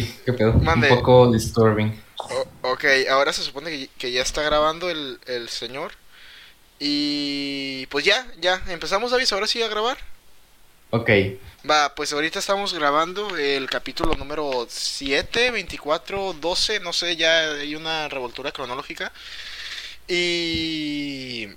[0.00, 0.52] Güey, qué pedo.
[0.54, 0.90] Mande.
[0.90, 2.02] Un poco disturbing.
[2.16, 5.92] O- ok, ahora se supone que, que ya está grabando el, el señor.
[6.78, 9.96] Y pues ya, ya, empezamos David, ahora sí a grabar.
[10.90, 11.10] Ok.
[11.68, 17.74] Va, pues ahorita estamos grabando el capítulo número 7, 24, 12, no sé, ya hay
[17.74, 19.12] una revoltura cronológica.
[20.06, 21.48] Y...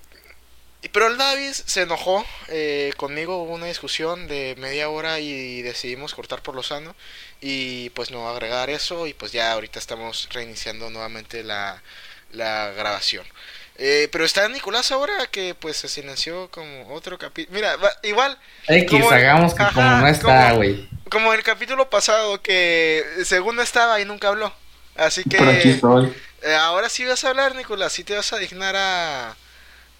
[0.84, 5.62] y- Pero el David se enojó eh, conmigo, hubo una discusión de media hora y
[5.62, 6.95] decidimos cortar por lo sano
[7.41, 11.81] y pues no agregar eso y pues ya ahorita estamos reiniciando nuevamente la,
[12.31, 13.26] la grabación.
[13.80, 17.55] Eh, pero está Nicolás ahora que pues se silenció como otro capítulo.
[17.55, 20.89] Mira, va- igual X, Como- hagamos que como no está, como- güey.
[21.12, 24.52] como el capítulo pasado que según estaba y nunca habló.
[24.95, 26.12] Así que Pero aquí estoy.
[26.41, 29.36] eh, ahora sí vas a hablar, Nicolás, sí te vas a dignar a,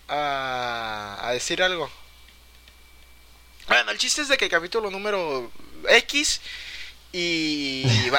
[0.07, 1.89] a, a decir algo.
[3.67, 5.52] Bueno, el chiste es de que el capítulo número
[5.89, 6.39] X
[7.11, 7.83] y...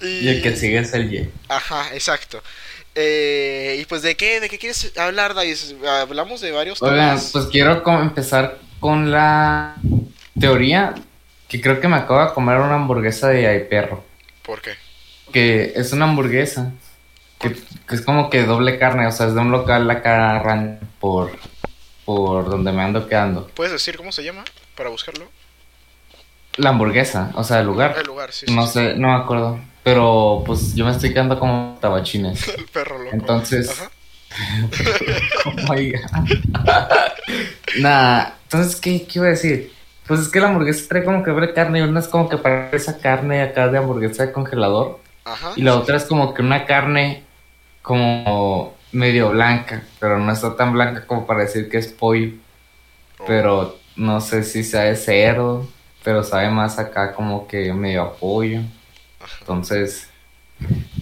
[0.00, 1.30] el que sigue es el Y.
[1.48, 2.42] Ajá, exacto.
[2.94, 5.56] Eh, y pues de qué, de qué quieres hablar, David?
[5.86, 7.30] Hablamos de varios Oigan, temas.
[7.32, 9.76] pues quiero empezar con la
[10.38, 10.94] teoría
[11.48, 14.04] que creo que me acabo de comer una hamburguesa de ay perro.
[14.42, 14.74] ¿Por qué?
[15.32, 16.72] Que es una hamburguesa
[17.38, 17.54] que,
[17.88, 21.30] que es como que doble carne, o sea, es de un local acá arran por,
[22.04, 23.48] por donde me ando quedando.
[23.54, 24.44] ¿Puedes decir cómo se llama
[24.76, 25.26] para buscarlo?
[26.56, 27.94] La hamburguesa, o sea, el lugar.
[27.98, 28.46] El lugar, sí.
[28.52, 28.72] No sí.
[28.74, 29.60] sé, no me acuerdo.
[29.84, 32.48] Pero pues yo me estoy quedando como tabachines.
[32.58, 33.10] El perro loco.
[33.14, 33.90] Entonces- Ajá.
[35.46, 35.92] Oh my.
[37.80, 39.72] Nah, entonces, ¿qué, ¿qué iba a decir?
[40.06, 42.38] Pues es que la hamburguesa trae como que doble carne y una es como que
[42.38, 45.52] para esa carne acá de hamburguesa de congelador Ajá.
[45.56, 47.24] y la otra es como que una carne
[47.88, 52.32] como medio blanca, pero no está tan blanca como para decir que es pollo,
[53.18, 53.26] Oh.
[53.26, 55.68] pero no sé si sea de cerdo,
[56.04, 58.62] pero sabe más acá como que medio a pollo.
[59.40, 60.10] Entonces,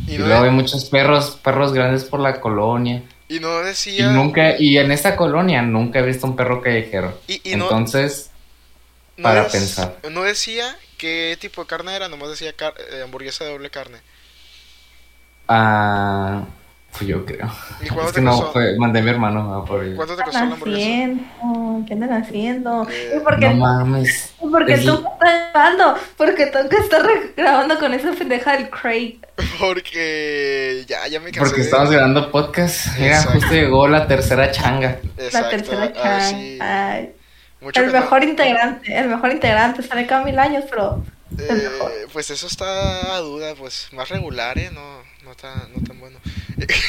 [0.06, 3.02] Y y no, luego hay muchos perros, perros grandes por la colonia.
[3.28, 3.62] y no
[3.96, 4.08] Y decía.
[4.08, 7.18] nunca, y en esta colonia nunca he visto un perro callejero.
[7.26, 8.30] y, y Entonces,
[9.16, 9.98] no para pensar.
[10.10, 14.02] No decía qué tipo de carne era, nomás decía car- eh, hamburguesa de doble carne.
[15.48, 16.46] ah,
[17.04, 17.50] yo creo.
[17.82, 18.52] ¿Y cuánto Es te que no, costó?
[18.52, 19.96] fue, mandé a mi hermano a por ello.
[19.96, 20.86] ¿Cuánto te ¿Qué costó la andan hamburguesa?
[20.86, 21.84] haciendo?
[21.86, 22.88] ¿Qué andan haciendo?
[22.90, 24.34] Eh, ¿Y por qué, No mames.
[24.42, 25.94] y por qué es- tú me estás grabando?
[26.16, 29.18] Porque tengo que estar re- grabando con esa pendeja del Craig.
[29.58, 31.40] Porque ya, ya me cansé.
[31.50, 32.98] Porque estamos grabando podcast.
[32.98, 34.98] Mira, justo llegó la tercera changa.
[35.16, 36.30] La Exacto, tercera ah, chan.
[36.30, 36.58] sí.
[36.60, 37.10] Ay,
[37.60, 39.82] Mucho el que no- mejor integrante, el mejor integrante.
[39.82, 41.02] Sale cada mil años, pero
[41.38, 41.92] eh, el mejor.
[42.12, 44.70] pues eso está a duda, pues más regular, ¿eh?
[44.72, 44.80] No,
[45.26, 46.18] no tan, no tan bueno.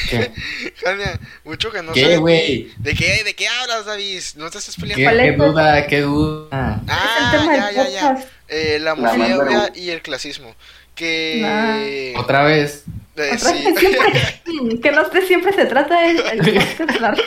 [0.08, 0.32] ¿Qué?
[0.82, 2.20] Jania, mucho que no ¿Qué, sé de ti.
[2.20, 2.72] güey?
[2.78, 4.22] ¿De qué, ¿De qué hablas, David?
[4.36, 5.04] No te estés ¿Qué, peleando.
[5.04, 5.86] ¿Cuál qué tu- duda?
[5.86, 6.80] ¿Qué duda?
[6.82, 8.26] el Ah, tema ya, del ya, ya.
[8.48, 10.54] Eh, la homofobia y el clasismo.
[10.94, 12.14] Que...
[12.16, 12.84] Otra vez.
[13.16, 13.64] eh, Otra sí.
[13.64, 16.42] vez siempre, que no sé, siempre se trata de el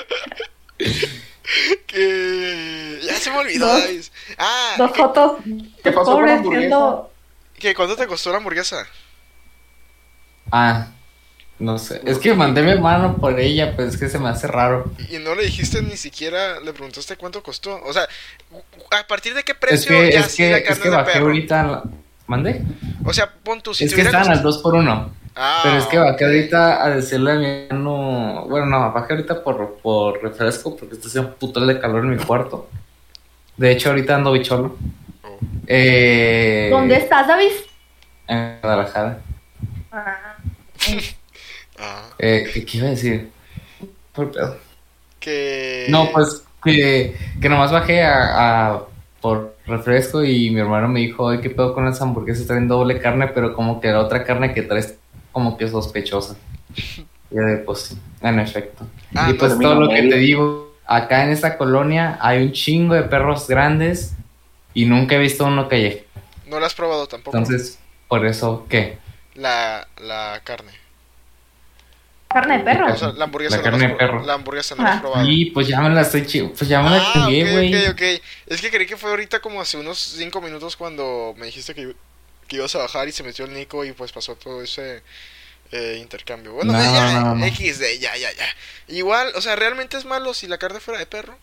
[1.88, 3.00] que...
[3.04, 4.04] Ya se me olvidó, Dos- David.
[4.38, 5.38] Ah, dos fotos
[5.84, 6.60] ¿Qué pasó con la hamburguesa?
[6.62, 7.12] siendo
[7.60, 8.88] que ¿cuánto te costó la hamburguesa?
[10.52, 10.88] Ah,
[11.62, 12.02] no sé.
[12.06, 14.92] Es que mandé mi hermano por ella, pues es que se me hace raro.
[15.10, 17.82] Y no le dijiste ni siquiera, le preguntaste cuánto costó.
[17.84, 18.04] O sea,
[18.92, 20.90] ¿a partir de qué Es precio que, ya es sí que, la es carne que
[20.90, 21.26] de bajé perro?
[21.26, 21.64] ahorita.
[21.64, 21.84] la-
[22.28, 22.62] ¿Mandé?
[23.04, 25.78] O sea, pon tú, si es que estaban al costado- 2 por 1 Ah, Pero
[25.78, 28.46] es que bajé ahorita a decirle a mi hermano.
[28.50, 32.10] Bueno, no, bajé ahorita por, por refresco porque está haciendo un putal de calor en
[32.12, 32.70] mi cuarto.
[33.56, 34.78] De hecho, ahorita ando bicholo.
[35.24, 35.38] Oh.
[35.68, 37.52] Eh, ¿Dónde estás, David?
[38.28, 39.20] En Guadalajara.
[39.92, 40.36] Ah,
[41.82, 43.32] Ah, Eh, ¿qué, qué iba a decir?
[44.14, 44.58] Por pedo.
[45.20, 45.88] que...
[45.90, 48.84] No, pues que, que nomás bajé a, a-
[49.22, 52.48] por refresco y mi hermano me dijo, ay, ¿qué pedo con las hamburguesas?
[52.48, 54.98] Traen doble carne, pero como que la otra carne que traes
[55.32, 56.36] como que sospechosa.
[57.32, 58.86] Y pues sí, en efecto.
[59.16, 62.52] Ah, y pues pues, todo lo que te digo, acá en esta colonia hay un
[62.52, 64.14] chingo de perros grandes
[64.74, 66.06] y nunca he visto uno callejero.
[66.48, 67.38] No la has probado tampoco.
[67.38, 68.98] Entonces, por eso, ¿qué?
[69.36, 70.81] La, la carne.
[72.34, 72.94] Carne de perro.
[72.94, 74.26] O sea, la hamburguesa La no carne la de perro.
[74.26, 75.02] La hamburguesa no la has Ah.
[75.02, 75.28] probado.
[75.30, 77.88] Y pues ya me la estoy chi- pues ya me la Ah, chingué, güey.
[77.88, 78.02] ok, ok.
[78.48, 81.96] Es que creí que fue ahorita como hace unos 5 minutos cuando me dijiste que,
[82.48, 85.04] que ibas a bajar y se metió el Nico y pues pasó todo ese
[85.72, 86.52] eh, intercambio.
[86.54, 87.46] Bueno, No, ya, no, no.
[87.46, 88.46] XD, ya, ya, ya.
[88.90, 91.38] Igual, o sea, ¿realmente es malo si la carne fuera de perro?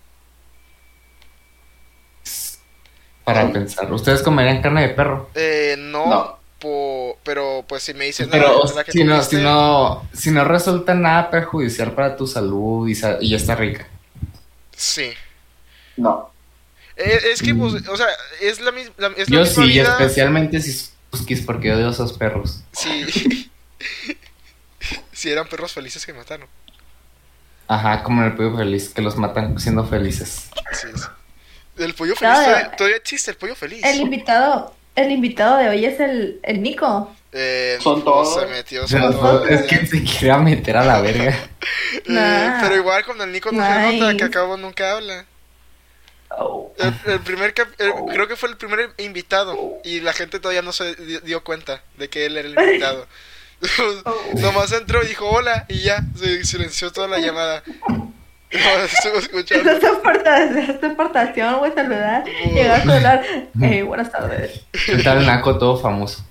[3.24, 5.30] Para pensar, ¿ustedes comerían carne de perro?
[5.34, 8.28] Eh, no, pero pues si me dices...
[8.30, 12.26] Pero "No, que si no, comiste", si no, si no resulta nada perjudicial para tu
[12.26, 13.86] salud y, sa- y ya está rica.
[14.76, 15.12] Sí.
[15.96, 16.30] No.
[16.96, 17.88] Eh, es que, pues, Mm.
[17.90, 18.06] o sea,
[18.40, 19.92] es la, mis- la- es la Yo misma sí, vida...
[19.92, 22.62] especialmente si, huskies porque odio a esos perros.
[22.72, 23.50] Sí.
[25.12, 26.48] sí, eran perros felices que mataron.
[27.66, 30.48] Ajá, como en el pollo feliz, que los matan siendo felices.
[31.76, 32.76] El pollo feliz No, todavía, no.
[32.76, 33.84] todavía existe, el pollo feliz.
[33.84, 37.14] El invitado, el invitado de hoy es el, el Nico.
[37.32, 38.40] Eh, Son todos.
[38.40, 39.48] Se metió, son todos.
[39.50, 41.30] es que se quiere meter a la verga.
[41.30, 42.60] Eh, Nah.
[42.62, 45.24] pero igual con el Nico no se nota que acabo nunca habla.
[46.30, 46.72] Oh.
[46.78, 50.62] El, el primer cap- el- creo que fue el primer invitado y la gente todavía
[50.62, 53.06] no se di- dio cuenta de que él era el invitado.
[54.36, 57.62] Nomás entró y dijo hola y ya, se silenció toda la llamada.
[58.52, 59.70] No, estuvo escuchando.
[59.70, 62.24] Esa es tu aportación, esa es tu aportación, güey, saludar.
[62.26, 63.24] Llegar a hablar.
[63.62, 64.60] Eh, buenas tardes.
[64.86, 66.24] ¿Qué tal Naco todo famoso?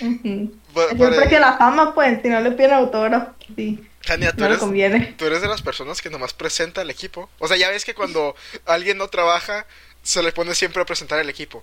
[0.00, 0.54] Ujú.
[0.72, 3.84] Pa- Es el pare- precio de la fama, pues, si no le piden autógrafo, sí,
[4.06, 5.14] Tania, tú no le eres, conviene.
[5.18, 7.28] tú eres de las personas que nomás presenta al equipo.
[7.38, 8.34] O sea, ya ves que cuando
[8.66, 9.66] alguien no trabaja,
[10.02, 11.62] se le pone siempre a presentar al equipo.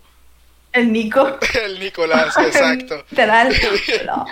[0.73, 1.39] El Nico.
[1.63, 3.03] El Nicolás, exacto.
[3.09, 3.55] Literal.
[4.05, 4.25] No.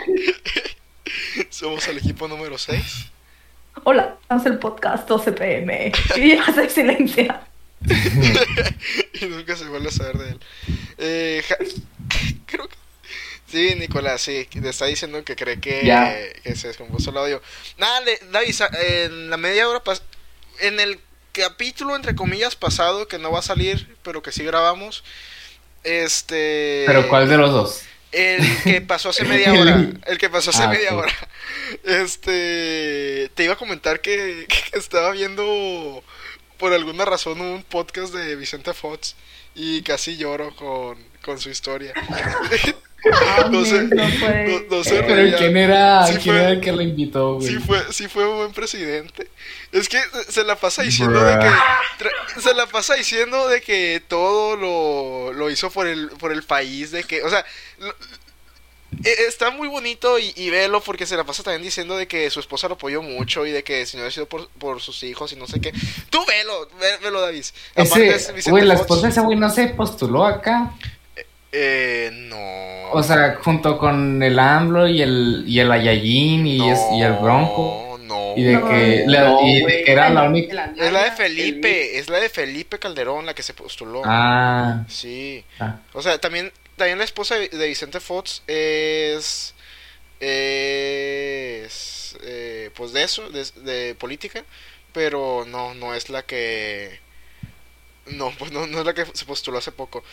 [1.49, 3.07] Somos el equipo número 6.
[3.83, 5.91] Hola, estamos el podcast 12 pm.
[6.15, 7.27] Y hace silencio.
[9.21, 10.39] y nunca se vuelve a saber de él.
[10.97, 11.57] Eh, ja-
[12.45, 12.75] creo que...
[13.47, 16.15] Sí, Nicolás, sí, te está diciendo que cree que, Ya.
[16.43, 17.41] que se descompuso el audio.
[17.77, 18.55] Nada, le- David,
[19.07, 20.01] en la media hora, pas-
[20.61, 20.99] en el
[21.31, 25.03] capítulo, entre comillas, pasado, que no va a salir, pero que sí grabamos,
[25.83, 26.85] este...
[26.87, 27.81] ¿Pero cuál de los dos?
[28.15, 29.85] El que pasó hace media hora.
[30.05, 31.13] El que pasó hace Ah, media hora.
[31.83, 33.29] Este.
[33.35, 36.03] Te iba a comentar que, que estaba viendo
[36.57, 39.15] por alguna razón un podcast de Vicente Fox
[39.53, 41.93] y casi lloro con, con su historia.
[43.51, 43.83] no sé.
[43.83, 45.01] no puede No, no sé.
[45.03, 45.37] ¿Pero reía.
[45.37, 47.47] quién era, Sí quién fue- era el que lo invitó, güey?
[47.47, 49.27] Sí fue, sí fue un buen presidente.
[49.71, 49.99] Es que
[50.29, 55.33] se- la pasa diciendo de que tra- se la pasa diciendo de que todo lo,
[55.33, 57.45] lo hizo por el por el país, de que, o sea,
[57.79, 57.93] lo-
[59.03, 62.29] e- está muy bonito y, y velo porque se la pasa también diciendo de que
[62.29, 65.03] su esposa lo apoyó mucho y de que si no hubiera sido por, por sus
[65.03, 65.73] hijos y no sé qué.
[66.09, 67.43] Tú velo, ve- velo David.
[67.75, 68.81] Aparte es Ese, Vicente güey, la Fox.
[68.85, 70.71] esposa de ese güey no se postuló acá.
[71.57, 72.91] Eh, no.
[72.91, 77.13] O sea, junto con el AMLO y el, y el Ayayin y, es- y el
[77.13, 77.97] Bronco.
[78.01, 78.33] No.
[78.35, 80.73] Y de No, que, la- no, y de que era la única.
[80.77, 84.01] Es la de Felipe, es la de Felipe Calderón la que se postuló.
[84.05, 85.43] Ah, Sí.
[85.59, 85.79] ah.
[85.93, 89.53] O sea, también, también la esposa de, de Vicente Fox es.
[90.19, 92.17] Es.
[92.23, 94.43] eh, pues de eso, de, de política.
[94.93, 96.99] Pero no, no es la que.
[98.07, 100.03] No, pues no, no es la que se postuló hace poco.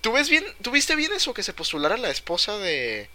[0.00, 3.08] ¿Tú ves bien, tú viste bien eso que se postulara la esposa de.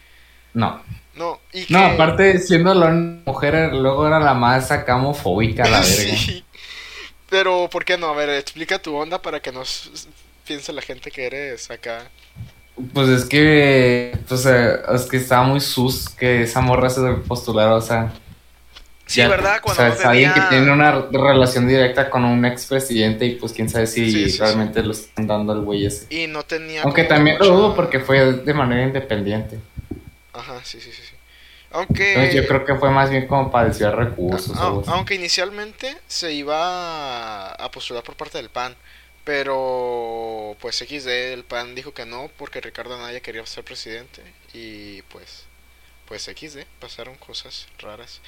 [0.54, 0.81] no.
[1.16, 1.74] No, y que.
[1.74, 5.86] No, aparte, siendo la mujer, luego era la más acá homofóbica, la verga.
[5.86, 6.46] sí.
[7.30, 8.08] Pero, ¿por qué no?
[8.08, 10.08] A ver, explica tu onda para que nos
[10.48, 12.10] piense la gente que eres acá.
[12.94, 17.76] Pues es que, pues, eh, es que estaba muy sus que esa morra se postulara,
[17.76, 18.14] o sea.
[19.10, 19.60] Sí, ya- ¿verdad?
[19.62, 23.26] Cuando o sea, no es alguien que tenía- tiene una relación directa con un expresidente
[23.26, 24.38] y pues quién sabe si Sí, sí, sí.
[24.38, 26.06] realmente lo están dando al güey ese.
[26.14, 26.84] Y no tenía.
[26.84, 29.58] Aunque también lo dudo porque fue de manera independiente.
[30.34, 31.02] Ajá, sí, sí, sí.
[31.72, 32.10] Aunque.
[32.14, 34.56] Entonces yo creo que fue más bien como para desviar recursos.
[34.56, 38.76] Ah, o aunque inicialmente se iba a postular por parte del PAN,
[39.24, 44.22] pero pues XD, el PAN dijo que no porque Ricardo Anaya quería ser presidente
[44.54, 45.45] y pues
[46.06, 48.19] pues XD, pasaron cosas raras.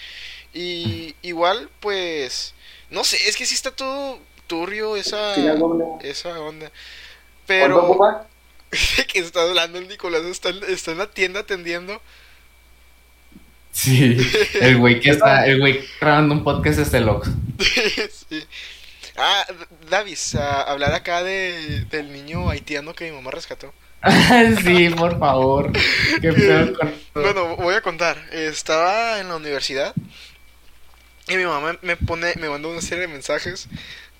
[0.53, 2.53] Y igual pues
[2.89, 5.36] no sé, es que sí está todo turbio esa
[6.01, 6.72] esa onda.
[7.48, 8.27] ¿Cuánto, Pero
[9.08, 12.01] que está hablando el Nicolás está, en- está en la tienda atendiendo.
[13.72, 14.17] Sí,
[14.60, 17.29] el güey que está, el güey grabando un podcast es el Ox.
[18.29, 18.46] Sí.
[19.17, 19.46] Ah,
[19.89, 23.74] Davis, a hablar acá de, del niño haitiano que mi mamá rescató.
[24.63, 25.72] sí, por favor.
[26.22, 28.17] Qué con Bueno, voy a contar.
[28.31, 29.93] Estaba en la universidad
[31.28, 33.68] y mi mamá me pone, me mandó una serie de mensajes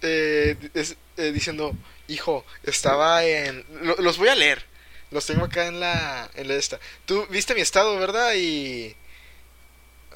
[0.02, 1.76] eh, es- eh, diciendo,
[2.08, 4.66] hijo, estaba en, lo- los voy a leer.
[5.12, 6.80] Los tengo acá en la, en la esta.
[7.06, 8.34] Tú viste mi estado, ¿verdad?
[8.36, 8.96] Y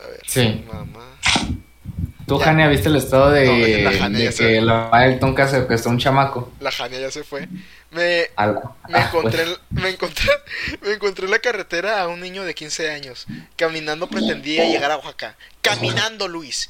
[0.02, 0.64] a ver, Sí.
[0.72, 1.20] mamá.
[2.28, 2.46] Tú, Ya.
[2.46, 4.62] Jania, viste el estado de, No, la Jania de ya que sé.
[4.62, 6.52] la mamá del Tonka secuestró a un chamaco.
[6.60, 7.48] La Jania ya se fue.
[7.92, 8.54] Me, ah,
[8.90, 9.60] encontré, pues.
[9.70, 10.30] me encontré,
[10.82, 13.26] me encontré en la carretera a un niño de 15 años.
[13.56, 15.38] Caminando pretendía llegar a Oaxaca.
[15.62, 16.70] Caminando, Luis.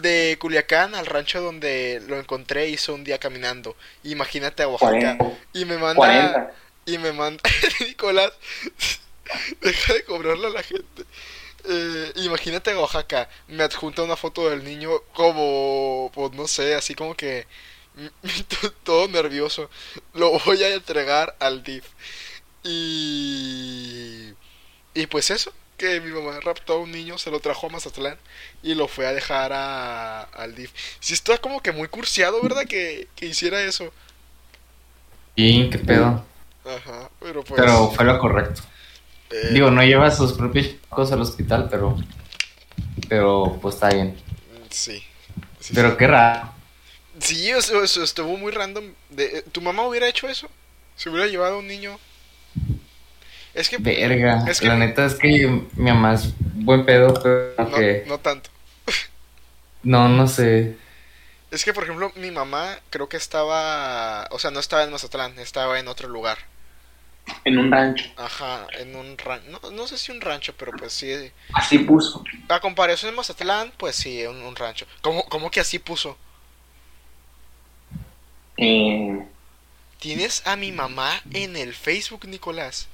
[0.00, 3.76] De Culiacán al rancho donde lo encontré hizo un día caminando.
[4.02, 5.16] Imagínate a Oaxaca.
[5.16, 5.24] 40.
[5.54, 6.52] Y me manda 40.
[6.86, 7.42] y me manda
[7.80, 8.32] Nicolás.
[9.62, 11.04] Deja de cobrarle a la gente.
[11.68, 13.28] Eh, imagínate Oaxaca.
[13.48, 17.46] Me adjunta una foto del niño como, pues no sé, así como que
[18.48, 19.70] to- todo nervioso.
[20.14, 21.84] Lo voy a entregar al DIF.
[22.64, 24.32] Y
[24.94, 28.18] Y pues eso, que mi mamá raptó a un niño, se lo trajo a Mazatlán
[28.62, 30.72] y lo fue a dejar a, al DIF.
[31.00, 32.66] Sí está como que muy cursiado, ¿verdad?
[32.66, 33.92] Que, que hiciera eso.
[35.34, 36.24] Y qué pedo.
[36.64, 37.60] Ajá, pero pues...
[37.60, 38.62] Pero fue lo correcto.
[39.30, 41.96] Eh, Digo, no lleva sus propios cosas al hospital, pero.
[43.08, 44.16] Pero pues está bien.
[44.70, 45.02] Sí.
[45.60, 45.96] sí, Pero sí.
[45.98, 46.52] qué raro.
[47.18, 48.92] Sí, eso, eso estuvo muy random.
[49.10, 50.48] De, ¿Tu mamá hubiera hecho eso?
[50.96, 51.98] ¿Se hubiera llevado a un niño?
[53.54, 53.78] Es que...
[53.78, 54.44] Verga.
[54.48, 55.28] Es que- La neta es que
[55.74, 58.04] mi mamá es buen pedo, pero No, que.
[58.06, 58.50] no tanto.
[59.82, 60.76] No, no sé.
[61.50, 64.26] Es que, por ejemplo, mi mamá creo que estaba...
[64.30, 66.38] O sea, no estaba en Mazatlán, estaba en otro lugar.
[67.44, 68.04] En un rancho.
[68.16, 69.50] Ajá, en un rancho.
[69.50, 71.12] No, no sé si un rancho, pero pues sí.
[71.52, 72.22] Así puso.
[72.48, 74.86] A comparación de Mazatlán, pues sí, un, un rancho.
[75.00, 76.16] ¿Cómo, ¿Cómo que así puso?
[78.56, 79.26] Eh,
[79.98, 82.88] ¿Tienes a mi mamá en el Facebook, Nicolás?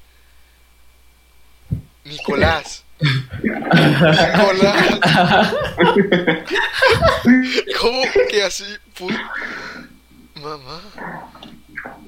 [2.05, 2.85] Nicolás.
[3.73, 5.55] Nicolás.
[7.81, 8.65] ¿Cómo que así
[8.99, 9.19] puso?
[10.35, 10.81] Mamá.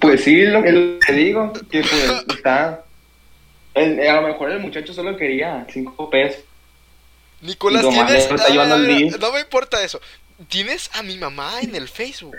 [0.00, 1.52] Pues sí, lo que que digo.
[1.70, 2.84] Que pues está.
[3.74, 6.42] el- a lo mejor el muchacho solo quería cinco pesos.
[7.40, 8.30] Nicolás, tienes.
[8.30, 9.18] está DIF.
[9.18, 10.00] no me importa eso.
[10.48, 12.36] Tienes a mi mamá en el Facebook.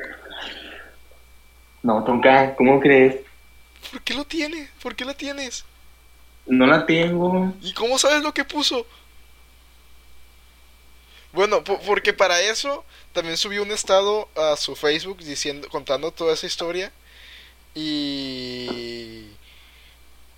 [1.83, 3.17] No, Tonka, ¿cómo crees?
[3.91, 4.69] ¿Por qué lo tiene?
[4.81, 5.63] ¿Por qué la tienes?
[6.47, 7.53] No la tengo.
[7.61, 8.85] ¿Y cómo sabes lo que puso?
[11.33, 16.33] Bueno, po- porque para eso también subió un estado a su Facebook diciendo, contando toda
[16.33, 16.91] esa historia
[17.75, 19.37] y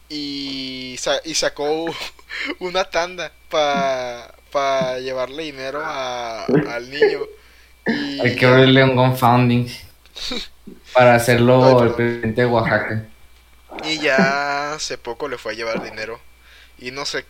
[0.09, 1.85] y, sa- y sacó
[2.59, 7.21] una tanda para pa llevarle dinero a- al niño.
[7.85, 9.67] Y, Hay que abrirle un GoFunding
[10.93, 11.87] para hacerlo perdón.
[11.87, 13.05] el presidente de Oaxaca.
[13.83, 16.19] y ya hace poco le fue a llevar dinero
[16.77, 17.25] y no sé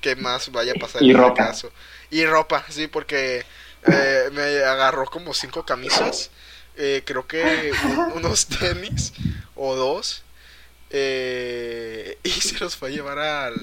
[0.00, 1.34] qué más vaya a pasar Y en ropa.
[1.34, 1.72] caso.
[2.10, 3.46] Y ropa, sí, porque
[3.84, 6.30] eh, me agarró como cinco camisas,
[6.76, 9.12] eh, creo que un- unos tenis
[9.54, 10.22] o dos,
[10.90, 13.54] eh, y se los fue a llevar al,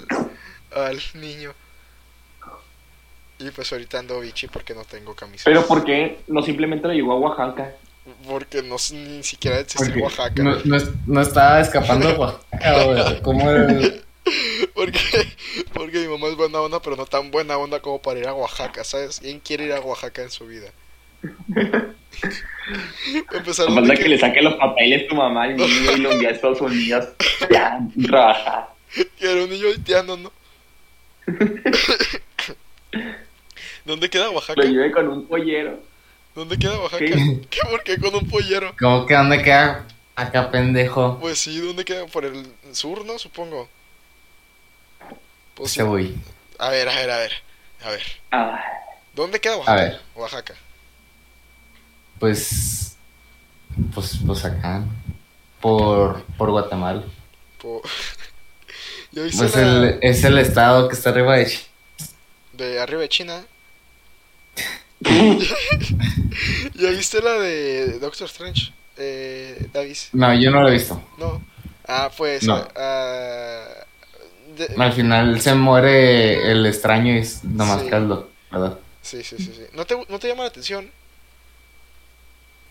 [0.75, 1.53] al niño.
[3.39, 5.45] Y pues ahorita ando bichi porque no tengo camisas.
[5.45, 7.73] Pero ¿por qué no simplemente lo llevó a Oaxaca?
[8.27, 10.43] Porque no ni siquiera existe Porque Oaxaca.
[10.43, 10.77] No, no,
[11.07, 13.21] no estaba escapando de Oaxaca.
[13.23, 14.03] ¿Cómo el-
[14.75, 14.99] Porque,
[15.73, 18.33] porque mi mamá es buena onda, pero no tan buena onda como para ir a
[18.35, 19.19] Oaxaca, ¿sabes?
[19.19, 20.71] ¿Quién quiere ir a Oaxaca en su vida?
[23.33, 26.11] Empezaron Falta que que, le saque los papeles a tu mamá al niño y lo
[26.11, 27.09] envíe a Estados Unidos.
[27.49, 28.69] Ya, trabajar.
[28.93, 30.31] que era un niño haitiano, ¿no?
[33.85, 34.61] ¿Dónde queda Oaxaca?
[34.61, 35.79] Lo lleve con un pollero.
[36.35, 37.05] ¿Dónde queda Oaxaca?
[37.05, 37.39] ¿Qué?
[37.49, 37.59] ¿Qué?
[37.69, 38.73] ¿Por qué con un pollero?
[38.79, 39.85] ¿Cómo que dónde queda
[40.15, 41.17] acá, pendejo?
[41.19, 42.05] Pues sí, ¿dónde queda?
[42.07, 43.17] Por el sur, ¿no?
[43.17, 43.67] Supongo.
[45.55, 45.77] Pues sí.
[45.77, 46.15] Se voy.
[46.59, 47.31] A ver, a ver, a ver.
[47.83, 48.03] A ver.
[48.31, 48.63] Ah,
[49.13, 49.81] ¿Dónde queda Oaxaca?
[49.81, 49.99] ver.
[50.15, 50.53] Oaxaca.
[52.21, 52.95] Pues.
[53.93, 54.83] Pues, pues acá.
[55.59, 57.03] Por, por Guatemala.
[57.61, 57.81] Po-
[59.11, 61.65] ¿Ya viste Pues la el, es el estado que está arriba de Ch-
[62.53, 63.41] de arriba de China?
[65.01, 68.71] ¿Ya viste la de Doctor Strange?
[68.97, 70.09] Eh, Davis.
[70.13, 71.01] No, yo no lo he visto.
[71.17, 71.41] No.
[71.87, 72.43] Ah, pues.
[72.43, 72.65] No.
[72.75, 73.65] ah,
[74.57, 77.89] de- Al final se muere el extraño y es nomás Sí.
[77.89, 78.77] caldo, ¿verdad?
[79.01, 79.63] Sí, sí, sí, sí.
[79.73, 80.91] ¿No te, ¿No te llama la atención?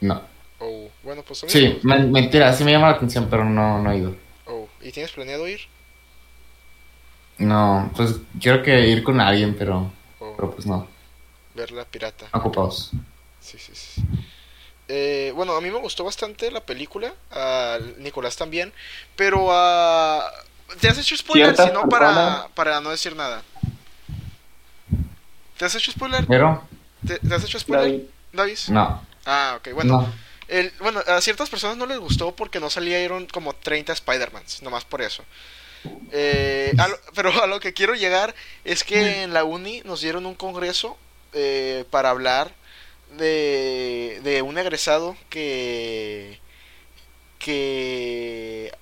[0.00, 0.23] No.
[0.59, 3.90] Oh, bueno, pues a Sí, me mentira, sí me llama la atención, pero no, no
[3.90, 4.14] he ido.
[4.47, 5.61] Oh, ¿y tienes planeado ir?
[7.38, 10.87] No, pues quiero que ir con alguien, pero, Oh, pero pues no,
[11.54, 12.26] ver la pirata.
[12.33, 12.90] ocupados.
[13.40, 14.02] Sí, sí, sí.
[14.88, 18.73] Eh, bueno, a mí me gustó bastante la película, a Nicolás también,
[19.16, 20.30] pero ah,
[20.80, 21.57] ¿te has hecho spoiler?
[21.57, 23.42] Si no, para, para no decir nada.
[25.57, 26.26] ¿Te has hecho spoiler?
[26.26, 26.62] Pero,
[27.07, 28.02] ¿Te, te has hecho spoiler, David.
[28.33, 28.69] Davis?
[28.69, 29.94] no, Ah, ok, bueno.
[30.02, 30.12] no.
[30.48, 34.84] El, bueno, a ciertas personas no les gustó porque no salieron como 30 Spider-Mans, nomás
[34.84, 35.24] por eso.
[36.10, 38.34] Eh, a lo- pero a lo que quiero llegar
[38.64, 40.98] es que en la uni nos dieron un congreso
[41.34, 42.52] eh, para hablar
[43.16, 46.40] de, de un egresado que,
[47.38, 48.72] que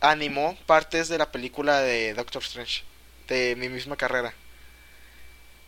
[0.00, 2.82] animó partes de la película de Doctor Strange,
[3.28, 4.32] de mi misma carrera.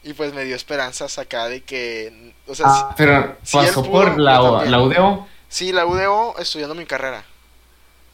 [0.04, 3.90] Y pues me dio esperanzas acá de que, o sea, Ah, pero si pasó pudo,
[3.92, 5.26] por la, la UDO.
[5.48, 7.24] Sí, la UDO estudiando mi carrera.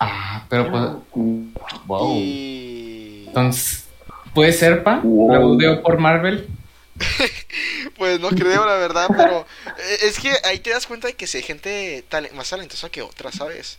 [0.01, 0.83] Ah, pero pues,
[1.87, 2.17] wow.
[2.17, 3.85] Y Entonces,
[4.35, 5.01] ¿puede ser, pa?
[5.03, 5.33] Wow.
[5.33, 6.49] La UDO por Marvel.
[7.99, 9.47] pues no creo la verdad, pero
[9.79, 12.89] eh, es que ahí te das cuenta de que si hay gente tale- más talentosa
[12.89, 13.79] que otra, ¿sabes?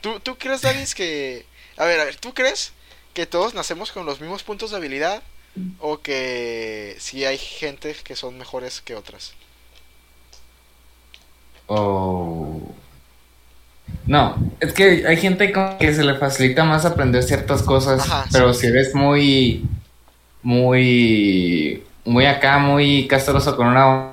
[0.00, 1.44] ¿Tú, ¿Tú crees, Davis, que...
[1.76, 2.72] A ver, a ver, ¿tú crees
[3.14, 5.22] que todos nacemos con los mismos puntos de habilidad
[5.78, 9.34] o que si hay gente que son mejores que otras.
[11.66, 12.74] O...
[14.06, 18.26] No, es que hay gente como que se le facilita más aprender ciertas cosas, Ajá,
[18.32, 19.64] pero si eres muy,
[20.42, 24.10] muy, muy acá, muy castroso con una...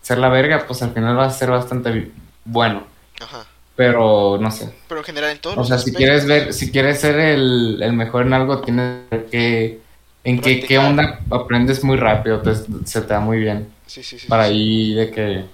[0.00, 2.10] Ser la verga, pues al final va a ser bastante
[2.44, 2.84] bueno,
[3.20, 3.46] Ajá.
[3.76, 4.72] pero no sé.
[4.88, 8.26] Pero en general en O sea, si quieres ver, si quieres ser el, el mejor
[8.26, 9.81] en algo, tienes que
[10.24, 12.54] ver que, en qué, onda aprendes muy rápido, te-
[12.86, 13.72] se te da muy bien.
[13.86, 14.26] Sí, sí, sí.
[14.28, 14.50] Para sí.
[14.52, 15.44] ahí de que,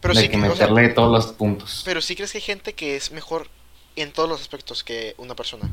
[0.00, 1.82] Pero de sí que que, o sea, meterle todos los puntos.
[1.84, 3.48] pero sí crees que hay gente que es mejor
[3.96, 5.70] en todos los aspectos que una persona.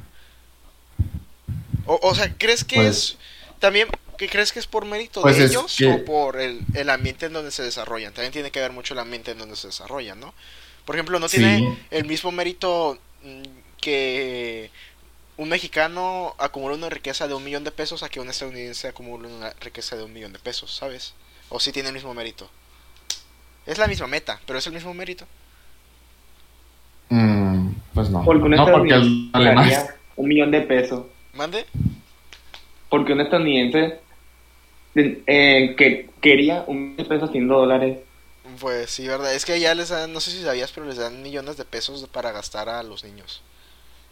[1.86, 3.18] O, o sea, ¿crees que Pues- es
[3.60, 3.88] también
[4.18, 7.28] que crees que es por mérito Pues de ellos que- o por el, el ambiente
[7.28, 8.14] en donde se desarrollan?
[8.14, 10.34] También tiene que ver mucho el ambiente en donde se desarrollan, ¿no?
[10.86, 11.38] Por ejemplo, no Sí.
[11.38, 13.42] tiene el mismo mérito mm,
[13.80, 14.72] que
[15.38, 19.28] un mexicano acumula una riqueza de un millón de pesos a que un estadounidense acumula
[19.28, 21.14] una riqueza de un millón de pesos, ¿sabes?
[21.50, 22.50] O si tiene el mismo mérito.
[23.66, 25.26] Es la misma meta, pero es el mismo mérito.
[27.10, 28.24] Mm, pues no.
[28.24, 31.06] Porque un no, estadounidense ganaría un millón de pesos.
[31.34, 31.66] ¿Mande?
[32.90, 34.00] Porque un estadounidense
[34.96, 38.00] eh, que quería un millón de pesos haciendo dólares.
[38.60, 39.36] Pues sí, verdad.
[39.36, 42.08] Es que ya les dan, no sé si sabías, pero les dan millones de pesos
[42.08, 43.44] para gastar a los niños.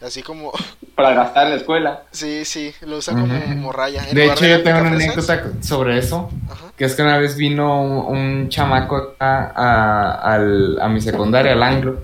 [0.02, 0.52] Así como,
[0.96, 2.04] para gastar en la escuela.
[2.12, 3.34] sí, sí, lo usan como.
[3.34, 6.30] En De hecho, yo tengo una anécdota sobre eso.
[6.50, 6.72] Ajá.
[6.78, 11.54] Que es que una vez vino un, un chamaco acá a, al- a mi secundaria,
[11.54, 12.04] al anglo.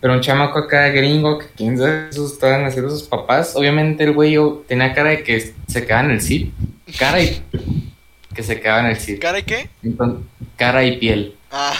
[0.00, 3.54] Pero un chamaco acá gringo, que quién sabe, esos estaban haciendo sus papás.
[3.54, 6.52] Obviamente el güey yo, tenía cara de que se quedaba en el zip.
[6.98, 7.40] Cara y
[8.34, 9.20] que se quedaba en el zip.
[9.20, 9.70] ¿Cara y qué?
[9.82, 10.24] Entonces,
[10.56, 11.36] cara y piel.
[11.50, 11.72] Ah,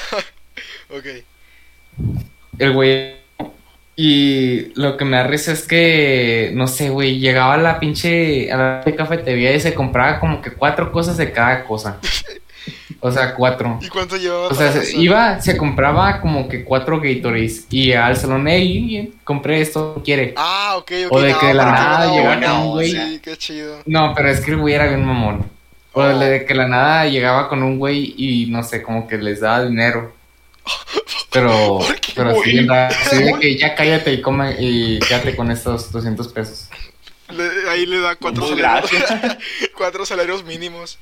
[0.91, 1.07] ok.
[2.59, 3.22] El güey.
[3.95, 8.51] Y lo que me da risa es que, no sé, güey, llegaba a la pinche,
[8.51, 11.99] a la cafetería y se compraba como que cuatro cosas de cada cosa.
[13.01, 13.79] O sea, cuatro.
[13.83, 14.47] ¿Y cuánto llevaba?
[14.49, 19.61] O sea, se- iba, se compraba como que cuatro Gatorades y al salón, hey, compré
[19.61, 20.33] esto, ¿quiere?
[20.37, 21.13] Ah, ok, ok.
[21.13, 22.91] O de no, que de la nada buena llegaba onda, un güey.
[22.93, 23.79] Sí, qué chido.
[23.87, 25.45] No, pero es que el güey era bien mamón.
[25.93, 26.19] O Oh.
[26.19, 29.41] de que de la nada llegaba con un güey y no sé, como que les
[29.41, 30.15] daba dinero.
[31.31, 35.91] Pero, ¿Por pero sí, así de que ya cállate y come y quédate con estos
[35.91, 36.69] 200 pesos.
[37.31, 39.03] Le- ahí le da cuatro Pues, salarios,
[39.77, 40.99] cuatro salarios mínimos.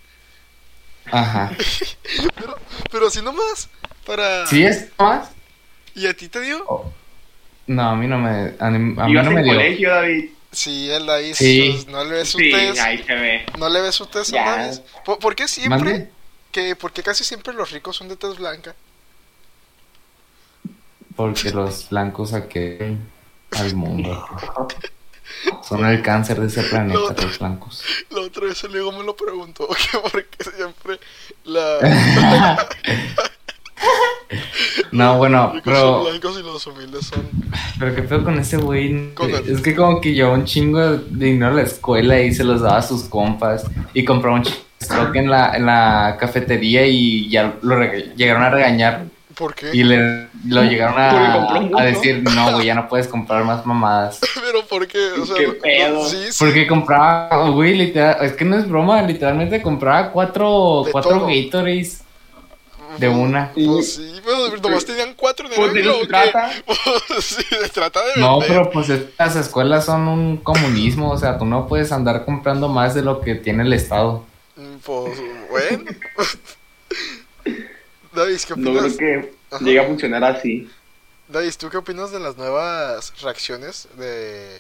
[1.11, 1.51] Ajá.
[2.37, 2.59] Pero,
[2.91, 3.69] pero así nomás.
[4.07, 4.47] Para...
[4.47, 5.31] ¿Sí es más?
[5.95, 6.65] ¿Y a ti te dio?
[6.69, 6.93] Oh.
[7.67, 9.55] No, a mí no me, a mí, a mí no me dio.
[9.55, 10.31] colegio, David.
[10.53, 11.73] Sí, él ahí Sí.
[11.73, 12.81] sus- no le ve su Sí, test.
[12.81, 13.47] ahí se ve.
[13.59, 14.71] No le ve su test a.
[15.05, 15.79] ¿Por, por qué siempre?
[15.79, 16.11] ¿Mande?
[16.53, 18.75] Que, porque casi siempre los ricos son de tez blanca.
[21.21, 22.79] Porque los blancos aquí
[23.51, 24.27] al mundo.
[25.63, 27.83] Son el cáncer de ese planeta, los blancos.
[28.11, 30.99] La otra vez el Lego me lo preguntó, que porque siempre
[31.45, 32.67] la...
[34.93, 37.29] No, bueno, los pero, son blancos y los humildes son...
[37.79, 39.15] pero qué pedo con ese güey.
[39.15, 42.33] Con el- Es que como que llevó un chingo de dinero a la escuela y
[42.35, 43.65] se los daba a sus compas.
[43.95, 44.43] Y compró un
[44.81, 47.79] stock en la, en la cafetería y ya lo
[48.17, 49.05] llegaron a regañar.
[49.41, 49.71] ¿Por qué?
[49.73, 54.21] Y le, lo llegaron a, a decir, no, güey, ya no puedes comprar más mamadas.
[54.35, 54.99] Pero ¿por qué?
[55.21, 56.07] O sea, ¿Qué no- pedo?
[56.09, 56.37] Sí, sí.
[56.45, 61.27] Porque compraba, güey, literal, es que no es broma, literalmente compraba cuatro, De cuatro todo.
[61.27, 62.03] Gatorades
[62.99, 63.51] de una.
[63.55, 66.07] Pues sí, pero nomás tenían cuatro Pues de ángulo, eso ¿o se qué?
[66.09, 66.51] trata.
[67.09, 68.49] Pues sí, se trata de No, vender.
[68.59, 72.95] pero pues estas escuelas son un comunismo, o sea, tú no puedes andar comprando más
[72.95, 74.25] de lo que tiene el Estado.
[74.57, 75.19] Mm, Pues,
[75.51, 75.85] bueno.
[78.13, 78.97] David, ¿qué No opinas?
[78.97, 79.65] creo que Ajá.
[79.65, 80.69] llegue a funcionar así.
[81.29, 84.59] David, ¿tú qué opinas de las nuevas reacciones de...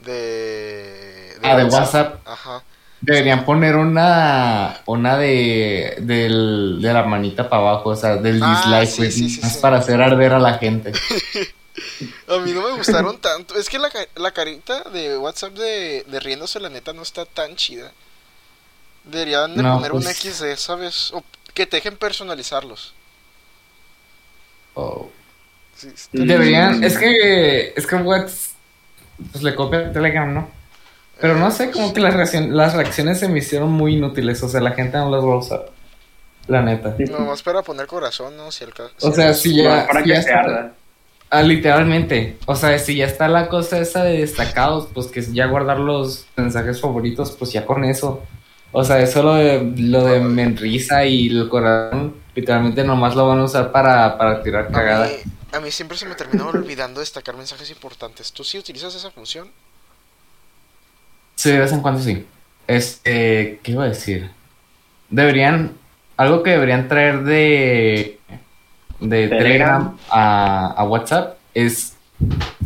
[0.00, 1.36] De...
[1.42, 2.26] Ah, de WhatsApp.
[2.26, 2.62] Ajá.
[3.02, 8.60] Deberían poner una, una de, del, de la manita para abajo, o sea, del Ah,
[8.62, 9.58] dislike, sí, güey, sí, sí, más sí.
[9.60, 10.92] para hacer arder a la gente.
[12.28, 13.54] A mí no me gustaron tanto.
[13.56, 17.56] Es que la, la carita de WhatsApp de, de riéndose, la neta, no está tan
[17.56, 17.90] chida.
[19.04, 21.10] Deberían de No, poner un pues- XD, ¿sabes?
[21.12, 21.24] O
[21.60, 22.94] que te dejen personalizarlos.
[24.74, 25.10] Oh.
[25.76, 28.54] Sí, está- Deberían, es que, es que WhatsApp,
[29.32, 30.48] pues le copia a Telegram, ¿no?
[31.20, 34.48] Pero no sé, como que las, reaccion- las reacciones se me hicieron muy inútiles, o
[34.48, 35.66] sea, la gente no las va a usar.
[36.46, 36.96] La neta.
[36.98, 38.50] Nomás para poner corazón, ¿no?
[38.50, 40.72] Si el ca- O sea, si ya, para si que ya se está- arda.
[41.28, 42.38] Ah, literalmente.
[42.46, 46.26] O sea, si ya está la cosa esa de destacados, pues que ya guardar los
[46.36, 48.22] mensajes favoritos, pues ya con eso.
[48.72, 53.40] O sea, eso lo de, lo de Menrisa y el corazón, literalmente nomás lo van
[53.40, 55.06] a usar para, para tirar A cagada.
[55.08, 55.14] mí,
[55.52, 58.32] a mí siempre se me terminó olvidando destacar mensajes importantes.
[58.32, 59.48] ¿Tú sí utilizas esa función?
[61.34, 62.24] Sí, de vez en cuando sí.
[62.68, 64.30] Este, ¿qué iba a decir?
[65.08, 65.72] Deberían,
[66.16, 68.20] algo que deberían traer de,
[69.00, 69.38] de Telegram.
[69.38, 71.94] Telegram a, a WhatsApp es,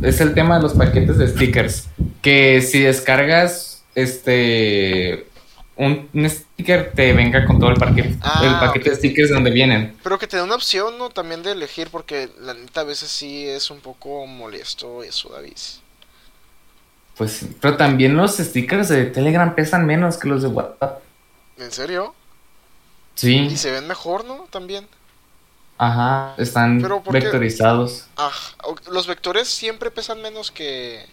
[0.03, 1.89] es el tema de los paquetes de stickers.
[2.21, 5.29] Que si descargas este
[5.77, 9.51] un, un sticker te venga con todo el paquete, Ah, el paquete de stickers donde
[9.51, 9.97] vienen.
[10.03, 11.11] Pero que te dé una opción, ¿no?
[11.11, 15.57] También de elegir, porque la neta a veces sí es un poco molesto eso, David.
[17.17, 21.01] Pues, pero también los stickers de Telegram pesan menos que los de WhatsApp.
[21.59, 22.15] ¿En serio?
[23.15, 24.47] Sí, Y se ven mejor, ¿no?
[24.51, 24.89] También.
[25.79, 28.07] ajá, están vectorizados.
[28.17, 28.33] Ah,
[28.65, 31.07] o- los vectores siempre pesan menos que...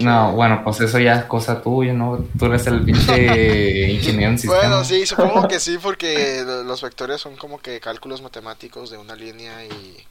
[0.00, 2.24] No, bueno, pues eso ya es cosa tuya, ¿no?
[2.38, 4.62] Tú eres el pinche ingeniero en sistemas.
[4.66, 8.96] Bueno, sí, supongo que sí, porque lo- los vectores son como que cálculos matemáticos de
[8.98, 10.06] una línea y...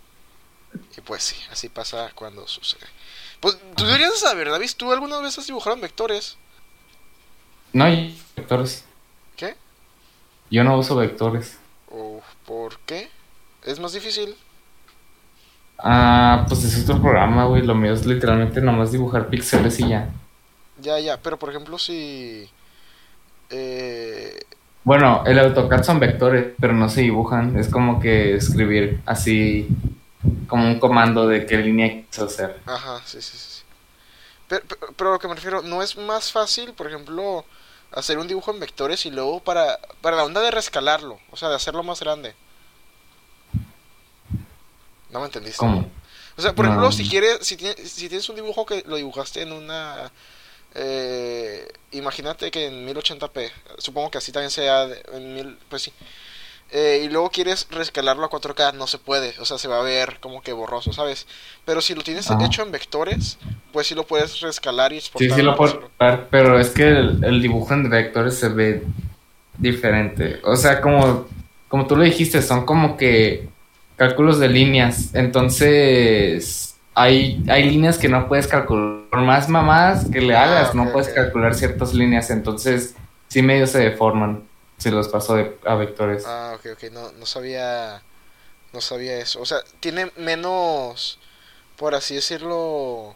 [0.95, 2.86] Y pues sí, así pasa cuando sucede.
[3.39, 6.38] Pues tú deberías saber, David, ¿tú alguna vez has dibujado en vectores?
[7.73, 8.86] No hay vectores.
[9.36, 9.56] ¿Qué?
[10.52, 11.58] Yo no uso vectores.
[11.89, 13.10] ¿O por qué?
[13.63, 14.36] ¿Es más difícil?
[15.81, 17.63] Ah, pues es otro programa, güey.
[17.63, 20.09] Lo mío es literalmente nomás dibujar píxeles y ya.
[20.77, 22.49] Ya, ya, pero por ejemplo si...
[23.49, 24.39] Eh,
[24.83, 27.57] Bueno, el AutoCAD son vectores, pero no se dibujan.
[27.57, 29.67] Es como que escribir así,
[30.47, 32.61] como un comando de qué línea quieres hacer.
[32.65, 33.63] ajá, sí, sí, sí.
[34.47, 37.45] Pero, pero, pero lo que me refiero, ¿no es más fácil, por ejemplo,
[37.91, 41.19] hacer un dibujo en vectores y luego para, para la onda de rescalarlo?
[41.31, 42.35] O sea, de hacerlo más grande.
[45.09, 45.59] ¿No me entendiste?
[45.59, 45.91] ¿Cómo?
[46.37, 46.73] O sea, por No.
[46.73, 50.11] ejemplo, si quieres, si tienes, si tienes un dibujo que lo dibujaste en una,
[50.75, 55.93] eh, imagínate que en 1080p, supongo que así también sea en mil, pues sí.
[56.71, 59.83] Eh, y luego quieres rescalarlo a 4K, no se puede, o sea, se va a
[59.83, 61.27] ver como que borroso, ¿sabes?
[61.65, 62.39] Pero si lo tienes Ajá.
[62.39, 63.39] hecho en vectores,
[63.73, 65.31] pues sí lo puedes rescalar y Sí, exportar.
[65.31, 65.91] sí lo puedo otro.
[65.91, 68.93] explicar, pero es que el, el dibujo en vectores se ve
[69.57, 70.39] diferente.
[70.43, 71.27] O sea, como,
[71.67, 73.49] como tú lo dijiste, son como que
[73.99, 75.13] cálculos de líneas.
[75.13, 78.97] Entonces, hay, hay líneas que no puedes calcular.
[79.12, 82.29] Por más mamadas que le Ah, hagas, no puedes calcular ciertas líneas.
[82.31, 82.95] Entonces,
[83.27, 84.43] sí medio se deforman
[84.77, 86.25] si los paso de- a vectores.
[86.27, 88.01] Ah, ok, ok, no, no sabía,
[88.71, 89.41] no sabía eso.
[89.41, 91.19] O sea, tiene menos,
[91.75, 93.15] por así decirlo,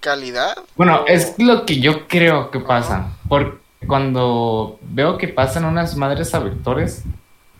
[0.00, 0.56] calidad.
[0.76, 3.08] Bueno, o- es lo que yo creo que pasa.
[3.28, 7.02] Porque cuando veo que pasan unas madres a vectores,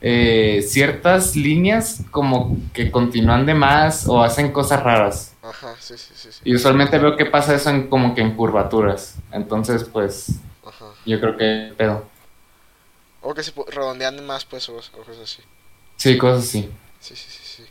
[0.03, 5.35] eh, ciertas líneas como que continúan de más o hacen cosas raras.
[5.43, 6.41] Ajá, sí, sí, sí, sí.
[6.45, 9.17] Y usualmente veo que pasa eso en como que en curvaturas.
[9.33, 10.33] Entonces, pues,
[10.67, 10.87] Ajá.
[11.07, 12.05] yo creo que pedo.
[13.23, 15.43] O que se redondean más, pues, o, o cosas así.
[15.97, 16.69] Sí, cosas así.
[17.01, 17.65] Sí, sí, sí, sí.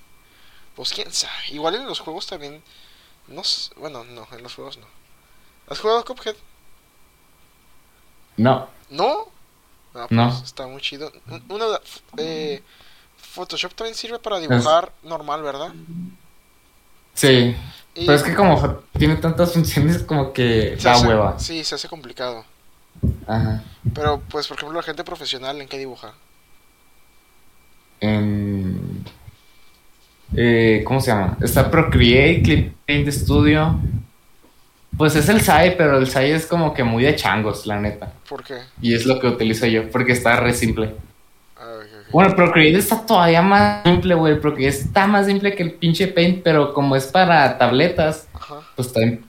[0.76, 1.34] Pues quién sabe.
[1.52, 2.62] Igual en los juegos también.
[3.28, 4.86] No s- Bueno, no, en los juegos no.
[5.68, 6.36] ¿Has jugado Cuphead?
[8.38, 9.28] No, ¿No?
[9.94, 10.30] Ah, pues No.
[10.44, 11.12] está muy chido.
[11.30, 11.66] Un- Una
[12.18, 12.62] eh,
[13.18, 15.74] Photoshop también sirve para dibujar normal, ¿verdad?
[17.14, 17.56] sí.
[17.94, 21.38] Y Pero es que como tiene tantas funciones como que se da hace- hueva.
[21.40, 22.46] Sí, se hace complicado.
[23.28, 23.64] Ajá.
[23.94, 26.14] Pero, pues, por ejemplo, la gente profesional, ¿en qué dibuja?
[28.00, 29.04] en-
[30.36, 31.38] eh, ¿cómo se llama?
[31.42, 33.80] Está Procreate, Clip Paint Studio.
[35.02, 38.14] Pues es el SAI, pero el SAI es como que muy de changos, la neta.
[38.30, 38.60] ¿Por qué?
[38.84, 40.94] Y es lo que utilizo yo, porque está re simple.
[41.58, 41.80] Ah.
[42.12, 44.40] Bueno, Procreate está todavía más simple, güey.
[44.40, 48.62] Procreate está más simple que el pinche Paint, pero como es para tabletas, Ajá.
[48.76, 49.26] pues está bien.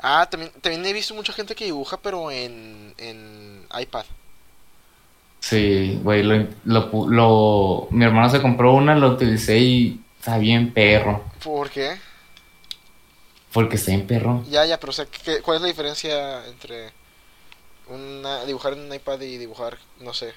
[0.00, 4.04] Ah, también, también he visto mucha gente que dibuja, pero en, en iPad.
[5.38, 10.72] Sí, güey, lo, lo, lo- mi hermano se compró una, lo utilicé y está bien
[10.72, 11.22] perro.
[11.44, 11.92] ¿Por qué?
[13.52, 14.44] Porque está bien perro.
[14.50, 16.90] Ya, ya, pero o sea, ¿qué- ¿cuál es la diferencia entre
[17.88, 20.32] una, dibujar en un iPad y dibujar, no sé?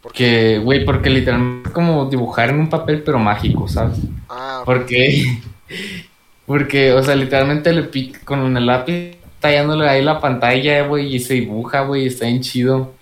[0.00, 0.18] ¿Por qué?
[0.18, 3.98] Que, güey, porque literalmente es como dibujar en un papel, pero mágico, ¿sabes?
[4.28, 4.66] Ah, ok.
[4.66, 5.38] Porque,
[6.46, 11.20] porque, o sea, literalmente le pica con el lápiz, tallándole ahí la pantalla, güey, y
[11.20, 12.94] se dibuja, güey, está bien chido.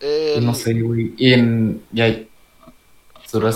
[0.00, 1.14] El- No sé, güey.
[1.16, 2.28] Y en, y hay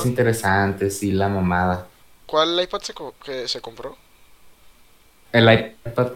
[0.06, 1.86] interesantes y la mamada.
[2.30, 3.96] ¿Cuál iPad se, co- que se compró?
[5.32, 6.12] El iPad,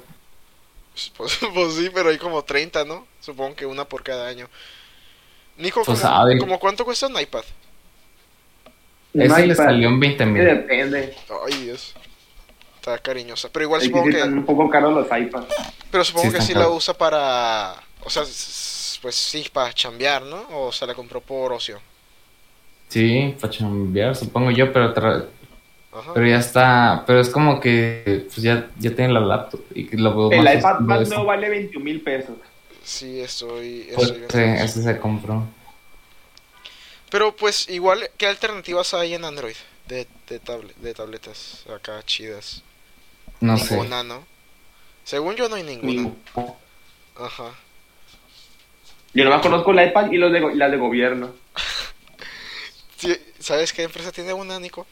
[1.17, 3.07] Pues, pues sí, pero hay como 30, ¿no?
[3.21, 4.49] Supongo que una por cada año.
[5.57, 6.39] Nico, Pues, ¿cómo, sabe.
[6.39, 7.45] cómo cuánto cuesta un iPad?
[9.15, 10.45] ese No, le salió en 20 Sí, mil.
[10.45, 11.17] depende.
[11.47, 11.95] Ay, Dios.
[12.77, 13.49] Está cariñosa.
[13.53, 14.39] Pero igual Es que supongo sí están que...
[14.41, 15.47] un poco caros los iPads.
[15.91, 17.83] Pero supongo Sí, que sí la usa para...
[18.05, 20.47] O sea, s- pues sí, para chambear, ¿no?
[20.51, 21.81] O se la compró por ocio.
[22.89, 25.27] Sí, para chambear, supongo yo, pero tra-
[25.95, 26.13] Ajá.
[26.13, 29.97] Pero ya está, pero es como que pues ya, ya tiene la laptop y que
[29.97, 32.37] lo veo El más iPad nuevo vale 21 mil pesos.
[32.83, 35.47] Sí, estoy, Pues, sí, ese se compró.
[37.11, 39.55] Pero pues igual, ¿qué alternativas hay en Android?
[39.87, 42.63] De, de, tablet, de tabletas acá chidas.
[43.41, 43.75] No sé.
[43.75, 44.25] ninguna, ¿no?
[45.05, 45.93] Según yo no hay ninguna.
[45.93, 46.57] Ninguno.
[47.17, 47.55] Ajá.
[49.13, 51.33] Yo nomás conozco el iPad y los de, las de gobierno.
[53.39, 54.87] ¿Sabes qué empresa tiene una, Nico?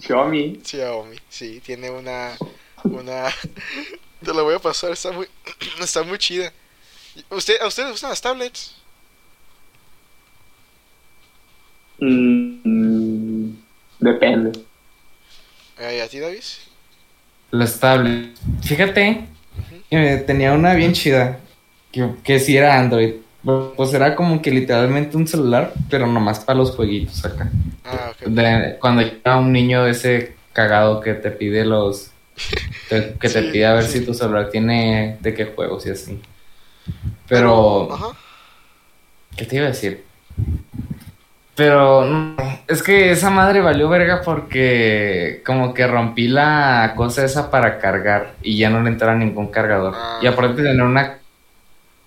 [0.00, 0.60] Xiaomi.
[0.64, 2.36] Xiaomi, sí, tiene una...
[2.84, 3.28] Una...
[4.24, 5.26] Te la voy a pasar, está muy...
[5.80, 6.52] está muy chida.
[7.30, 8.74] ¿Usted, ¿A ustedes les gustan las tablets?
[12.00, 13.50] Mm,
[13.98, 14.52] depende.
[15.78, 16.60] Eh, ¿A ti, Davis?
[17.50, 18.40] Las tablets.
[18.62, 19.26] Fíjate,
[19.90, 21.40] que tenía una bien chida,
[21.90, 23.14] que, que sí era Android.
[23.76, 27.50] Pues era como que literalmente un celular, pero nomás para los jueguitos acá.
[27.84, 28.12] Ah.
[28.26, 32.10] De- cuando llega un niño ese cagado que te pide los...
[32.88, 34.00] te- que te Sí, pide a ver sí.
[34.00, 36.20] si tu celular tiene de qué juegos y así.
[37.26, 37.92] Pero...
[37.92, 38.06] Ajá.
[39.36, 40.04] ¿Qué te iba a decir?
[41.54, 42.36] Pero no,
[42.68, 48.34] es que esa madre valió verga porque como que rompí la cosa esa para cargar
[48.42, 49.94] y ya no le entraba ningún cargador.
[49.96, 50.18] Ah.
[50.22, 51.18] Y aparte de tener una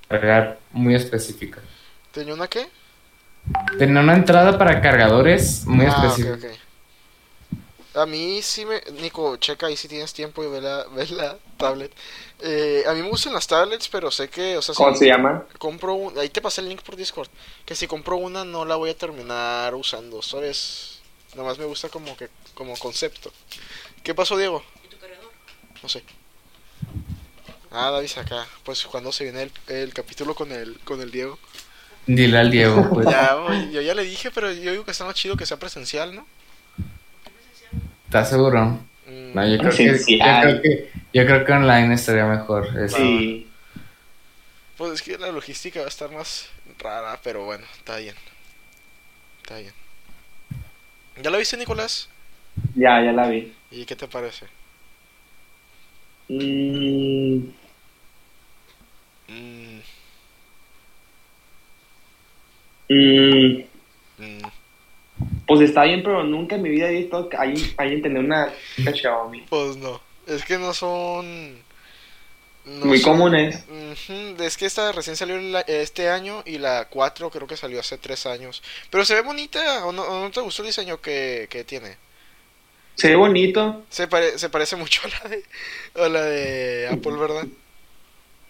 [0.08, 1.62] cargar muy específica.
[2.12, 2.68] ¿Tenía una qué?
[3.78, 6.48] Tenía una entrada para cargadores muy ah, ok, específica.
[6.48, 6.58] ok.
[7.94, 8.82] A mí sí me...
[9.02, 11.92] Nico, checa ahí si tienes tiempo y ve la, ve la tablet.
[12.40, 15.08] Eh, a mí me gustan las tablets, pero sé que, o sea, ¿Cómo si se
[15.08, 15.46] llama?
[15.58, 16.18] compro un...
[16.18, 17.30] Ahí te pasé el link por Discord.
[17.66, 21.02] Que si compro una no la voy a terminar usando, ¿sabes?
[21.36, 23.32] Nomás me gusta como que como concepto.
[24.04, 24.64] ¿Qué pasó, Diego?
[25.84, 26.04] No sé.
[27.72, 28.46] Ah, David acá.
[28.64, 31.40] Pues cuando se viene el, el capítulo con el, con el Diego.
[32.06, 33.08] Dile al Diego, pues.
[33.08, 33.36] Ya,
[33.72, 36.26] yo ya le dije, pero yo digo que está más chido que sea presencial, ¿no?
[38.06, 38.80] ¿Estás seguro?
[39.08, 39.86] Mm, No, yo creo, que,
[40.18, 42.68] yo, creo que, yo creo que online estaría mejor.
[42.78, 42.98] eso.
[42.98, 43.48] Sí.
[44.78, 48.16] Pues es que la logística va a estar más rara, pero bueno, está bien.
[49.42, 49.74] Está bien.
[51.22, 52.10] ¿Ya la viste, Nicolás?
[52.76, 53.54] Ya, ya la vi.
[53.72, 54.48] ¿Y qué te parece?
[56.30, 57.52] Mm,
[62.94, 64.42] mm,
[65.48, 69.42] pues está bien, pero nunca en mi vida he visto que alguien, tener una, Xiaomi.
[69.50, 70.02] pues no.
[70.28, 71.56] Es que no son.
[72.66, 73.66] no Muy son- comunes.
[74.40, 77.98] Es que esta recién salió la- este año y la 4 creo que salió hace
[77.98, 78.62] 3 años.
[78.90, 81.98] Pero se ve bonita, ¿o no, o no te gustó el diseño que, que tiene?
[82.96, 83.84] Se ve bonito.
[83.90, 85.44] Se, pare- se parece mucho a la de,
[86.06, 87.48] a la de Apple, ¿verdad?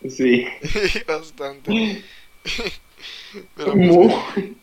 [0.10, 0.46] Sí.
[1.08, 2.04] Bastante.
[3.56, 4.52] Pero pues.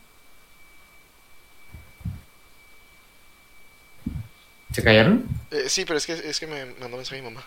[4.73, 5.27] ¿Se cayeron?
[5.51, 7.45] eh, sí, pero es que, es que me mandó mensaje mi mamá.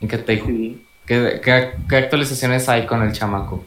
[0.00, 0.46] ¿Y qué te dijo?
[0.46, 0.86] Sí.
[1.06, 3.64] ¿Qué, qué, qué actualizaciones hay con el chamaco?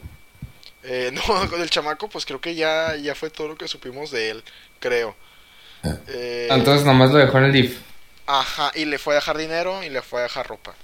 [0.82, 4.10] Eh, no, con el chamaco, pues creo que ya, ya fue todo lo que supimos
[4.10, 4.44] de él,
[4.80, 5.14] creo.
[6.08, 7.78] Eh, Entonces nomás lo dejó en el DIF.
[8.26, 10.74] Ajá, y le fue a dejar dinero y le fue a dejar ropa.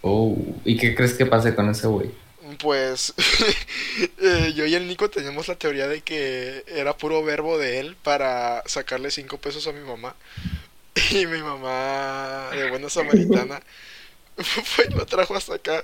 [0.00, 2.10] Oh, ¿y qué crees que pase con ese güey?
[2.58, 3.14] Pues
[4.20, 7.96] eh, yo y el Nico teníamos la teoría de que era puro verbo de él
[8.02, 10.14] para sacarle cinco pesos a mi mamá.
[11.10, 13.60] Y mi mamá, de buena samaritana,
[14.36, 15.82] fue y lo trajo hasta acá.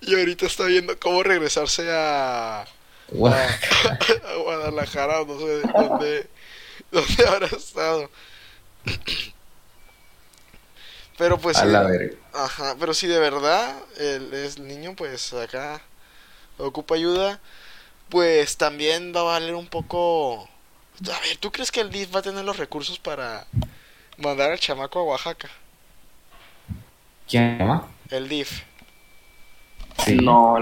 [0.00, 2.64] Y ahorita está viendo cómo regresarse a,
[3.10, 6.26] Guadalajara o no sé dónde,
[6.90, 8.10] dónde habrá estado.
[11.18, 12.16] Pero pues a sí, la verga.
[12.32, 15.82] Ajá, pero si de verdad el, el niño pues acá
[16.58, 17.40] ocupa ayuda,
[18.08, 20.48] pues también va a valer un poco...
[21.04, 23.46] A ver, ¿tú crees que el DIF va a tener los recursos para
[24.16, 25.48] mandar al chamaco a Oaxaca?
[27.28, 27.86] ¿Quién se llama?
[28.10, 28.62] El DIF.
[30.04, 30.16] Sí.
[30.16, 30.58] No.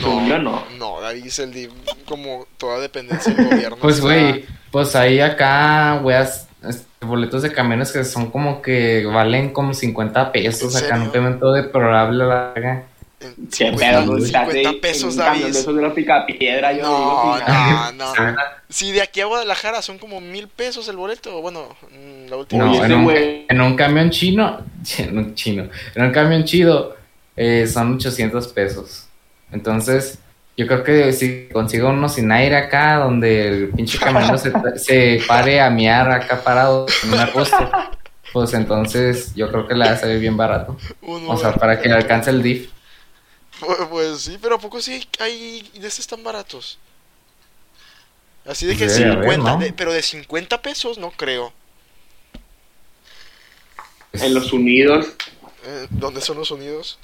[0.00, 0.64] No, no.
[0.78, 1.70] no, David dice el DIF
[2.06, 3.76] como toda dependencia del gobierno.
[3.76, 9.04] Pues está- güey, pues ahí acá, weas, este, boletos de camiones que son como que
[9.04, 12.84] valen como 50 pesos, ¿En acá te ven todo deprobable la.
[13.24, 15.44] En Qué 50, pedo, no 50 pesos, David.
[15.44, 18.34] De esos de la picapiedra, yo No, digo, no, no.
[18.68, 22.64] Si de aquí a Guadalajara son como mil pesos el boleto, bueno, mm, la última
[22.64, 23.12] No, en un,
[23.48, 24.60] en un camión chino,
[24.98, 26.96] en un chino, en un camión chido
[27.36, 29.06] eh, son 800 pesos.
[29.52, 30.18] Entonces,
[30.56, 35.20] yo creo que si consigo uno sin aire acá, donde el pinche camionero se, se
[35.26, 37.70] pare a miar acá parado en un arbusto,
[38.32, 40.76] pues entonces yo creo que le va a salir bien barato.
[41.02, 42.73] un O sea, para que le alcance el DIF.
[43.66, 46.78] Pues, pues sí, pero ¿a poco sí hay de estos tan baratos?
[48.46, 49.58] Así de que Debe haber, 50, ¿no?
[49.58, 51.52] de- pero de 50 pesos no creo.
[54.12, 55.08] En los Unidos.
[55.66, 56.98] Eh, ¿Dónde son los unidos?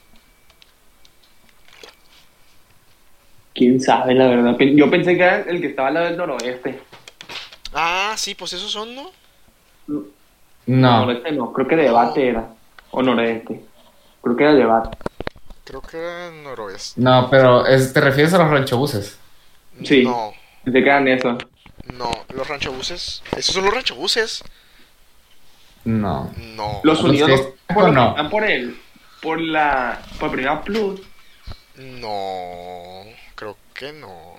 [3.55, 4.57] Quién sabe, la verdad.
[4.59, 6.81] Yo pensé que era el que estaba al lado del noroeste.
[7.73, 9.11] Ah, sí, pues esos son, ¿no?
[9.87, 12.49] No, Noroeste no, creo que debate era.
[12.92, 13.61] O noreste.
[14.23, 14.96] Creo que era debate.
[15.70, 17.00] Creo que noroeste.
[17.00, 19.16] no, pero es- ¿te refieres a los ranchobuses?
[19.85, 20.02] Sí.
[20.02, 20.33] No,
[20.64, 21.38] que eran eso.
[21.94, 23.22] no, los ranchobuses.
[23.37, 24.42] ¿Esos son los ranchobuses?
[25.85, 26.35] No.
[26.56, 26.80] No.
[26.83, 28.11] Los Los Unidos que no, están por, no.
[28.11, 28.80] están por el.
[29.22, 30.02] Por la.
[30.18, 31.00] Por Primera Plus.
[31.76, 33.04] No,
[33.37, 34.37] creo que no.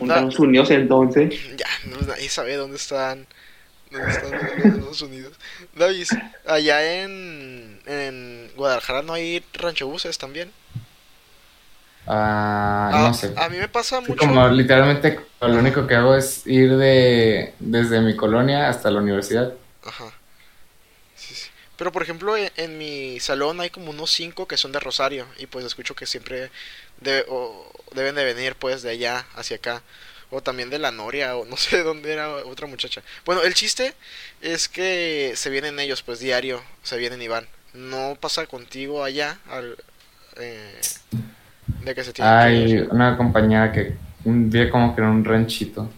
[0.00, 1.34] Estados Unidos entonces.
[1.56, 3.26] ya, no, nadie sabe dónde están.
[3.90, 4.42] ¿Dónde están los
[4.74, 5.32] Estados Unidos?
[5.74, 6.06] David,
[6.46, 7.55] allá en,
[7.86, 10.52] en Guadalajara no hay ranchobuses también.
[12.06, 13.32] Ah, Ah, no sé.
[13.36, 14.18] A mí me pasa mucho.
[14.18, 19.52] Como literalmente lo único que hago es ir de desde mi colonia hasta la universidad.
[19.82, 20.12] Ajá.
[21.14, 21.48] Sí, sí.
[21.76, 25.26] Pero por ejemplo, en, en mi salón hay como unos cinco que son de Rosario
[25.38, 26.50] y pues escucho que siempre
[27.00, 29.82] de- o deben de venir pues de allá hacia acá.
[30.30, 33.02] O también de la Noria o no sé de dónde era otra muchacha.
[33.24, 33.94] Bueno, el chiste
[34.40, 37.46] es que se vienen ellos pues diario, se vienen y van.
[37.76, 39.76] No pasa contigo allá al,
[40.38, 40.80] eh,
[41.84, 45.90] de que se tienen que Hay una compañera que vive como que en un ranchito.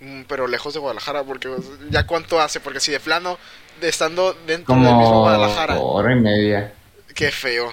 [0.00, 1.48] Mm, pero lejos de Guadalajara porque
[1.90, 3.38] ya cuánto hace porque si de plano
[3.80, 5.78] de estando dentro del mismo Como Guadalajara.
[5.78, 6.72] hora y media.
[7.14, 7.72] Qué feo.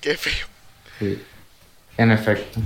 [0.00, 0.46] Qué feo.
[0.98, 1.22] Sí.
[1.96, 2.60] En efecto.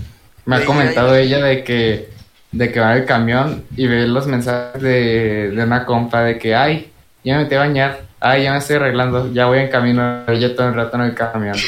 [0.44, 1.26] Me ha comentado ahí.
[1.26, 2.10] ella de que
[2.52, 6.38] de que va en el camión y ve los mensajes de, de una compa de
[6.38, 6.92] que ay,
[7.26, 10.54] ya me metí a bañar, ay, ya me estoy arreglando, ya voy en camino, ya
[10.54, 11.56] todo el rato en el camión.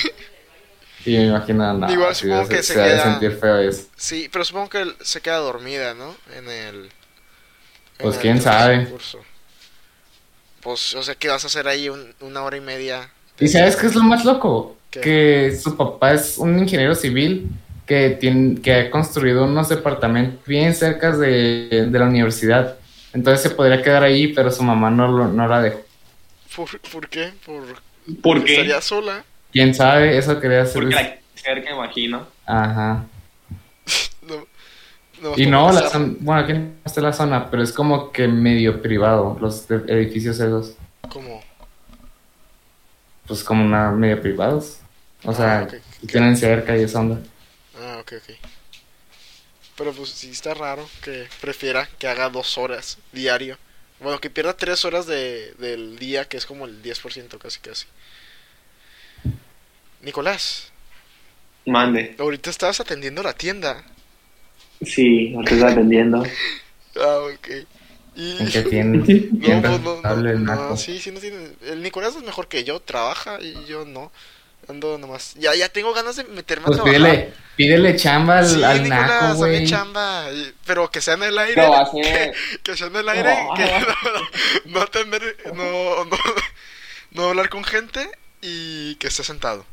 [1.07, 3.87] Y me imagino, no, Igual supongo debe- que se se de queda- sentir feo eso.
[3.97, 6.15] Sí, pero supongo que se queda dormida, ¿no?
[6.37, 6.75] En el.
[6.85, 6.89] en
[7.99, 8.75] Pues, el quién sabe.
[8.77, 9.21] transcurso.
[10.61, 13.09] Pues, o sea, ¿qué vas a hacer ahí un- una hora y media?
[13.39, 14.77] ¿Y sabes qué es lo más loco?
[14.91, 15.01] ¿Qué?
[15.01, 17.49] Que su papá es un ingeniero civil
[17.87, 22.77] que, tiene, que ha construido unos departamentos bien cerca de, de la universidad.
[23.13, 25.81] Entonces se podría quedar ahí, pero su mamá no, lo- no la dejó.
[26.55, 27.33] ¿Por, por qué?
[27.45, 27.65] Por,
[28.23, 28.53] ¿Por qué?
[28.53, 29.25] Estaría sola.
[29.53, 30.17] ¿Quién sabe?
[30.19, 30.75] Eso quería hacer.
[30.83, 32.27] Porque la cerca, imagino.
[32.47, 33.05] Ajá.
[34.23, 38.13] No, no, Y no, la zona, bueno, aquí no está la zona, pero es como
[38.13, 40.75] que medio privado, los edificios esos,
[41.09, 41.43] ¿Cómo?
[43.27, 44.79] pues como una medio privados.
[45.25, 45.71] O sea, Ah, ok.
[46.03, 47.21] que tienen cerca y esa onda.
[47.81, 48.35] Ah, ok, ok.
[49.79, 53.59] Pero pues sí está raro que prefiera que haga dos horas diario.
[54.01, 57.87] Bueno, que pierda tres horas de, del día, que es como el 10% casi casi.
[60.03, 60.73] Nicolás,
[61.67, 62.17] Mande.
[62.19, 63.85] ahorita estabas atendiendo la tienda.
[64.83, 66.23] Sí, no te estoy atendiendo.
[67.01, 67.49] Ah, ok.
[68.17, 68.43] Y...
[68.43, 70.71] En que tienen No, bien pues, no, no, naco.
[70.71, 71.53] no, sí, sí, no tiene.
[71.63, 74.11] El Nicolás es mejor que yo, trabaja y yo no.
[74.69, 75.35] Ando nomás.
[75.35, 77.11] Ya, ya tengo ganas de meterme Pues a trabajar.
[77.11, 79.67] pídele, pídele chamba al, Sí, al Nicolás, naco, güey.
[79.67, 80.27] chamba.
[80.67, 81.63] Pero que sea en el aire.
[82.03, 83.35] Que, que sea en el aire.
[83.45, 83.55] No.
[83.55, 83.79] Que no,
[84.67, 85.37] no, no atender.
[85.55, 86.17] No, no,
[87.13, 88.11] no hablar con gente
[88.43, 89.65] y que esté sentado.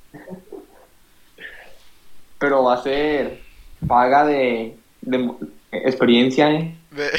[2.39, 3.41] Pero va a ser
[3.88, 5.29] paga de, de
[5.71, 6.73] experiencia, ¿eh?
[6.91, 7.12] De-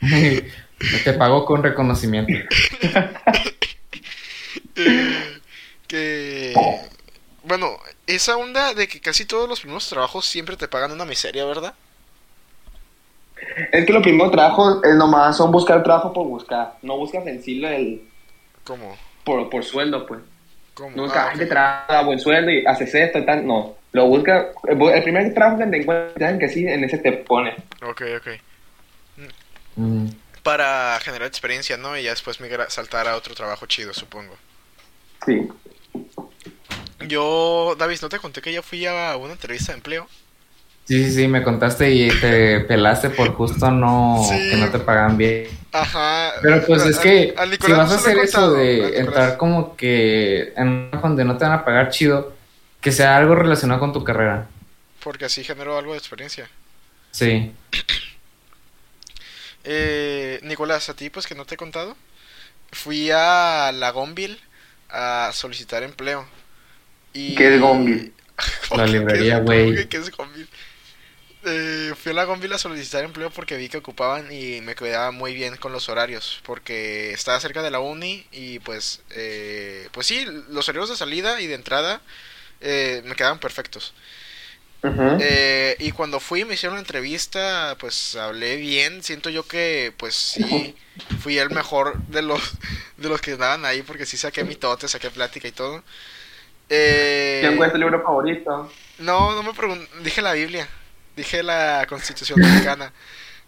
[1.04, 2.32] Te pago con reconocimiento.
[5.92, 6.80] Eh, que.
[7.44, 11.44] Bueno, esa onda de que casi todos los primeros trabajos siempre te pagan una miseria,
[11.44, 11.74] ¿verdad?
[13.72, 16.74] Es que los primeros trabajos es nomás son buscar trabajo por buscar.
[16.82, 18.02] No buscas en sí el,
[18.64, 18.96] ¿Cómo?
[19.24, 20.20] por, por sueldo, pues.
[20.74, 20.90] ¿Cómo?
[20.96, 21.30] No Ah, buscas, ok.
[21.32, 23.46] "Ay, te trabaja buen sueldo y haces esto y tal.
[23.46, 23.76] No.
[23.92, 24.48] Lo buscas.
[24.64, 27.54] El, el primer trabajo que te encuentras que sí, en ese te pone.
[27.82, 28.28] Ok, ok.
[29.76, 30.08] Mm.
[30.42, 31.96] Para generar experiencia, ¿no?
[31.96, 34.34] Y ya después migra, saltar a otro trabajo chido, supongo.
[35.24, 35.48] Sí.
[37.00, 40.08] Yo, David, ¿no te conté que yo fui a una entrevista de empleo?
[40.86, 44.50] Sí, sí, sí, me contaste y te pelaste por justo no, Sí.
[44.50, 45.46] que no te pagan bien.
[45.70, 46.32] Ajá.
[46.40, 47.34] Pero pues es que
[47.64, 51.64] si vas a hacer eso de entrar como que en donde no te van a
[51.64, 52.32] pagar chido,
[52.80, 54.46] que sea algo relacionado con tu carrera.
[55.04, 56.48] Porque así generó algo de experiencia.
[57.10, 57.52] Sí.
[59.64, 61.94] Eh, Nicolás, a ti pues que no te he contado.
[62.72, 64.38] Fui a la Gonville
[64.88, 66.26] a solicitar empleo.
[67.12, 67.34] Y...
[67.34, 68.12] ¿Qué es Gonville?
[68.68, 69.88] ¿Cómo La que- librería, güey.
[69.88, 70.48] ¿Qué es Gonville?
[71.44, 75.12] Eh, fui a la Gonville a solicitar empleo porque vi que ocupaban y me quedaba
[75.12, 76.40] muy bien con los horarios.
[76.44, 79.02] Porque estaba cerca de la uni y pues...
[79.10, 82.00] eh, pues sí, los horarios de salida y de entrada
[82.60, 83.94] eh, me quedaban perfectos.
[85.20, 89.02] Eh, y cuando fui me hicieron una entrevista, pues hablé bien.
[89.02, 90.76] Siento yo que, pues sí,
[91.20, 92.40] fui el mejor de los
[92.96, 95.82] de los que estaban ahí porque sí saqué mi tote, saqué plática y todo.
[96.68, 98.70] Eh, ¿Quién fue tu libro favorito?
[98.98, 100.68] no, no me pregunté, dije la Biblia,
[101.16, 102.92] dije la Constitución Mexicana.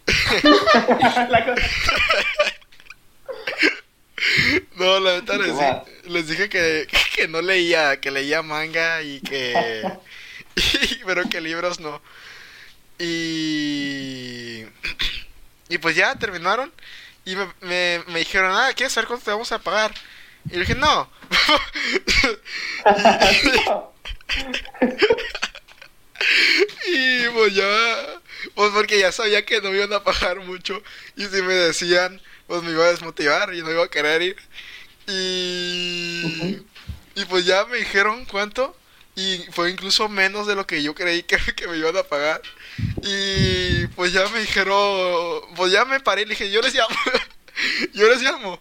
[1.29, 1.45] La
[4.75, 5.77] No, la neta les, ¿Qué di- más?
[6.05, 9.83] les dije que, que no leía, que leía manga y que...
[10.55, 12.01] y- pero que libros no.
[12.99, 14.65] Y...
[15.69, 16.71] Y pues ya terminaron
[17.25, 19.91] y me, me, me dijeron, ah, ¿quieres saber cuánto te vamos a pagar?
[20.49, 21.09] Y le dije, no.
[26.87, 28.21] y pues ya...
[28.55, 30.81] Pues porque ya sabía que no me iban a pagar mucho
[31.15, 34.37] y si me decían, pues me iba a desmotivar y no iba a querer ir.
[35.07, 36.57] Y,
[37.15, 38.75] y pues ya me dijeron cuánto.
[39.15, 42.41] Y fue incluso menos de lo que yo creí que, que me iban a pagar.
[43.03, 46.95] Y pues ya me dijeron, pues ya me paré y le dije, yo les llamo.
[47.93, 48.59] yo les llamo.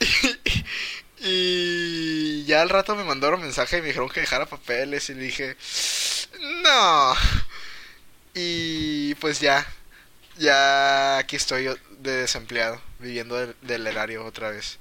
[1.28, 5.22] Y, ya al rato me mandaron mensaje y me dijeron que dejara papeles y le
[5.22, 5.56] dije,
[6.62, 7.14] no.
[8.34, 9.66] Y pues ya,
[10.38, 14.78] ya aquí estoy yo de desempleado, viviendo del, del erario otra vez.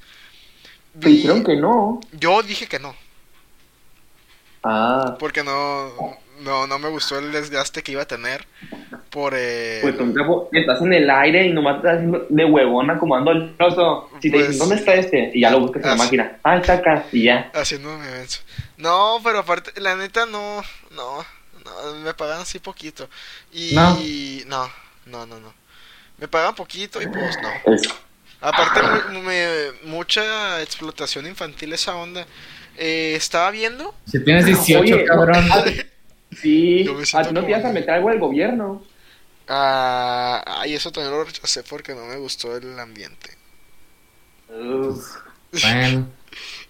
[0.99, 1.99] Te dijeron que no.
[2.11, 2.95] Yo dije que no,
[4.69, 8.45] Ah, porque no, no, no me gustó el desgaste que iba a tener
[9.09, 9.33] por...
[9.35, 12.99] eh, pues un capo, estás en el aire y nomás te estás haciendo de huevona
[12.99, 14.09] como ando el oso.
[14.21, 15.31] Si te Pues- dicen, ¿dónde está este?
[15.33, 16.37] Y ya lo buscas en la máquina.
[16.43, 17.05] Ah, está acá.
[17.11, 17.51] Y ya.
[17.53, 18.41] haciéndome menso.
[18.77, 20.61] No, pero aparte, la neta no,
[20.91, 21.25] no,
[21.65, 23.09] no, me pagan así poquito.
[23.51, 23.97] Y No.
[24.47, 24.69] no,
[25.05, 25.53] no, no, no.
[26.17, 27.73] Me pagan poquito y pues no.
[27.73, 27.89] Es-
[28.39, 28.79] Aparte,
[29.13, 32.25] mu- me- mucha explotación infantil esa onda.
[32.77, 33.95] Eh, estaba viendo.
[34.05, 35.49] Si tienes 18, Oye, no, cabrón.
[36.31, 38.87] Ah, Sí, Yo me a siento ti no te ibas a meter algo del gobierno.
[39.47, 43.37] ah, ay, eso también lo rechacé porque no me gustó el ambiente.
[45.61, 46.15] Bueno,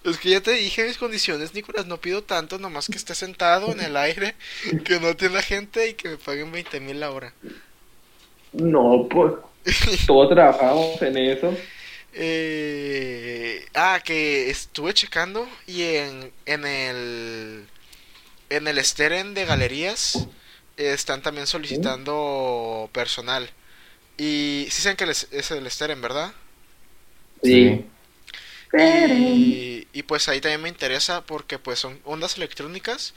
[0.04, 1.86] Es que ya te dije mis condiciones, Nicolás.
[1.86, 4.36] No pido tanto, nomás que esté sentado en el aire,
[4.84, 7.34] que no atienda gente y que me paguen 20 mil la hora.
[8.52, 9.34] No, pues
[10.06, 11.56] todos trabajamos en eso.
[12.12, 17.70] Eh, ah, que estuve checando y en, en el
[18.50, 20.28] en el Steren de galerías
[20.76, 23.50] eh, están también solicitando personal.
[24.16, 26.32] Y sí saben que les- es el Steren, ¿verdad?
[27.42, 27.84] Sí.
[28.76, 33.14] Y, y pues ahí también me interesa porque pues son ondas electrónicas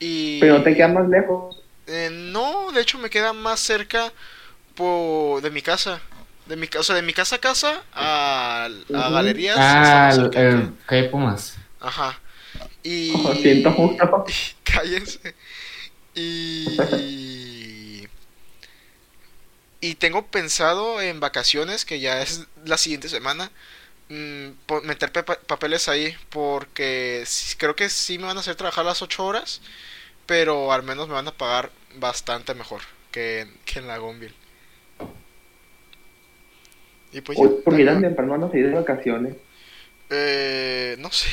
[0.00, 1.60] y Pero te quedas más lejos.
[1.86, 4.12] Eh, no, de hecho me queda más cerca
[4.74, 6.00] po- de mi casa.
[6.46, 9.56] De mi, o sea, de mi casa a casa a, galerías.
[9.60, 11.52] ah, el, Calle Pumas.
[11.52, 12.18] que- Ajá.
[12.82, 13.12] Y...
[13.22, 14.24] Lo siento mucho.
[14.72, 15.34] Cállense.
[16.14, 18.06] Y...
[19.80, 23.50] Y tengo pensado en vacaciones, que ya es la siguiente semana,
[24.10, 24.48] mm,
[24.84, 27.24] meter papeles ahí, porque
[27.58, 29.62] creo que sí me van a hacer trabajar las 8 horas,
[30.26, 34.34] pero al menos me van a pagar bastante mejor que, en- que en la Gonville.
[37.12, 39.36] Y pues Hoy, porque tan temprano van a salir de vacaciones.
[40.10, 41.28] eh, no sé,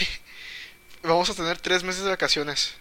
[1.04, 2.76] vamos a tener tres meses de vacaciones.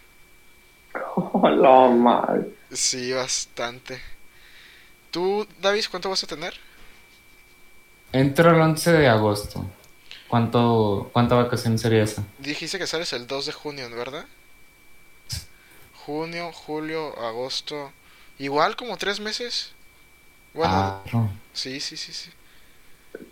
[1.33, 2.53] Hola, mal.
[2.71, 4.01] Sí, bastante.
[5.11, 6.53] ¿Tú, Davis, cuánto vas a tener?
[8.11, 9.65] Entro el 11 de agosto.
[10.27, 12.23] ¿Cuánto, ¿Cuánta vacación sería esa?
[12.39, 14.25] Dijiste que sales el 2 de junio, ¿verdad?
[16.05, 17.91] Junio, julio, agosto.
[18.39, 19.73] Igual como tres meses.
[20.53, 21.31] Bueno, Ah, no.
[21.53, 22.31] sí, sí, sí, sí.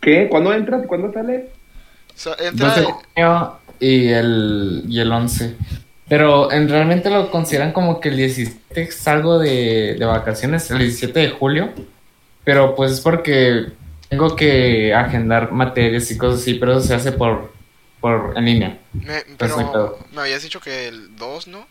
[0.01, 0.28] ¿Qué?
[0.30, 1.45] ¿Cuándo entras cuándo sales?
[2.16, 2.76] O sea, 2 entra...
[2.78, 5.57] de junio y el, y el 11.
[6.08, 11.20] Pero en realmente lo consideran como que el 17 salgo de, de vacaciones, el 17
[11.20, 11.72] de julio.
[12.43, 13.68] Pero pues es porque
[14.08, 17.51] tengo que agendar materias y cosas así, pero eso se hace por,
[17.99, 18.78] por en línea.
[18.93, 19.99] me- pero pedo.
[20.14, 21.66] me habías dicho que el 2, ¿no?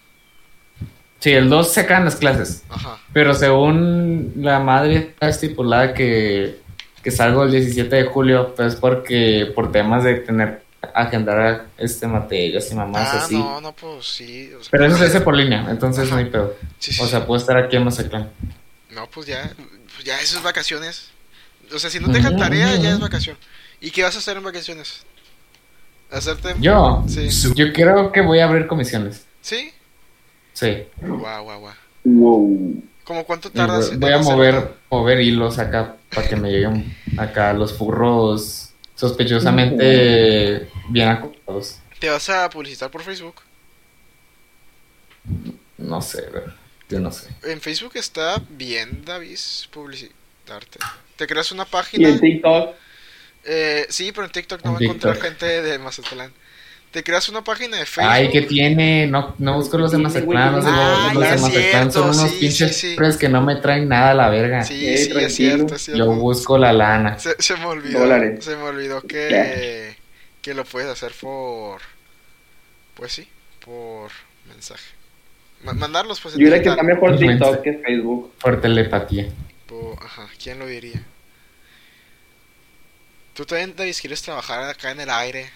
[1.20, 2.64] Sí, el 2 se acaban las clases.
[2.68, 2.98] Ajá.
[3.12, 6.56] Pero según la madre está estipulada que,
[7.04, 10.63] que salgo el 17 de julio, pues porque por temas de tener
[10.94, 13.36] agendar este materias y mamás ah, así.
[13.36, 14.52] no, no, pues sí.
[14.52, 16.14] o sea, Pero eso se hace por línea, entonces Ajá.
[16.14, 16.54] no hay pedo.
[16.78, 18.30] sí, sí, O sea, puedo estar aquí en Mazatlán.
[18.90, 21.10] No, pues ya, pues ya eso es vacaciones.
[21.74, 23.36] O sea, si no te dejan tarea, ya es vacación.
[23.80, 25.04] ¿Y qué vas a hacer en vacaciones?
[26.10, 26.54] ¿Hacerte...?
[26.60, 27.28] Yo, Sí.
[27.54, 29.24] yo creo que voy a abrir comisiones.
[29.40, 29.72] ¿Sí?
[30.52, 30.84] Sí.
[31.00, 31.74] Guau, guau, guau.
[32.04, 32.82] Wow.
[33.04, 33.98] ¿Cómo cuánto tardas?
[33.98, 41.08] voy a mover, mover hilos acá para que me lleguen acá los furros sospechosamente bien
[41.08, 41.80] acoplados.
[41.98, 43.36] ¿Te vas a publicitar por Facebook?
[45.78, 46.24] No sé,
[46.88, 47.28] yo no sé.
[47.42, 49.38] En Facebook está bien, David,
[49.70, 50.78] publicitarte.
[51.16, 52.08] Te creas una Y página.
[52.08, 52.74] en TikTok,
[53.44, 56.32] Eh, sí, pero en TikTok no En va a encontrar gente de Mazatlán.
[56.94, 58.12] Te creas una página de Facebook.
[58.12, 59.08] Ay, ¿qué tiene?
[59.08, 62.30] No, no busco los de Sí, Mazatlán, los de, Ah, los Mazatlán son cierto, unos
[62.30, 64.62] sí, pinches sí, que no me traen nada a la verga.
[64.62, 66.04] Sí, Eh, sí, es cierto, es cierto.
[66.04, 67.18] Yo busco la lana.
[67.18, 67.98] Se, se me olvidó.
[67.98, 68.44] Dólares.
[68.44, 69.96] Se me olvidó que,
[70.40, 71.80] que lo puedes hacer por.
[72.94, 73.28] Pues sí,
[73.64, 74.12] por
[74.46, 74.84] mensaje.
[75.64, 76.36] Ma- mandarlos, pues.
[76.36, 77.18] en yo diría que está mejor.
[77.18, 78.34] TikTok que Facebook.
[78.40, 79.26] Por telepatía.
[79.66, 81.02] Po- Ajá, ¿quién lo diría?
[83.34, 85.50] ¿Tú también, David, quieres trabajar acá en el aire,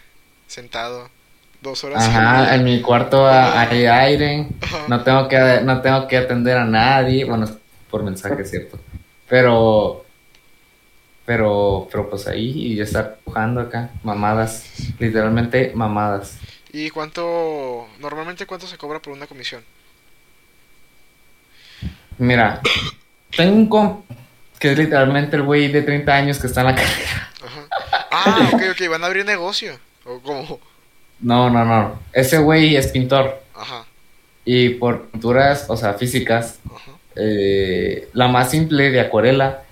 [0.49, 1.11] sentado,
[1.61, 4.49] dos horas Ajá, en mi cuarto a- hay aire.
[4.63, 4.85] Ajá.
[4.89, 7.25] No tengo que no tengo que atender a nadie.
[7.25, 7.47] Bueno,
[7.91, 8.79] por mensaje, es cierto.
[9.29, 10.05] Pero
[11.27, 14.65] pero pero pues ahí y estar jugando acá, mamadas,
[14.99, 16.39] literalmente mamadas.
[16.73, 19.63] ¿Y cuánto, normalmente cuánto se cobra por una comisión?
[22.19, 22.61] Mira,
[23.37, 24.11] tengo un comp
[24.59, 27.31] que es literalmente el güey de 30 años que está en la carrera.
[27.45, 27.67] Ajá.
[28.11, 29.79] Ah, ok, ok, van a abrir negocio.
[30.05, 30.61] O como,
[31.21, 31.99] No, no, no.
[32.13, 33.85] Ese güey es pintor ajá,
[34.45, 36.93] y por pinturas, o sea, físicas, ajá.
[37.17, 39.65] eh, la más simple de acuarela,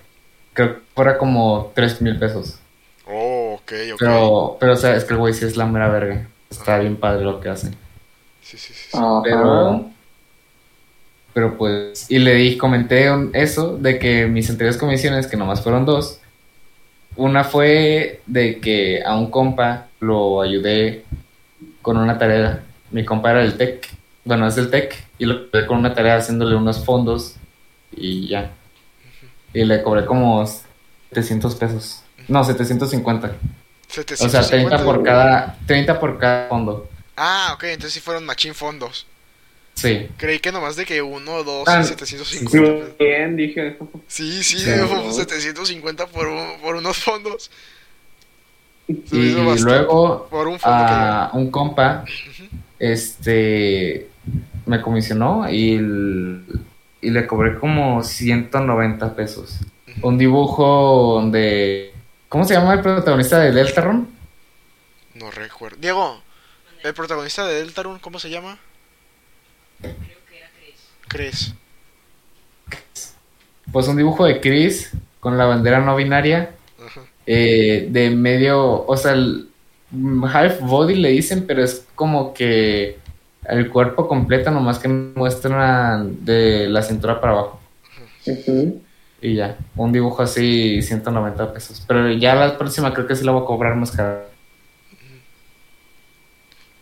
[0.52, 2.58] creo que fuera como 3 mil pesos.
[3.06, 3.98] Oh, ok, ok.
[4.00, 6.26] Pero, pero, o sea, es que el güey sí es la mera verga.
[6.50, 7.68] Está bien padre lo que hace.
[8.42, 8.74] Sí, sí, sí.
[8.90, 8.96] sí.
[8.96, 9.20] Ajá.
[9.24, 9.90] Pero,
[11.32, 15.62] pero pues, y le di, comenté un- eso, de que mis anteriores comisiones, que nomás
[15.62, 16.20] fueron dos,
[17.16, 21.04] una fue de que a un compa lo ayudé
[21.86, 22.64] con una tarea.
[22.90, 23.88] Mi compa era del TEC,
[24.24, 27.36] bueno, es del TEC, y lo ayudé con una tarea haciéndole unos fondos
[27.92, 28.50] y ya.
[29.54, 30.44] Y le cobré como
[31.10, 32.02] 700 pesos.
[32.26, 33.36] No, 750.
[34.18, 35.02] O sea, 30 por 750.
[35.04, 36.88] cada, 30 por cada fondo.
[37.16, 39.06] Ah, ok, entonces sí fueron machín fondos.
[39.74, 40.08] Sí.
[40.16, 42.58] Creí que nomás de que uno, dos, Ah, y 750.
[42.58, 43.78] Muy bien, dije.
[44.08, 44.70] Sí, sí, Sí.
[44.72, 47.48] digo, 750 por, un- por unos fondos.
[48.86, 52.04] Se Y luego Por un a un compa,
[52.78, 54.08] este,
[54.64, 56.44] me comisionó y, el-
[57.00, 59.58] y le cobré como 190 pesos.
[60.02, 61.92] Un dibujo de...
[62.28, 64.06] ¿Cómo se llama el protagonista de Deltarune?
[65.14, 65.18] que...
[65.18, 65.78] No recuerdo.
[65.80, 66.20] Diego,
[66.84, 68.58] el protagonista de Deltarune, ¿cómo se llama?
[71.08, 71.54] Chris.
[73.72, 76.55] Pues un dibujo de Chris con la bandera no binaria.
[77.26, 79.48] Eh, de medio, o sea, el
[80.32, 82.98] half body le dicen, pero es como que
[83.48, 87.60] el cuerpo completo, nomás que muestran de la cintura para abajo.
[89.22, 91.82] Y ya, un dibujo así, 190 pesos.
[91.86, 94.24] Pero ya la próxima creo que sí la voy a cobrar más caro.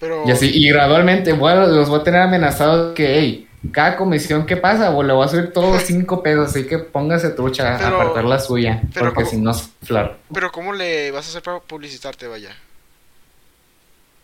[0.01, 0.25] Pero...
[0.27, 4.57] Y así, y gradualmente a- los voy a tener amenazados que, hey, cada comisión que
[4.57, 8.25] pasa, pues, le voy a subir todos 5 pesos, así que póngase trucha a apartar
[8.25, 10.19] la suya, pero porque si no, a inflar.
[10.33, 12.51] Pero ¿cómo le vas a hacer para publicitarte, vaya?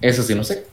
[0.01, 0.67] Eso sí, no sé.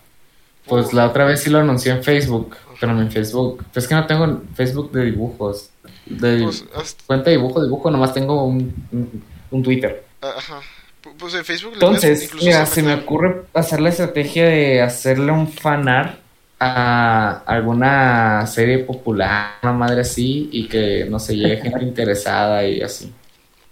[0.65, 3.95] Pues la otra vez sí lo anuncié en Facebook, pero en Facebook, pues es que
[3.95, 5.69] no tengo Facebook de dibujos.
[6.05, 10.03] De Pues, haz- cuenta de dibujo, dibujo, nomás tengo un, un, un Twitter.
[10.21, 10.59] ajá.
[11.03, 14.81] Pu- Pues en Facebook le Entonces, incluso mira, se me ocurre hacer la estrategia de
[14.81, 16.19] hacerle un fanart
[16.59, 22.81] a alguna serie popular, una madre así, y que no sé, llegue gente interesada y
[22.81, 23.13] así.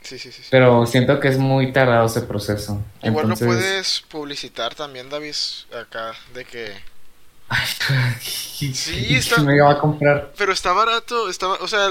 [0.02, 0.44] Sí, sí, sí.
[0.44, 0.48] sí.
[0.52, 2.84] Pero siento que es muy tardado ese proceso.
[3.02, 5.34] Igual Entonces, lo puedes publicitar también, David,
[5.80, 6.74] acá, de que...
[8.22, 10.32] sí, está- me va a comprar.
[10.38, 11.48] Pero está barato, está...
[11.54, 11.90] O sea...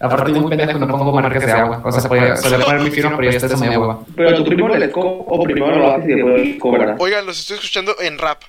[0.00, 1.82] Aparte, muy pendejo, no pongo marcas de agua.
[1.84, 4.04] O sea, se puede, se poner mi firma, pero ya está de agua.
[4.16, 6.96] Pero tu primo le o primero lo haces y después cobra.
[6.98, 8.42] Oigan, los estoy escuchando en rap.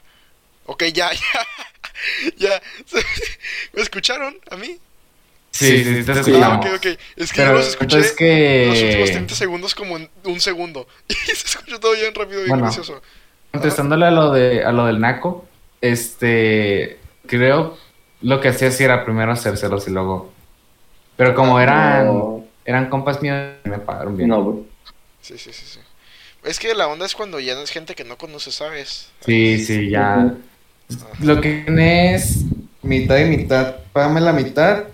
[0.66, 1.22] Ok, ya, ya.
[2.38, 2.62] ya.
[3.74, 4.78] ¿Me escucharon a mí?
[5.52, 6.66] Sí, sí, te escuchamos.
[6.66, 7.00] Ah, ok, ok.
[7.18, 7.98] Es que yo los escuché
[8.68, 10.88] los últimos 30 segundos como en un segundo.
[11.10, 13.02] Y se escuchó todo bien rápido y gracioso.
[13.52, 15.46] Contestándole a lo de a lo del naco,
[15.82, 17.78] este creo
[18.22, 20.32] lo que hacía sí era primero hacérselos y luego.
[21.16, 24.30] Pero como eran No, eran compas míos, me pagaron bien.
[24.30, 24.64] no, güey.
[25.22, 25.80] Sí, sí, sí, sí.
[26.44, 29.10] Es que la onda es cuando ya no es gente que no conoces, ¿sabes?
[29.26, 30.34] Sí, sí, ya.
[30.90, 31.06] Ujú.
[31.20, 32.46] Lo que tiene es
[32.82, 33.78] mitad y mitad.
[33.94, 34.86] Págame la mitad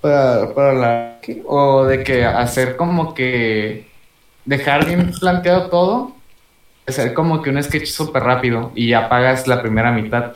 [0.00, 1.18] para, para la.
[1.22, 1.42] ¿qué?
[1.46, 3.90] O de que hacer como que.
[4.44, 6.16] Dejar bien planteado todo.
[6.92, 8.72] Hacer como que un sketch súper rápido.
[8.74, 10.32] Y ya pagas la primera mitad.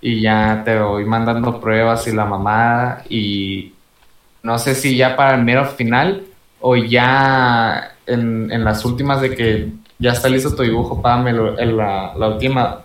[0.00, 3.04] Y ya te voy mandando pruebas y la mamada.
[3.08, 3.72] Y
[4.42, 6.24] no sé si ya para el mero final.
[6.60, 11.00] O ya en, en las últimas de que ya está listo tu dibujo.
[11.02, 12.84] Págame la, la última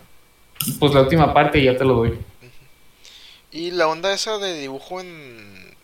[0.80, 2.20] pues la última parte y ya te lo doy.
[3.52, 5.76] Y la onda esa de dibujo en...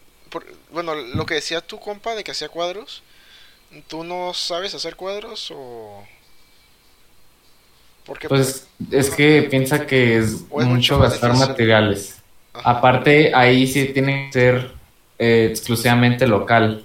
[0.71, 3.01] bueno, lo que decía tu compa de que hacía cuadros,
[3.87, 6.05] ¿tú no sabes hacer cuadros o...?
[8.05, 11.49] Porque Pues es que piensa que es es mucho gastar difícil.
[11.49, 12.23] materiales.
[12.53, 12.71] Ajá.
[12.71, 14.71] Aparte, ahí sí tiene que ser
[15.19, 16.83] eh, exclusivamente local,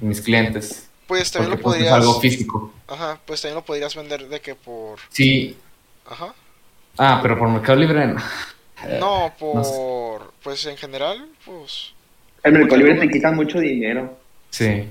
[0.00, 0.90] mis clientes.
[1.06, 1.92] pues también Porque lo pues, es podrías...
[1.92, 2.74] algo físico.
[2.86, 5.00] Ajá, pues también lo podrías vender de que por...
[5.10, 5.56] Sí.
[6.06, 6.34] Ajá.
[6.98, 8.20] Ah, pero por Mercado Libre no.
[8.82, 9.72] No, no sé.
[9.72, 10.32] por...
[10.42, 11.92] Pues en general, pues...
[12.42, 14.18] El Mercado Libre te quitan mucho dinero.
[14.50, 14.88] Sí.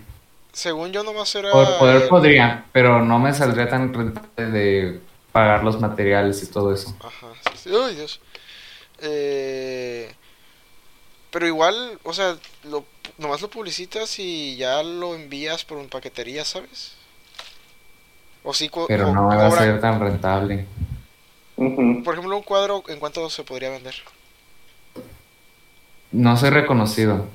[0.52, 1.52] Según yo nomás era...
[1.52, 5.02] Por poder podría, pero no me saldría tan rentable de
[5.38, 6.96] pagar los materiales y todo eso.
[7.00, 7.70] Ajá, sí, sí.
[7.76, 8.20] Ay, Dios.
[9.02, 10.12] Eh,
[11.30, 12.84] pero igual, o sea, lo,
[13.20, 16.96] nomás lo publicitas y ya lo envías por un paquetería, ¿sabes?
[18.44, 20.66] O sí, Pero no va a ser tan rentable.
[21.56, 23.96] Por ejemplo, un cuadro, ¿en cuánto se podría vender?
[26.12, 27.28] No soy reconocido.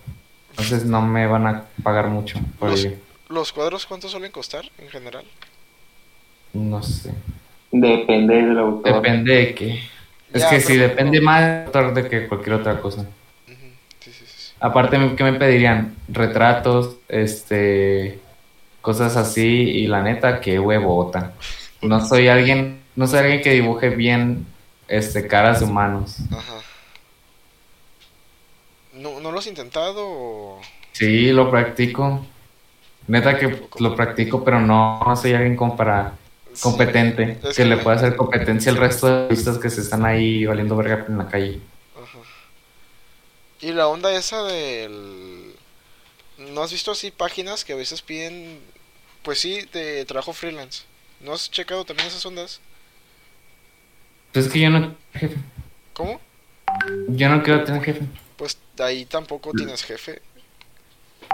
[0.51, 2.97] Entonces no me van a pagar mucho por Los- ello.
[3.29, 5.25] ¿Los cuadros cuánto suelen costar en general?
[6.53, 7.15] No sé.
[7.73, 8.95] Depende del autor.
[8.97, 9.83] Depende de qué.
[10.33, 13.01] Es Ya, que pero- sí, depende más del autor de que cualquier otra cosa.
[13.03, 13.09] Ujú,
[14.01, 14.53] Sí, sí, sí, sí.
[14.61, 15.95] Aparte, ¿qué me pedirían?
[16.09, 18.19] Retratos, este,
[18.81, 21.33] cosas así, y la neta, qué huevota.
[21.83, 24.47] No soy alguien, no soy alguien que dibuje bien,
[24.89, 26.19] este, caras de humanos.
[26.31, 26.55] Ajá.
[28.95, 30.61] ¿No, ¿No lo has intentado o...?
[30.93, 32.25] Sí, lo practico.
[33.09, 36.13] Neta que lo practico, pero no, no soy alguien como para
[36.61, 40.05] competente, Es que que- le pueda hacer competencia al resto de artistas que se están
[40.05, 41.61] ahí valiendo verga en la calle.
[41.97, 42.19] Ajá.
[43.61, 45.55] Y la onda esa del...
[46.39, 48.59] ¿No has visto así páginas que a veces piden,
[49.23, 50.83] pues sí, de trabajo freelance?
[51.21, 52.61] ¿No has checado también esas ondas?
[54.33, 55.37] Pues es que yo no, jefe,
[55.93, 56.21] ¿Cómo?
[57.09, 58.01] yo no quiero tener jefe.
[58.37, 60.21] Pues ahí tampoco tienes jefe.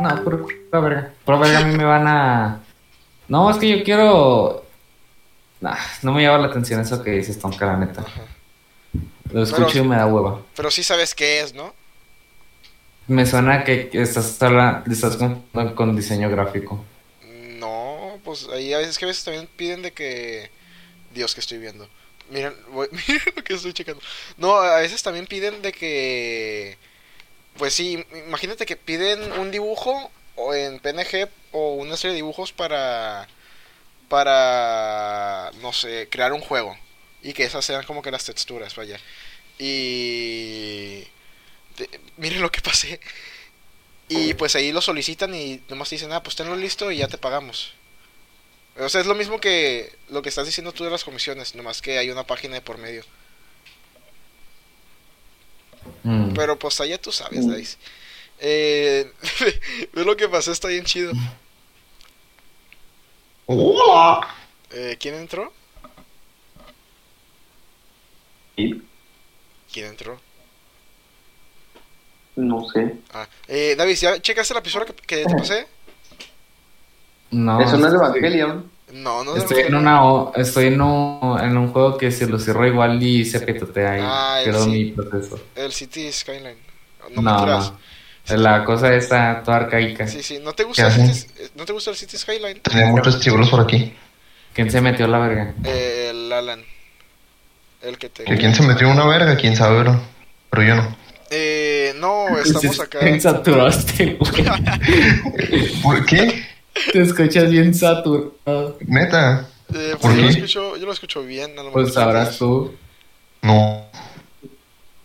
[0.00, 1.14] No, por pura verga.
[1.24, 2.60] Por verga a mí me van a...
[3.28, 4.64] No, es que yo quiero...
[5.60, 8.02] Nah, no me llama la atención eso que dices, Tonka, la neta.
[8.02, 8.22] Ajá.
[9.32, 10.40] Lo escucho Pero- y me da hueva.
[10.56, 11.74] Pero sí sabes qué es, ¿no?
[13.08, 14.38] Me suena que estás,
[14.90, 15.42] estás con,
[15.74, 16.84] con diseño gráfico.
[17.58, 20.50] No, pues ahí a veces que a veces también piden de que...
[21.14, 21.88] Dios, que estoy viendo.
[22.30, 24.00] Miren, voy- miren lo que estoy checando.
[24.36, 26.76] No, a veces también piden de que...
[27.56, 32.52] Pues sí, imagínate que piden un dibujo o en PNG o una serie de dibujos
[32.52, 33.26] para...
[34.08, 35.50] Para...
[35.60, 36.76] No sé, crear un juego.
[37.22, 38.98] Y que esas sean como que las texturas, vaya.
[39.58, 41.00] Y...
[41.76, 43.00] de- miren lo que pasé.
[44.08, 47.08] Y pues ahí lo solicitan y nomás te dicen, ah, pues tenlo listo y ya
[47.08, 47.74] te pagamos.
[48.78, 51.82] O sea, es lo mismo que lo que estás diciendo tú de las comisiones, nomás
[51.82, 53.04] que hay una página de por medio.
[56.02, 56.32] Mm.
[56.34, 57.46] Pero pues allá tú sabes.
[57.54, 57.76] Dice.
[58.38, 59.10] Eh,
[59.92, 61.12] ve lo que pasó, está bien chido.
[63.50, 64.28] ¡Hola!
[64.70, 65.50] Eh, ¿Quién entró?
[68.56, 68.82] Sí,
[69.72, 70.20] ¿Quién entró?
[72.36, 72.94] No sé.
[73.14, 75.66] Ah, eh, David, ¿ya checaste la episodio que, que te pasé?
[77.30, 78.70] No, Eso no es Evangelion.
[78.92, 79.34] No, no.
[79.36, 83.02] Estoy en una o- estoy en un, en un juego que se lo cierro igual
[83.02, 84.68] y se petotea y Ah, el sí.
[84.70, 85.40] mi proceso.
[85.54, 86.58] El City Skyline.
[87.14, 87.78] No, No, me no.
[88.36, 90.06] La cosa está toda arcaica.
[90.06, 90.38] Sí, sí.
[90.42, 91.14] ¿No te gusta, el?
[91.14, 92.60] City, eh, ¿no te gusta el City Skyline?
[92.60, 93.94] Tenía muchos chivolos por aquí.
[94.52, 95.54] ¿Quién se metió a la verga?
[95.64, 96.62] Eh, el Alan.
[97.80, 98.24] El que te...
[98.24, 99.36] ¿Que quién se metió una verga?
[99.36, 100.00] ¿Quién sabe, bro?
[100.50, 100.96] Pero yo no.
[101.30, 103.00] Eh, no, estamos acá.
[103.00, 104.44] Te saturaste, güey.
[105.82, 106.44] ¿Por qué?
[106.92, 108.78] Te escuchas bien saturado.
[108.86, 109.48] Neta.
[109.74, 110.34] Eh, ¿Por pues yo lo qué?
[110.34, 111.52] escucho, yo lo escucho bien.
[111.52, 112.74] A lo mejor Pues sabrás tú.
[113.42, 113.84] No.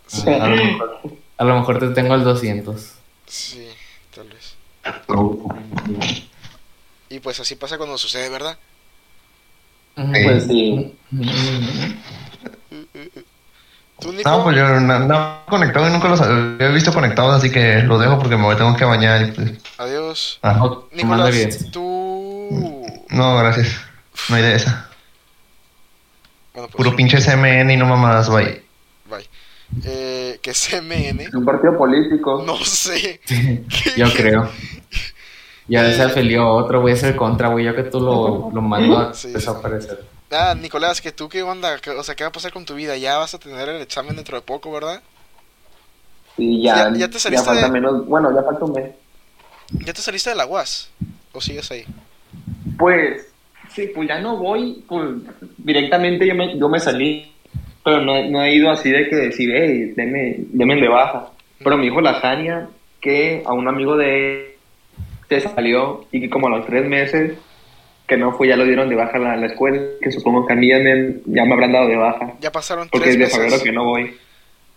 [0.07, 1.01] Sí, A lo mejor,
[1.37, 2.93] a lo mejor te tengo al 200.
[3.33, 3.67] Sí,
[4.13, 4.55] tal vez.
[7.09, 8.57] Y pues así pasa cuando sucede, ¿verdad?
[9.95, 10.95] Pues Sí.
[13.99, 14.29] ¿Tú, Nico?
[14.29, 17.99] No, pues yo no, no conectado y nunca los había visto conectados, así que los
[17.99, 19.21] dejo porque me tengo que bañar.
[19.27, 20.39] y, pues, Adiós.
[20.43, 21.49] No, manda bien.
[21.49, 22.85] Nicolás, tú...
[23.09, 23.77] no, gracias.
[24.29, 24.89] No hay de esa.
[26.53, 28.63] Bueno, pues, Puro pinche SMN y no mamadas, bye.
[29.09, 29.27] bye.
[29.85, 31.35] Eh, que es MN.
[31.35, 32.43] Un partido político.
[32.45, 33.19] No sé.
[33.97, 34.47] Yo creo.
[35.67, 37.65] Ya se afilió otro, güey, es el contra, güey.
[37.65, 39.29] Yo que tú lo, lo mando a Sí.
[39.31, 40.03] desaparecer.
[40.29, 42.75] Ah, Nicolás, que tú qué onda, ¿Qué- o sea, ¿qué va a pasar con tu
[42.75, 42.97] vida?
[42.97, 45.01] Ya vas a tener el examen dentro de poco, ¿verdad?
[46.37, 48.05] Y ya, Ya- ya te saliste falta de- menos.
[48.07, 48.91] Bueno, ya falta un mes.
[49.85, 50.89] ¿Ya te saliste de la UAS?
[51.31, 51.85] ¿O sigues ahí?
[52.77, 53.27] Pues,
[53.73, 54.83] sí, pues ya no voy.
[54.87, 55.07] Pues
[55.57, 57.32] directamente yo me, yo me salí.
[57.83, 61.29] Pero no, no he ido así de que decir, hey, deme, deme de baja.
[61.63, 62.69] Pero me dijo la Tania
[63.01, 64.45] que a un amigo de él
[65.29, 67.37] se salió y que como a los tres meses
[68.07, 69.81] que no fue, ya lo dieron de baja a la, la escuela.
[70.01, 72.33] Que supongo que a mí ya me, ya me habrán dado de baja.
[72.39, 73.63] Ya pasaron Porque tres desde febrero meses.
[73.63, 74.17] que no voy.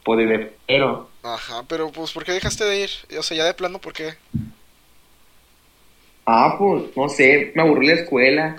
[0.05, 1.09] Pues desde febrero.
[1.23, 2.91] Ajá, pero pues, ¿por qué dejaste de ir?
[3.19, 4.15] O sea, ya de plano, ¿por qué?
[6.25, 8.57] Ah, pues, no sé, me aburrí la escuela.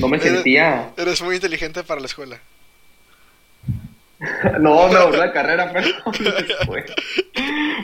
[0.00, 0.90] No me Eres- sentía.
[0.96, 2.38] Eres muy inteligente para la escuela.
[4.60, 5.88] No, me aburrí la carrera, pero
[6.46, 6.84] después.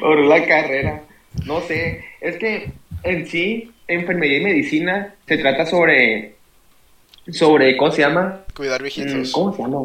[0.03, 1.03] Aburrí la carrera.
[1.47, 2.73] No sé, es que
[3.03, 6.37] en sí, enfermería y medicina se trata sobre.
[7.31, 8.41] sobre, ¿cómo se llama?
[8.57, 9.33] Cuidar Mm, viejitos.
[9.33, 9.79] ¿Cómo se llama?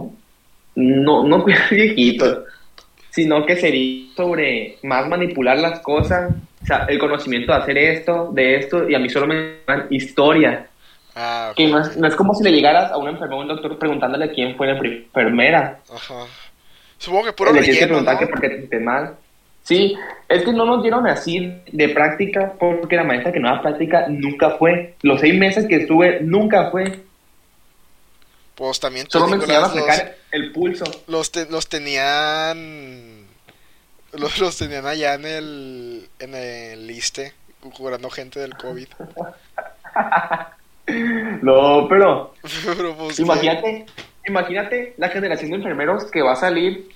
[0.76, 2.40] No, no cuidar viejitos,
[3.10, 8.32] sino que sería sobre más manipular las cosas, o sea, el conocimiento de hacer esto,
[8.34, 10.68] de esto, y a mí solo me dan historia.
[11.16, 11.54] Ah.
[11.56, 13.78] Que no es, no es como si le llegaras a un enfermero o un doctor
[13.78, 15.80] preguntándole quién fue la enfermera.
[15.94, 16.26] Ajá.
[16.98, 18.20] Supongo que puro le tienes que preguntar ¿no?
[18.22, 19.16] que por qué te mal.
[19.64, 19.96] Sí,
[20.28, 24.06] es que no nos dieron así de práctica porque la maestra que no da práctica
[24.10, 24.96] nunca fue.
[25.04, 27.00] Los seis meses que estuve nunca fue.
[28.56, 30.84] Pues también Solo me enseñaron a sacar el pulso.
[31.08, 33.26] los, te- los tenían...
[34.14, 36.10] Los, los tenían allá en el...
[36.20, 37.34] En el liste,
[37.76, 38.88] curando gente del COVID.
[41.42, 42.34] No, pero
[42.66, 43.20] Pero pues...
[43.20, 43.86] imagínate,
[44.28, 46.90] imagínate la generación de enfermeros que va a salir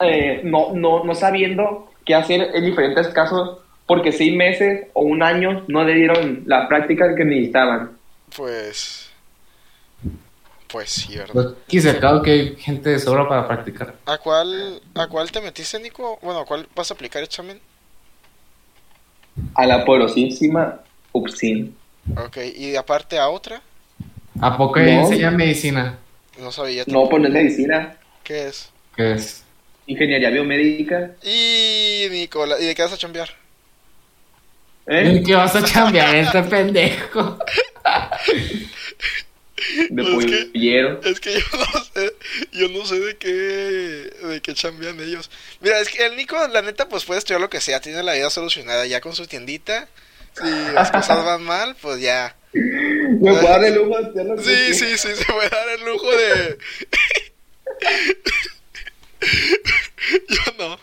[0.00, 5.22] eh, no, no, no sabiendo qué hacer en diferentes casos porque seis meses o un
[5.22, 7.98] año no le dieron la práctica que necesitaban.
[8.34, 9.10] Pues...
[10.68, 11.32] Pues sí, ¿verdad?
[11.32, 13.96] Pues, aquí se acaba que hay gente de sobra para practicar.
[14.06, 16.20] ¿A cuál, ¿A cuál te metiste, Nico?
[16.22, 17.58] Bueno, ¿a cuál vas a aplicar examen?
[19.54, 20.80] A la poderosísima
[21.10, 21.76] Upsin.
[22.16, 23.62] Ok, y aparte a otra,
[24.40, 24.86] ¿A poco No.
[24.86, 25.98] enseña medicina?
[26.38, 26.84] no sabía.
[26.86, 28.70] No, pues no es medicina, ¿Qué es?
[28.96, 29.42] ¿Qué es?
[29.86, 31.10] ingeniería biomédica.
[31.22, 33.28] Y Nicola, ¿y de qué vas a chambear?
[34.86, 35.16] ¿Eh?
[35.16, 37.38] ¿En qué vas a chambear este pendejo?
[39.90, 41.00] De Pues es que- pollero.
[41.04, 42.12] Es que yo no sé,
[42.52, 43.28] yo no sé de qué,
[44.26, 45.30] de qué chambean ellos.
[45.60, 48.14] Mira, es que el Nico, la neta, pues puede estudiar lo que sea, tiene la
[48.14, 49.88] vida solucionada ya con su tiendita.
[50.34, 52.34] Si las cosas van mal, pues ya.
[52.52, 55.68] Me puedo dar el lujo de hacer lo que Sí, sí, sí, se puede dar
[55.68, 56.58] el lujo de...
[60.28, 60.78] Yo no.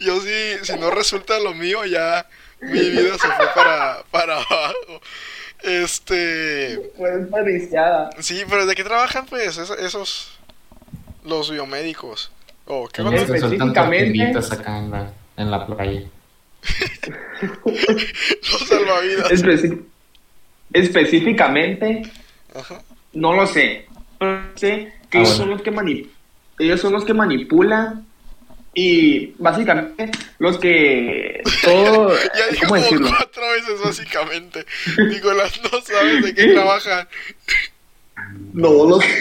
[0.00, 2.26] Yo sí, si no resulta lo mío, ya
[2.60, 5.00] mi vida se fue para, para abajo.
[5.62, 6.92] Este...
[6.96, 8.10] Fue desperdiciada.
[8.20, 9.78] Sí, pero ¿de qué trabajan, pues, esos...
[9.78, 10.38] esos
[11.24, 12.30] los biomédicos?
[12.66, 13.78] Oh, ¿qué Específicamente-
[14.54, 16.02] acá en la, en la playa.
[17.64, 19.30] Los salvavidas.
[19.30, 19.82] Especi-
[20.72, 22.02] específicamente,
[22.54, 22.82] Ajá.
[23.12, 23.86] no lo sé.
[24.18, 25.36] Pero sé que Ah, ellos, bueno.
[25.36, 25.70] son los que
[26.58, 28.04] ellos son los que manipulan
[28.74, 33.08] y básicamente los que todo Ya dije ¿cómo como decirlo?
[33.16, 34.66] cuatro veces, básicamente.
[35.08, 37.08] Nicolás, no sabes de qué trabajan.
[38.52, 39.02] No, los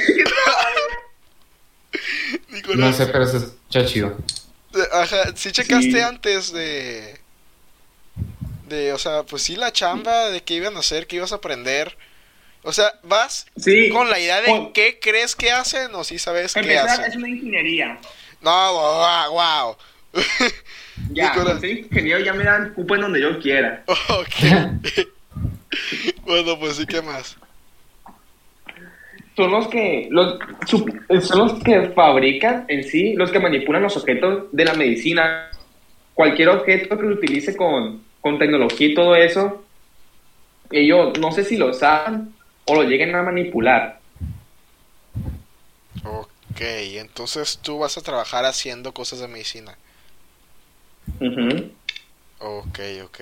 [2.51, 4.17] Nicolás, No sé, pero se escucha chido.
[4.93, 5.99] Ajá, sí checaste Sí.
[5.99, 7.16] antes de...
[8.67, 11.35] De, o sea, pues sí, la chamba, de qué iban a hacer, qué ibas a
[11.35, 11.97] aprender.
[12.63, 13.89] O sea, ¿vas Sí.
[13.89, 17.07] con la idea de qué crees que hacen o sí sabes Para qué empezar, es
[17.07, 17.19] hacen?
[17.19, 17.97] una ingeniería.
[18.41, 19.77] No, wow, wow.
[21.11, 21.61] Ya, Nicolás.
[21.61, 23.83] ser ingeniero ya me dan cupo en donde yo quiera.
[23.87, 25.07] ok.
[26.25, 27.37] bueno, pues sí, ¿qué más?
[29.35, 30.39] Son los que los
[31.23, 35.51] son los que fabrican en sí, los que manipulan los objetos de la medicina.
[36.15, 39.63] cualquier objeto que lo utilice con, con tecnología y todo eso,
[40.71, 42.33] ellos no sé si lo saben
[42.65, 43.99] o lo lleguen a manipular.
[46.03, 49.77] Ok, entonces tú vas a trabajar haciendo cosas de medicina.
[51.19, 51.71] Ujú.
[52.39, 53.19] Ok, ok.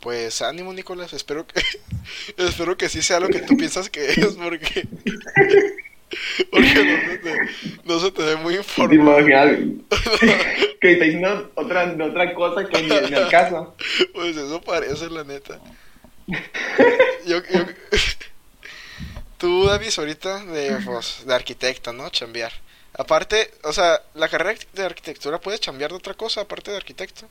[0.00, 1.12] Pues ánimo, Nicolás.
[1.12, 1.62] Espero que
[2.36, 4.88] espero que sí sea lo que tú piensas que es, porque
[6.50, 7.36] porque no se te,
[7.84, 9.56] no se te ve muy ¿Te informado.
[10.80, 13.74] que está diciendo otra, otra cosa que ni, ni al caso?
[14.12, 15.60] Pues eso parece, la neta.
[17.26, 17.66] Yo, yo...
[19.38, 22.08] Tú, Davis, ahorita de, pues, de arquitecto, ¿no?
[22.10, 22.52] Chambear.
[22.94, 27.26] Aparte, o sea, la carrera de arquitectura puedes chambear de otra cosa aparte de arquitecto.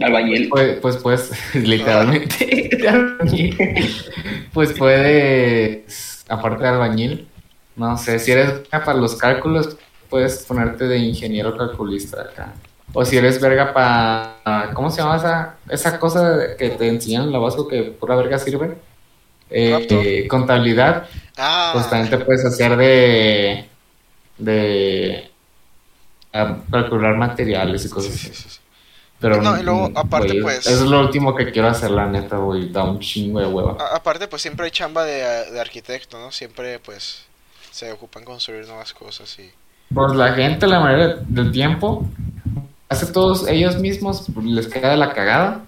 [0.00, 0.48] Albañil.
[0.48, 2.70] Pues, pues, pues, literalmente.
[4.52, 7.28] Pues puedes, aparte de albañil,
[7.76, 9.76] no sé, si eres verga para los cálculos,
[10.08, 12.54] puedes ponerte de ingeniero calculista acá.
[12.92, 17.32] O si eres verga para, ¿cómo se llama esa, esa cosa que te enseñan en
[17.32, 18.78] la básico que pura verga sirve?
[19.50, 23.68] Eh, eh, contabilidad, Ah, pues también te puedes hacer de,
[24.38, 25.30] de
[26.32, 28.34] a calcular materiales y cosas sí, así.
[28.34, 28.60] sí, sí.
[29.24, 32.04] Pero No, y luego, mm, aparte, pues- Eso es lo último que quiero hacer, la
[32.04, 32.68] neta, güey.
[32.70, 33.74] Da un chingo de hueva.
[33.80, 36.30] A- aparte, pues siempre hay chamba de, de arquitecto, ¿no?
[36.30, 37.24] Siempre, pues,
[37.70, 39.50] se ocupan construir nuevas cosas y...
[39.94, 42.06] Pues la gente, la mayoría del tiempo,
[42.90, 45.62] hace todos ellos mismos, les queda de la cagada.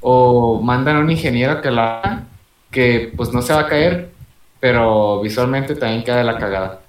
[0.00, 2.22] O mandan a un ingeniero que la haga,
[2.70, 4.10] que pues no se va a caer,
[4.60, 6.80] pero visualmente también queda de la cagada.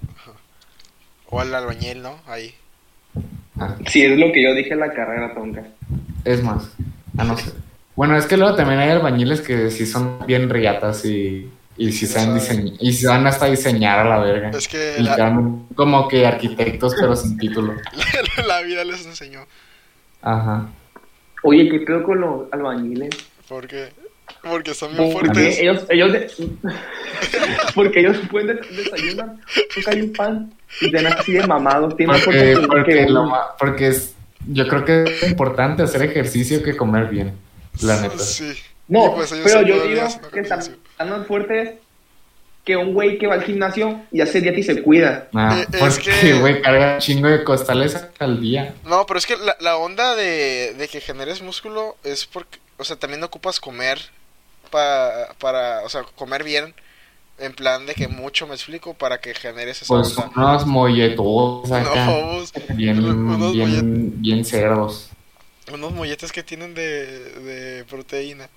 [1.28, 2.14] O al albañil, ¿no?
[2.28, 2.54] Ahí.
[3.58, 5.62] Ah, Si es lo que yo dije en la carrera, tonca.
[6.24, 6.70] Es más,
[7.18, 7.52] a no ser.
[7.96, 12.06] Bueno, es que luego también hay albañiles que sí son bien riatas y, y sí
[12.06, 14.50] saben diseñar, y sí saben hasta diseñar a la verga.
[14.50, 17.74] Es que Y la, quedan como que arquitectos, pero sin título.
[18.46, 19.46] la vida les enseñó.
[20.22, 20.66] Ajá.
[21.42, 23.10] Oye, ¿qué pedo con los albañiles?
[23.48, 23.90] Porque,
[24.42, 25.58] porque bien Porque fuertes.
[25.60, 26.30] ellos, ellos de-
[27.74, 29.34] porque ellos pueden des- desayunar,
[29.74, 31.94] tocan un pan y tienen así de mamados,
[32.24, 34.13] Porque, porque, que lo porque es,
[34.46, 37.32] yo creo que es importante hacer ejercicio que comer bien,
[37.82, 38.18] la neta.
[38.18, 38.52] Sí.
[38.88, 41.74] No, pues pero yo digo que están, están más fuertes
[42.64, 45.28] que un güey que va al gimnasio y hace dieta y se cuida.
[45.34, 48.74] Ah, Eh, es porque, que- güey, carga un chingo de costales al día.
[48.84, 52.84] No, pero es que la, la onda de, de que generes músculo es porque, o
[52.84, 53.98] sea, también ocupas comer
[54.70, 56.74] pa- para, o sea, comer bien,
[57.38, 60.30] en plan de que mucho me explico para que generes esa Pues onda.
[60.36, 65.10] unos molletos acá, No, vos, bien, unos, mollet- bien, bien cerdos
[65.72, 67.06] unos molletes que tienen de,
[67.40, 68.48] de proteína.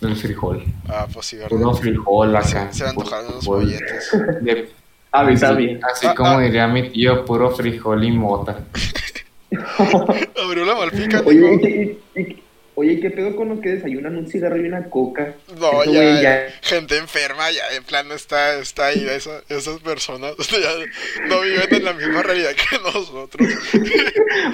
[0.00, 0.64] del frijol.
[0.88, 1.50] Ah, pues sí, ¿verdad?
[1.50, 2.72] Puro frijol Se, acá.
[2.72, 4.10] se van a puro antojar unos molletes.
[4.42, 4.68] De-
[5.12, 5.80] A mí así, también.
[5.84, 6.40] así Ah, como ah.
[6.40, 8.64] diría mi tío, puro frijol y mota.
[10.44, 11.68] Abrió la malpica, Oye, Nico.
[11.68, 12.42] ¿y, y- y-
[12.78, 15.34] oye, ¿qué pedo con los que desayunan un cigarro y una coca?
[15.58, 21.26] No, Eso, ya, gente enferma, ya, en plan, está, está ahí, esa- esas personas ya
[21.28, 23.48] no viven en la misma realidad que nosotros.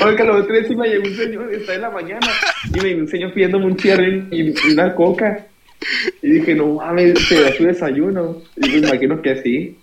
[0.04, 2.26] Oiga, los otros sí me llegó un señor, está en la mañana,
[2.74, 5.46] y me un señor pidiéndome un cigarro y, y una coca.
[6.22, 8.42] Y dije, no mames, te da su desayuno.
[8.56, 9.76] Y me imagino que sí.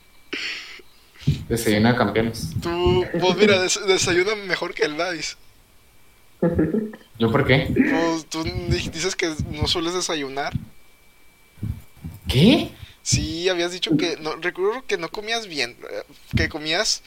[1.47, 2.49] Desayuno de campeones.
[2.61, 5.37] Tú, pues mira, des- desayuna mejor que el Dadis.
[7.19, 7.71] ¿Yo por qué?
[7.73, 10.53] Pues tú di- dices que no sueles desayunar.
[12.27, 12.71] ¿Qué?
[13.03, 16.03] Sí, habías dicho que, no, recuerdo que no comías bien, eh,
[16.35, 17.01] que comías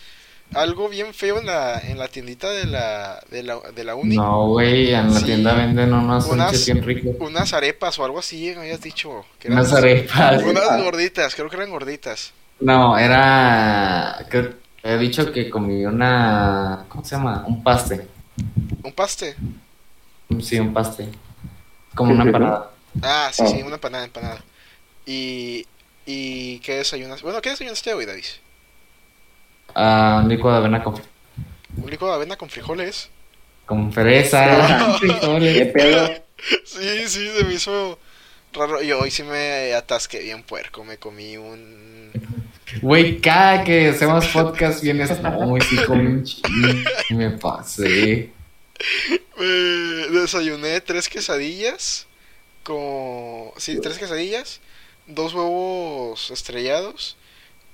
[0.53, 4.17] algo bien feo en la, en la tiendita de la, de la, de la uni.
[4.17, 5.27] No, güey, en la Sí.
[5.27, 7.17] tienda venden Unas- sándwiches bien ricos.
[7.21, 9.25] Unas arepas o algo así, me habías dicho.
[9.39, 10.43] que eran Unas arepas.
[10.43, 12.33] Unas gorditas, creo que eran gorditas.
[12.61, 14.27] No, era.
[14.29, 16.85] Creo he dicho que comí una.
[16.89, 17.45] ¿Cómo se llama?
[17.49, 18.07] Un paste.
[18.83, 19.37] Un paste.
[20.41, 21.09] Sí, un paste.
[21.95, 22.71] Como una empanada.
[23.03, 23.49] Ah, sí, Oh.
[23.49, 24.43] sí, una empanada, empanada.
[25.07, 25.67] Y,
[26.07, 27.23] y ¿qué desayunas?
[27.23, 28.41] Bueno, ¿qué desayunaste hoy, Dadis?
[29.75, 30.95] Ah, un licuado de avena con,
[31.77, 33.11] Un licuado de avena con frijoles.
[33.67, 34.97] con fresa.
[34.99, 35.55] frijoles.
[35.57, 36.09] ¿Qué pedo?
[36.65, 37.99] Sí, sí, se me hizo
[38.53, 38.83] raro.
[38.83, 40.85] Y hoy sí me atasqué bien puerco.
[40.85, 42.11] Me comí un.
[42.81, 45.21] Güey, cada que hacemos podcast vienes.
[45.21, 45.37] No,
[45.87, 46.69] comí un chingo.
[47.11, 48.31] Y me pasé.
[49.41, 52.07] Eh, desayuné tres quesadillas.
[52.63, 53.51] Con.
[53.59, 54.61] Sí, tres quesadillas.
[55.07, 57.17] Dos huevos estrellados.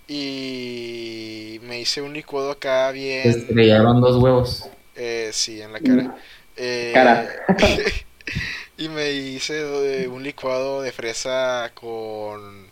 [0.09, 3.29] Y me hice un licuado acá Te bien.
[3.31, 4.69] estrellaron dos huevos.
[4.97, 6.17] Eh, sí, en la cara.
[6.57, 7.29] Eh, Cara.
[8.77, 12.70] y me hice un licuado de fresa con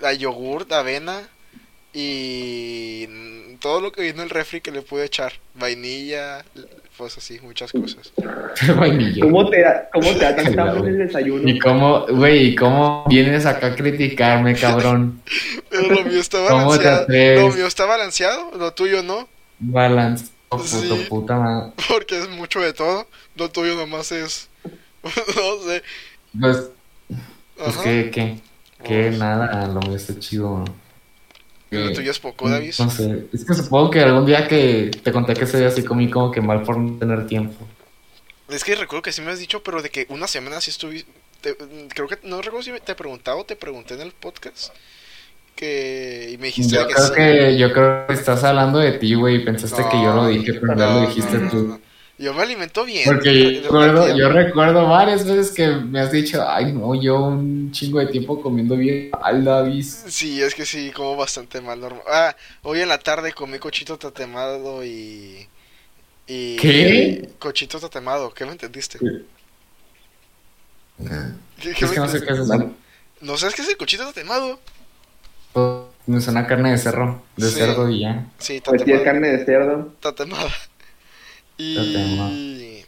[0.00, 1.28] la yogurt, avena
[1.92, 3.06] y
[3.60, 5.32] todo lo que vino el refri que le pude echar.
[5.54, 6.44] Vainilla,
[6.96, 8.12] pues así, muchas cosas.
[8.76, 9.22] Vainilla.
[9.22, 11.48] ¿Cómo te da, cómo te da tanta en el desayuno?
[11.48, 15.22] Y cómo, güey, ¿y cómo vienes acá a criticarme, cabrón?
[15.70, 17.02] Pero lo mío está ¿Cómo te balanceado.
[17.02, 17.40] atreves?
[17.40, 19.28] Lo mío está balanceado, lo tuyo no.
[19.58, 21.06] Balance, puto Sí.
[21.08, 21.72] puta madre.
[21.88, 23.06] Porque es mucho de todo.
[23.36, 24.48] Lo tuyo nomás es.
[25.02, 25.10] no
[25.68, 25.82] sé.
[26.40, 26.70] Pues,
[27.56, 27.82] pues Ajá.
[27.82, 28.38] que,
[28.82, 30.64] que, nada, lo mío está chido.
[31.72, 32.74] Lo Eh, tuyo es poco, David.
[32.78, 36.10] No sé, es que supongo que algún día que te conté que soy así comí
[36.10, 37.68] como que mal por no tener tiempo.
[38.48, 41.06] Es que recuerdo que sí me has dicho, pero de que una semana sí estuve.
[41.40, 41.56] te-
[41.88, 44.74] creo que no recuerdo si te he preguntado o te pregunté en el podcast.
[45.56, 46.30] Que.
[46.32, 47.12] Y me dijiste Yo de que creo sí.
[47.14, 50.54] que, yo creo que estás hablando de ti, güey, pensaste que yo lo No, dije,
[50.54, 51.80] pero ya no, lo no, dijiste no, tú.
[52.20, 53.04] Yo me alimento bien.
[53.06, 57.72] Porque yo recuerdo, yo recuerdo varias veces que me has dicho, ay no, yo un
[57.72, 59.82] chingo de tiempo comiendo bien al David.
[59.82, 61.80] Sí, es que sí, como bastante mal.
[61.80, 62.02] normal.
[62.06, 65.48] Ah, hoy en la tarde comí cochito tatemado y.
[66.26, 67.30] y ¿Qué?
[67.38, 68.98] Cochito tatemado, ¿qué me entendiste?
[68.98, 69.06] Sí.
[70.98, 72.70] ¿Qué- qué Es me que no sé qué es eso.
[73.22, 74.60] ¿No sabes qué es el cochito tatemado?
[75.54, 75.66] Pues,
[76.06, 77.54] Me suena carne de cerro, de Sí.
[77.54, 78.26] cerdo y ya.
[78.38, 79.04] Sí, Pues sí, es tatemado.
[79.04, 79.94] carne de cerdo.
[80.00, 80.50] tatemada.
[81.60, 82.84] Y.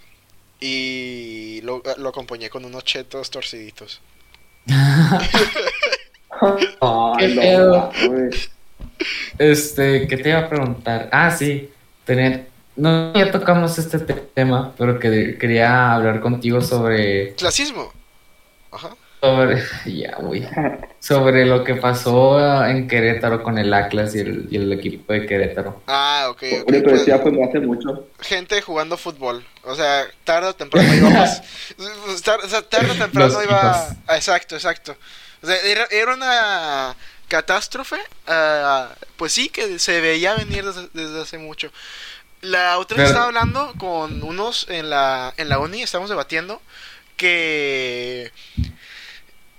[0.61, 4.01] Y lo, lo acompañé con unos chetos torciditos.
[6.31, 7.91] Ay, ¿Qué pedo?
[9.39, 11.09] Este, ¿qué te iba a preguntar?
[11.13, 11.71] Ah, sí,
[12.05, 12.47] tenía,
[12.77, 17.93] no ya tocamos este te- tema, pero que quería hablar contigo sobre, Clasismo.
[18.71, 18.97] Ajá.
[19.23, 20.47] Sobre, ya, güey,
[20.99, 25.13] sobre lo que pasó ah, en Querétaro con el Atlas y el, y el equipo
[25.13, 25.83] de Querétaro.
[25.87, 26.59] Ah, ok, ok.
[26.67, 28.09] Hombre, pero pues, ya fue hace mucho.
[28.21, 29.45] gente jugando fútbol.
[29.65, 31.41] O sea, tarde o temprano íbamos.
[32.25, 33.89] tar- o sea, tarde o temprano Los iba.
[34.09, 34.97] ah, Exacto, exacto.
[35.43, 36.97] O sea, era, era una
[37.29, 37.97] catástrofe.
[38.27, 41.71] ah, pues sí, que se veía venir desde, desde hace mucho.
[42.41, 46.61] La otra vez Pero- estaba hablando con unos en la, en la uni, estamos debatiendo
[47.17, 48.33] que.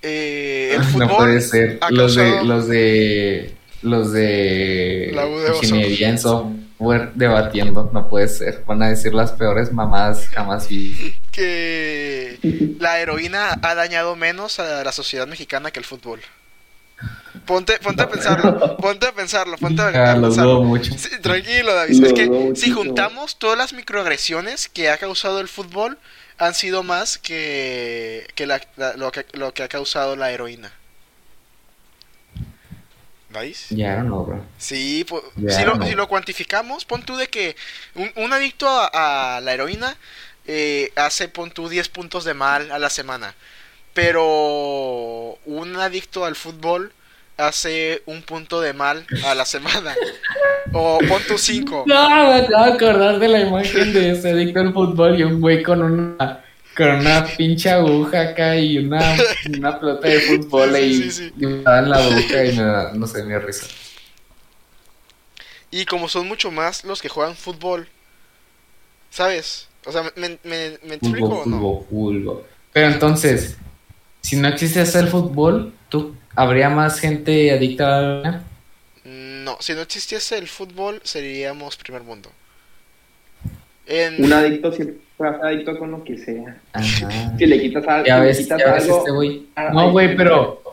[0.03, 1.07] Eh, el fútbol.
[1.07, 7.11] No puede ser, los de, los de, los de La U de ingeniería en software
[7.15, 11.15] debatiendo, no puede ser, van a decir las peores mamadas jamás vi.
[11.31, 12.37] que
[12.79, 16.19] la heroína ha dañado menos a la sociedad mexicana que el fútbol.
[17.45, 20.63] Ponte, ponte a pensarlo, ponte a pensarlo, ponte a, Ah, a pensarlo.
[20.63, 20.93] mucho.
[20.97, 21.99] Sí, tranquilo, David.
[21.99, 25.97] Lo es que si juntamos todas las microagresiones que ha causado el fútbol,
[26.37, 30.73] han sido más que, que, la- la- lo, que lo que ha causado la heroína.
[33.29, 33.65] ¿Veis?
[33.69, 34.45] Ya no, bro.
[34.57, 35.05] Sí,
[35.35, 35.85] Ya, si, lo, no.
[35.85, 37.55] si lo cuantificamos, pon tú de que
[37.95, 39.97] un, un adicto a, a la heroína
[40.45, 43.33] eh, hace, pon tú 10 puntos de mal a la semana.
[43.93, 44.23] Pero
[45.45, 46.93] un adicto al fútbol
[47.37, 49.95] hace un punto de mal a la semana.
[50.73, 51.83] o pon tú 5.
[51.87, 55.39] No, me acabo de acordar de la imagen de ese adicto al fútbol y un
[55.41, 56.43] güey con una
[56.75, 59.15] con una pinche aguja acá y una,
[59.57, 61.31] una pelota de fútbol Sí, sí, sí.
[61.35, 63.67] dibujada en la boca y me da, no sé, me risa.
[65.69, 67.87] Y como son mucho más los que juegan fútbol,
[69.09, 69.67] ¿sabes?
[69.85, 71.59] O sea, ¿me, me, me explico Fútbol, o no?
[71.59, 71.85] fútbol,
[72.23, 72.43] fútbol.
[72.71, 73.57] Pero entonces,
[74.21, 78.43] si no existiese el fútbol, ¿tú habría más gente adicta a la
[79.05, 82.31] No, si no existiese el fútbol, seríamos primer mundo.
[83.85, 84.23] En...
[84.23, 86.57] Un adicto siempre va a ser adicto con lo que sea.
[86.73, 87.33] Ajá.
[87.37, 88.97] Si le quitas, algo, Ya si le ves, quitas ya ves algo.
[88.97, 89.45] este güey.
[89.55, 90.63] ah, No, güey, pero.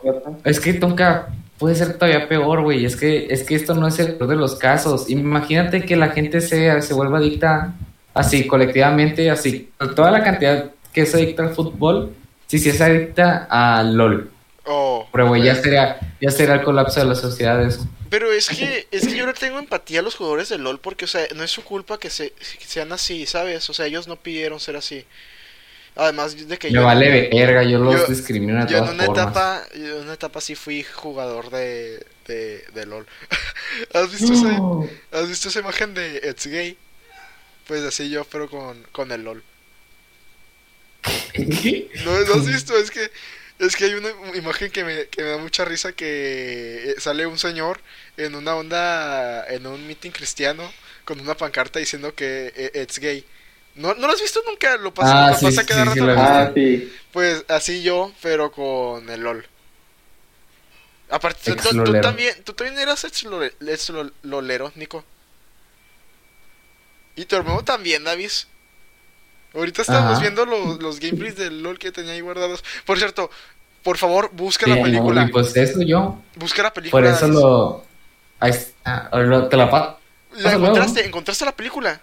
[0.45, 2.87] Es que nunca puede ser todavía peor, güey.
[2.87, 5.11] Es que, es que esto no es el peor de los casos.
[5.11, 7.75] Imagínate que la gente se, se vuelva adicta
[8.15, 9.69] así, colectivamente, así.
[9.95, 12.15] Toda la cantidad que es adicta al fútbol,
[12.47, 14.31] si se es adicta a LOL.
[14.67, 17.89] Oh, Pero, güey, ya sería, ya sería el colapso de la sociedad eso.
[18.11, 21.05] Pero es que, es que yo no tengo empatía a los jugadores de LOL porque,
[21.05, 23.69] o sea, no es su culpa que, se, que sean así, ¿sabes?
[23.71, 25.05] O sea, ellos no pidieron ser así.
[25.97, 29.05] Además de que Me yo, vale verga, yo los yo- discrimino de yo en una
[29.07, 29.27] formas.
[29.29, 33.07] etapa, yo en una etapa sí fui jugador de, de, de LOL.
[33.95, 34.89] ¿Has visto, No.
[35.13, 36.77] ¿Has visto esa imagen de It's Gay?
[37.67, 39.43] Pues así yo, pero con, con el LOL.
[42.05, 43.11] No, no has visto, es que
[43.61, 47.27] es que hay una imagen que me, que me da mucha risa que eh, sale
[47.27, 47.81] un señor
[48.17, 50.73] en una onda, en un meeting cristiano
[51.05, 53.25] con una pancarta diciendo que eh, it's gay.
[53.77, 54.77] ¿No, ¿No lo has visto nunca?
[54.77, 56.93] Lo pasa, Ah, lo sí, pasa sí, cada sí, rato Ah, sí.
[57.13, 59.47] Pues así yo, pero con el LOL.
[61.09, 65.05] Aparte, tú, tú- también, tú también eras ex-lole- ex-lolero, Nico.
[67.17, 68.47] Y tu hermano también, Davis.
[69.55, 70.21] Ahorita estamos Ajá.
[70.21, 72.63] viendo los, los gameplays del LOL que tenía ahí guardados.
[72.85, 73.31] Por cierto,
[73.83, 75.23] por favor, busca Sí, la no, película.
[75.25, 76.19] y pues eso yo.
[76.37, 77.01] Busca la película.
[77.03, 77.85] Por eso lo.
[78.39, 79.11] Ahí está.
[79.51, 79.99] Te la paso.
[80.37, 81.05] ¿La encontraste?
[81.07, 82.01] ¿Encontraste la película?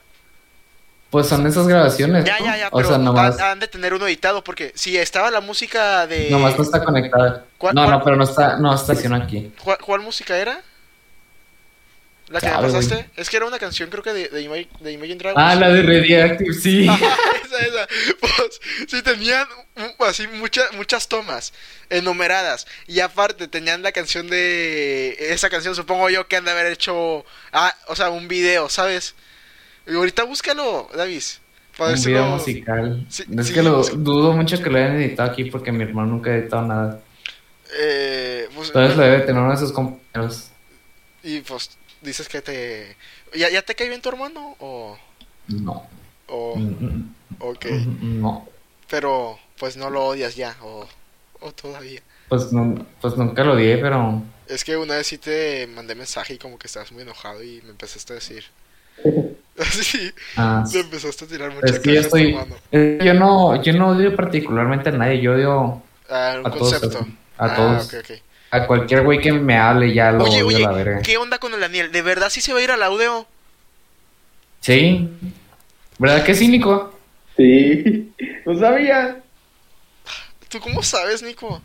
[1.09, 2.25] Pues son esas grabaciones.
[2.25, 2.45] Ya, ¿no?
[2.45, 5.39] ya, ya, O pero sea, nomás, han, de tener uno editado porque si estaba la
[5.39, 6.29] música de...
[6.29, 7.45] nomás no está conectada.
[7.57, 9.53] ¿Cuál- no, no, pero no está, no estaciona aquí.
[9.63, 10.61] ¿Cuál, cuál música era?
[12.29, 13.09] ¿La que me pasaste?
[13.15, 15.41] Es que era una canción creo que de, de, de Imagine Dragons.
[15.43, 16.87] Ah, la de Radioactive, sí.
[16.87, 17.05] Ajá,
[17.45, 17.87] esa, esa.
[18.19, 18.59] Pues,
[18.89, 19.47] sí, tenían
[19.99, 21.53] así muchas muchas tomas
[21.89, 22.67] enumeradas.
[22.85, 25.15] Y aparte tenían la canción de...
[25.19, 27.25] Esa canción supongo yo que han de haber hecho...
[27.53, 29.15] Ah, o sea, un video, ¿sabes?
[29.87, 31.39] Y ahorita búscalo, Davis.
[31.77, 33.05] Para Un video lo- musical.
[33.09, 36.09] Sí, es sí, que lo dudo mucho que lo hayan editado aquí porque mi hermano
[36.09, 36.99] nunca ha editado nada.
[37.79, 40.49] Eh, pues, Entonces lo debe tener uno de sus compañeros.
[41.23, 41.69] Y pues
[42.01, 42.97] dices que te...
[43.35, 44.55] ¿Ya, ya te cae bien tu hermano?
[44.59, 44.97] ¿O...?
[45.49, 45.89] No.
[46.27, 47.65] o Mm, ok.
[47.69, 48.47] mm, No.
[48.89, 50.57] Pero pues no lo odias ya.
[50.61, 50.87] O,
[51.41, 52.01] o todavía.
[52.29, 54.21] Pues, no, pues nunca lo di, pero.
[54.47, 57.61] Es que una vez sí te mandé mensaje y como que estabas muy enojado y
[57.61, 58.45] me empezaste a decir...
[59.57, 62.35] Así, ah, te empezaste a tirar es muchas que yo estoy.
[62.71, 66.81] eh, Yo no, yo no odio particularmente a nadie, yo odio Ah, a todos.
[66.81, 66.99] concepto.
[66.99, 67.85] así, A Ah, todos.
[67.85, 68.11] ok, ok.
[68.63, 71.01] A cualquier güey que me hable ya lo Oye, a la verga.
[71.01, 71.91] ¿qué onda con el Daniel?
[71.91, 73.25] ¿De verdad sí se va a ir al audio?
[74.61, 75.07] Sí.
[75.99, 76.97] ¿Verdad que sí, Nico?
[77.35, 78.11] Sí,
[78.45, 79.21] no sabía.
[80.49, 81.61] ¿Tú cómo sabes, Nico?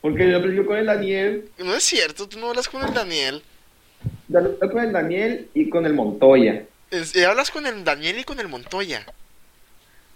[0.00, 3.42] Porque yo aprendí con el Daniel, No es cierto, tú no hablas con el Daniel.
[4.28, 6.62] yo hablé con el Daniel y con el Montoya.
[6.90, 9.04] Es- eh, hablas con el Daniel y con el Montoya.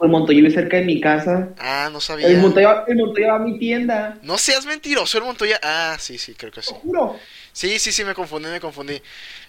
[0.03, 1.51] El Montoya vive cerca de mi casa.
[1.59, 2.27] Ah, no sabía.
[2.29, 4.19] El Montoya, el Montoya va a mi tienda.
[4.23, 5.61] No seas mentiroso, el Montoya.
[5.63, 6.73] Ah, sí, sí, creo que sí.
[6.73, 7.17] Te juro.
[7.53, 9.01] Sí, sí, sí, me confundí, me confundí.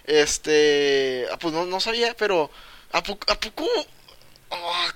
[0.04, 1.24] Este.
[1.32, 2.50] ah, Pues no, no sabía, pero.
[2.92, 3.32] ¿A poco.?
[3.32, 3.64] ¿A poco?
[4.50, 4.92] Ah,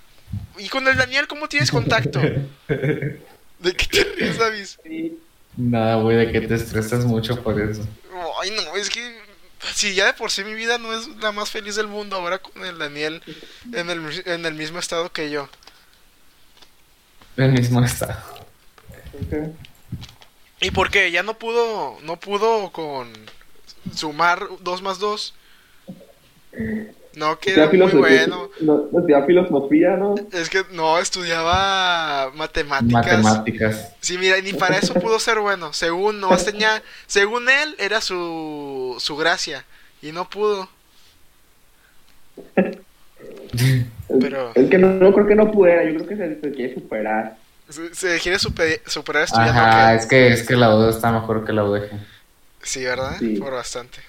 [0.58, 2.20] ¿Y con el Daniel cómo tienes contacto?
[2.68, 4.78] ¿De qué te ríes, Davis?
[4.84, 5.18] Sí.
[5.56, 7.86] Nada, güey, de que te estresas mucho por eso.
[8.42, 9.00] Ay, no, es que.
[9.74, 12.38] Si ya de por sí mi vida no es la más feliz del mundo, ahora
[12.38, 13.22] con el Daniel
[13.72, 15.48] en el, en el mismo estado que yo.
[17.36, 18.22] El mismo estado.
[19.14, 19.54] Ok.
[20.60, 21.10] ¿Y por qué?
[21.10, 23.12] ¿Ya no pudo, no pudo con
[23.94, 25.34] sumar dos más dos?
[27.16, 28.50] No, que era muy bueno.
[28.60, 30.14] no, no, estudia filosofía, ¿no?
[30.32, 32.92] Es que no, estudiaba matemáticas.
[33.22, 33.94] Matemáticas.
[34.00, 35.72] Sí, mira, ni para eso pudo ser bueno.
[35.72, 39.64] Según no tenía, según él era su su gracia
[40.02, 40.68] y no pudo.
[44.20, 46.74] Pero- Es que no, no creo que no pudiera, yo creo que se, se quiere
[46.74, 47.38] superar.
[47.70, 49.52] Se, se quiere super- superar estudiando.
[49.60, 49.96] Ajá, ¿qué?
[49.96, 51.88] es que, es que la UD está mejor que la UDG.
[52.62, 53.16] Sí, ¿verdad?
[53.18, 53.36] Sí.
[53.40, 54.00] Por bastante.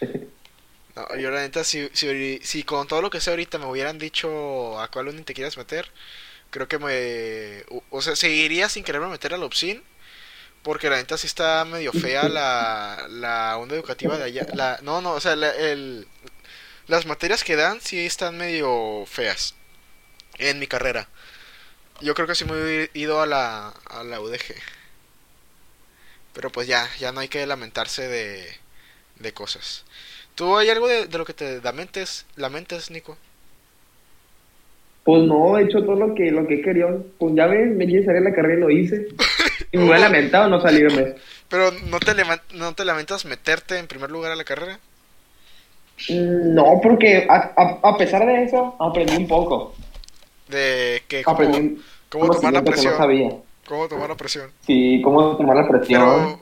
[0.96, 3.98] No, yo la neta, si, si, si con todo lo que sé ahorita me hubieran
[3.98, 5.90] dicho a cuál uni te quieras meter,
[6.50, 7.64] creo que me...
[7.90, 9.82] O, sea, seguiría sin quererme meter al OPSIN,
[10.62, 14.46] porque la neta sí está medio fea la, la onda educativa de allá.
[14.52, 16.08] La, no, no, o sea, la- el,
[16.88, 19.56] las materias que dan sí están medio feas
[20.38, 21.08] en mi carrera.
[22.02, 24.54] Yo creo que sí me hubiera ido a la, a la UDG.
[26.32, 28.56] Pero pues ya, ya no hay que lamentarse de,
[29.16, 29.84] de cosas.
[30.34, 33.18] ¿Tú hay algo de, de lo que te lamentes, lamentes, Nico?
[35.04, 37.04] Pues no, he hecho todo lo que, lo que he querido.
[37.18, 39.08] Pues ya ves, me quise salir de la carrera y lo hice.
[39.72, 41.16] Y me hubiera lamentado no salirme.
[41.48, 42.12] Pero ¿no te,
[42.54, 44.80] no te lamentas meterte en primer lugar a la carrera?
[46.08, 49.74] Mm, No, porque a, a, a pesar de eso, aprendí un poco.
[50.46, 52.92] De que cómo, Aprendí cómo tomar la presión.
[52.92, 53.30] no sabía.
[53.66, 54.52] Cómo tomar la presión.
[54.66, 56.40] Sí, cómo tomar la presión, Pero,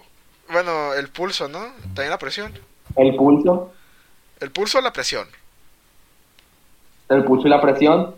[0.50, 1.60] bueno, el pulso, ¿no?
[1.94, 2.58] También la presión.
[2.96, 3.72] el pulso,
[4.40, 5.26] El pulso o la presión.
[7.08, 8.14] el pulso y la presión.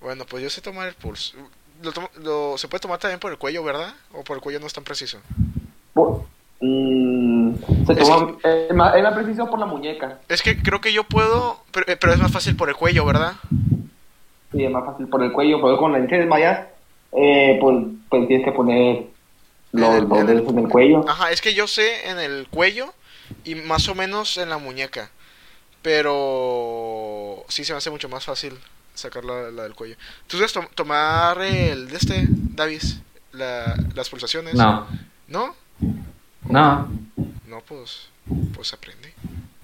[0.00, 1.36] Bueno, pues yo sé tomar el pulso.
[1.82, 3.92] Lo tomo- lo- se puede tomar también por el cuello, ¿verdad?
[4.12, 5.18] O por el cuello no es tan preciso.
[5.94, 6.22] Por-
[6.60, 7.54] mm,
[7.86, 10.20] se toma, es más, es más preciso por la muñeca.
[10.28, 13.04] Es que creo que yo puedo, pero, eh, pero es más fácil por el cuello,
[13.04, 13.32] ¿verdad?
[14.52, 16.68] Sí, es más fácil por el cuello, pero con la te desmayas,
[17.12, 17.76] eh, pues,
[18.08, 19.06] pues tienes que poner
[19.72, 21.04] los, En el- los dedos en el cuello.
[21.08, 22.92] Ajá, es que yo sé en el cuello
[23.44, 25.10] y más o menos en la muñeca.
[25.82, 28.54] Pero sí se me hace mucho más fácil
[28.94, 29.96] sacar la, la del cuello.
[30.26, 33.00] ¿Tú sabes to- tomar el de este, Davis?
[33.32, 34.54] La, las pulsaciones.
[34.54, 34.86] No,
[35.28, 35.54] ¿No?
[36.48, 36.90] no.
[37.46, 38.08] No, pues,
[38.54, 39.12] pues aprende.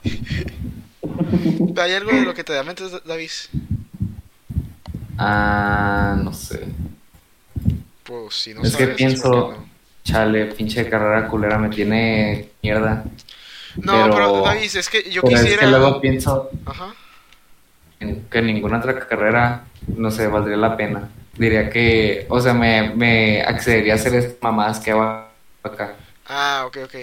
[1.83, 3.49] ¿Hay algo de lo que te da mentes, Davis?
[5.19, 6.67] Ah, no sé.
[8.05, 9.77] Pues si no Es que sabes, es pienso- no.
[10.05, 13.05] Chale, pinche carrera culera me tiene mierda.
[13.83, 15.55] No, pero- pero, Davis, es que yo Pero quisiera...
[15.55, 16.95] es que luego pienso Ajá.
[18.01, 21.09] en que ninguna otra carrera, no sé, valdría la pena.
[21.35, 25.27] Diría que, o sea, me, me accedería a hacer estas mamadas que hago
[25.63, 25.95] acá.
[26.27, 26.95] Ah, ok, ok.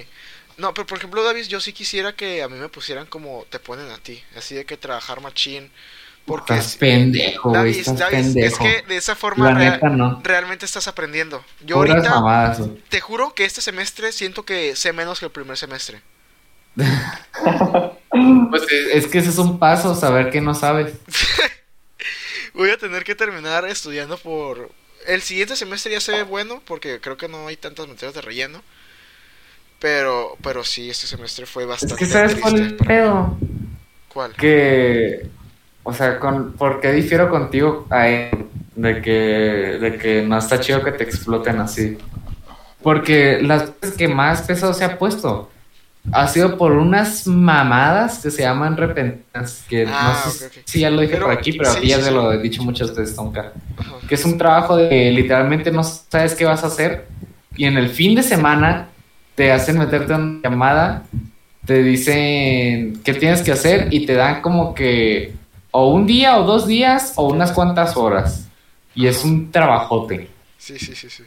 [0.57, 3.59] No, pero por ejemplo, David, yo sí quisiera que a mí me pusieran como te
[3.59, 5.71] ponen a ti, así de que trabajar machín.
[6.25, 7.51] Porque Estás pendejo.
[7.51, 8.63] David, Estás David, es pendejo.
[8.63, 10.21] que de esa forma no.
[10.23, 11.43] realmente estás aprendiendo.
[11.65, 15.31] Yo Puras ahorita mamadas, te juro que este semestre siento que sé menos que el
[15.31, 16.01] primer semestre.
[18.49, 20.93] Pues es es que ese es un paso, saber que no sabes.
[22.53, 24.69] Voy a tener que terminar estudiando por...
[25.07, 28.21] El siguiente semestre ya se ve bueno porque creo que no hay tantas materias de
[28.21, 28.61] relleno.
[29.79, 33.37] Pero, pero sí, este semestre fue Es bastante que sabes cuál es pedo.
[34.07, 34.33] ¿Cuál?
[34.33, 35.27] Que,
[35.81, 38.45] o sea, con, ¿por qué difiero contigo a él?
[38.75, 41.97] De que, de que no está chido que te exploten así.
[42.81, 45.49] Porque las veces que más pesado se ha puesto
[46.11, 49.63] ha sido por unas mamadas que se llaman repentinas.
[49.69, 52.01] Que Ah, no sé si ya lo dije Pero- por aquí, pero sí, aquí ya
[52.01, 53.53] sí, lo he dicho muchas veces, Tonka.
[54.07, 57.07] Que es un trabajo de que literalmente no sabes qué vas a hacer
[57.55, 58.89] y en el fin de semana
[59.35, 61.03] te hacen meterte una llamada,
[61.65, 65.33] te dicen qué tienes que hacer y te dan como que
[65.71, 68.47] o un día o dos días o unas cuantas horas
[68.93, 71.23] y es un trabajote, Sí, sí, sí, sí.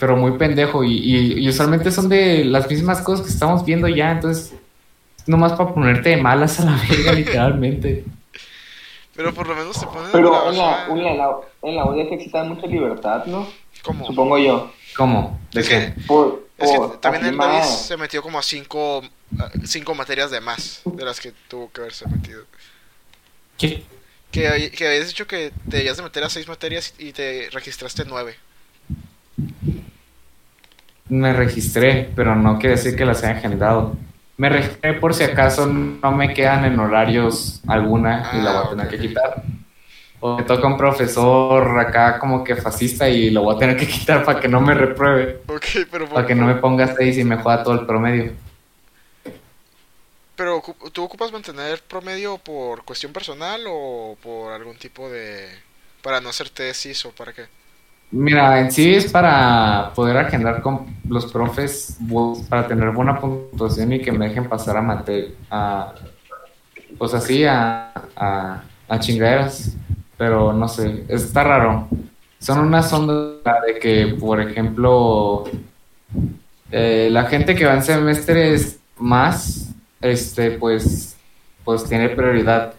[0.00, 3.86] Pero muy pendejo y, y- y usualmente son de las mismas cosas que estamos viendo
[3.86, 4.54] ya, entonces
[5.26, 8.04] nomás para ponerte de malas a la verga literalmente.
[9.14, 12.12] Pero por lo menos te ponen a Pero en la, en la, en la UDF
[12.12, 13.46] existe mucha libertad, ¿no?
[13.84, 14.06] ¿Cómo?
[14.06, 14.72] Supongo yo.
[14.96, 15.38] ¿Cómo?
[15.52, 15.94] ¿De qué?
[16.06, 19.02] Por, Es que también el David se metió como a cinco,
[19.64, 22.44] cinco materias de más de las que tuvo que haberse metido.
[23.58, 23.84] ¿Qué?
[24.30, 28.04] Que, que habías dicho que te debías de meter a seis materias y te registraste
[28.06, 28.36] nueve.
[31.08, 33.96] Me registré, pero no quiere decir que las haya agendado.
[34.36, 38.70] Me registré por si acaso no me quedan en horarios alguna y la voy a
[38.70, 39.00] tener Ah, que ok.
[39.00, 39.42] quitar.
[40.20, 43.86] O me toca un profesor acá como que fascista y lo voy a tener que
[43.88, 45.40] quitar para que no me repruebe,
[45.90, 46.08] pero...
[46.08, 48.32] para que no me ponga 6 y me juega todo el promedio.
[50.36, 50.62] Pero
[50.92, 55.48] ¿tú ocupas mantener promedio por cuestión personal o por algún tipo de...
[56.02, 57.46] para no hacer tesis o para qué?
[58.12, 61.96] Mira, en sí es para poder agendar con los profes,
[62.48, 65.94] para tener buena puntuación y que me dejen pasar a mate, a,
[66.98, 69.76] pues así, a, a, a chingaderas.
[70.16, 71.88] Pero no sé, está raro.
[72.40, 75.44] Son unas ondas de que, por ejemplo,
[76.70, 81.16] eh, la gente que va en semestres más, este, pues,
[81.64, 82.74] pues tiene prioridad.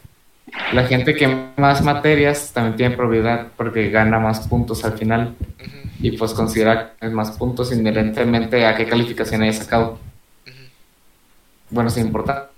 [0.73, 5.35] La gente que más materias también tiene prioridad porque gana más puntos al final
[5.99, 9.99] y pues considera más puntos inherentemente a qué calificación haya sacado.
[11.69, 12.49] Bueno, sí importa.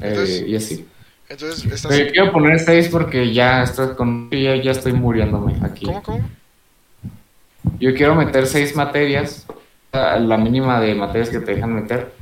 [0.00, 0.86] Eh, y así.
[1.28, 1.86] Entonces, estás...
[1.90, 5.86] Pero yo quiero poner 6 porque ya estoy con ya, ya estoy muriéndome aquí.
[5.86, 6.28] ¿Cómo, cómo?
[7.78, 9.46] Yo quiero meter 6 materias,
[9.92, 12.12] la mínima de materias que te dejan meter,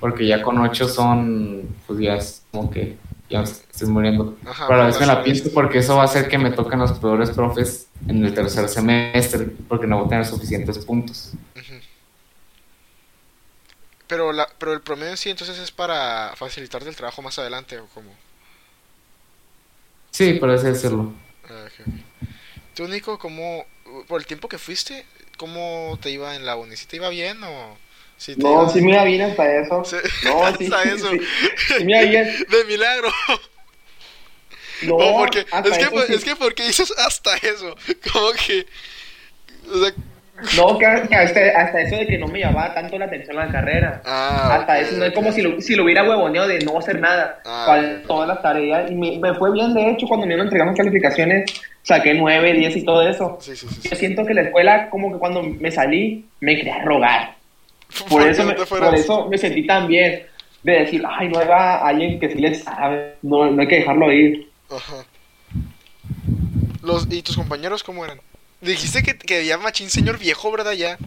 [0.00, 2.96] porque ya con 8 son, pues ya es como que
[3.30, 4.36] ya estoy muriendo.
[4.44, 6.50] Ajá, Pero a la vez me la pienso porque eso va a hacer que me
[6.50, 11.32] toquen los peores profes en el tercer semestre, porque no voy a tener suficientes puntos.
[14.08, 17.78] Pero, la, pero el promedio en sí entonces es para facilitarte el trabajo más adelante
[17.78, 18.10] o cómo?
[20.10, 21.12] Sí, así decirlo.
[21.48, 21.94] Ah, ok, ok.
[22.74, 23.64] Tú, Nico, ¿cómo,
[24.08, 25.06] por el tiempo que fuiste,
[25.38, 26.76] cómo te iba en la uni?
[26.76, 27.78] ¿Sí te iba bien o...?
[28.20, 29.82] Sí No, sí me bien hasta eso.
[29.82, 31.08] Sí, No, sí, hasta eso.
[31.10, 32.04] sí, me.
[32.04, 33.08] De milagro.
[34.82, 36.14] No, No, porque, es, que, sí.
[36.16, 37.74] es que, ¿por qué dices hasta eso?
[38.12, 38.66] Como que...
[39.72, 39.92] O sea,
[40.58, 43.50] No, que, que hasta, hasta eso de que no me llamaba tanto la atención la
[43.50, 44.02] carrera.
[44.04, 47.00] ah, hasta eso, no es como si lo, si lo hubiera huevoneado de no hacer
[47.00, 47.40] nada.
[47.46, 48.00] Ah.
[48.06, 48.90] Todas las tareas.
[48.90, 51.50] Y me, me fue bien, de hecho, cuando me iban entregando calificaciones,
[51.82, 53.38] saqué 9, 10 y todo eso.
[53.40, 53.88] Sí, sí, sí.
[53.88, 57.39] Yo siento que la escuela, como que cuando me salí, me quería rogar.
[58.08, 60.26] Por eso, no me, por eso me sentí tan bien.
[60.62, 63.16] De decir, ay, no era alguien que sí le sabe.
[63.22, 64.50] No, no hay que dejarlo ir.
[64.70, 65.04] Ajá.
[66.82, 68.20] Los, ¿Y tus compañeros cómo eran?
[68.60, 70.72] Dijiste que, que había machín señor viejo, ¿verdad?
[70.72, 70.98] Ya.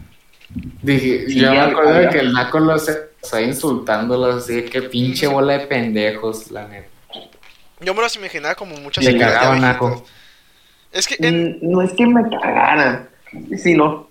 [0.82, 1.98] Dije, Sí, yo me ya, acuerdo ya.
[2.00, 2.92] de que el Naco lo se
[3.22, 6.88] está insultándolos, así que pinche bola de pendejos, la neta.
[7.80, 9.74] Yo me los imaginaba como muchas Le señoras ya cagaba viejitas.
[9.74, 10.04] Naco.
[10.92, 13.08] Es que en, Mm, No es que me cagaran,
[13.56, 14.08] sino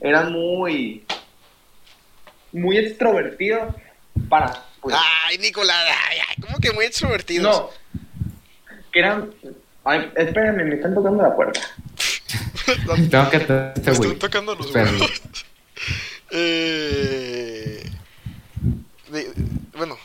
[0.00, 1.04] eran muy,
[2.56, 3.74] muy extrovertidos
[4.28, 4.96] para, pues,
[5.26, 5.76] Ay, Nicolás,
[6.10, 7.44] ay, ay, ¿cómo que muy extrovertidos?
[7.44, 7.70] no,
[8.92, 9.30] que eran,
[9.84, 11.60] ay, espérenme, me están tocando la puerta.
[13.10, 14.10] Tengo que este Me güey.
[14.12, 15.12] están tocando los huevos.
[16.32, 17.82] Eh,
[19.12, 19.32] de-
[19.76, 19.96] bueno,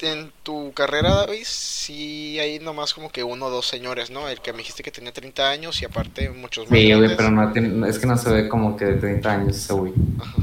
[0.00, 4.28] en tu carrera, David, sí hay nomás como que uno o dos señores, ¿no?
[4.28, 7.30] El que me dijiste que tenía 30 años y aparte muchos más Sí, güey, pero
[7.30, 9.92] no es que no se ve como que de 30 años ese güey.
[10.20, 10.34] Ajá.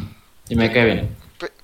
[0.50, 1.16] Y me cae bien.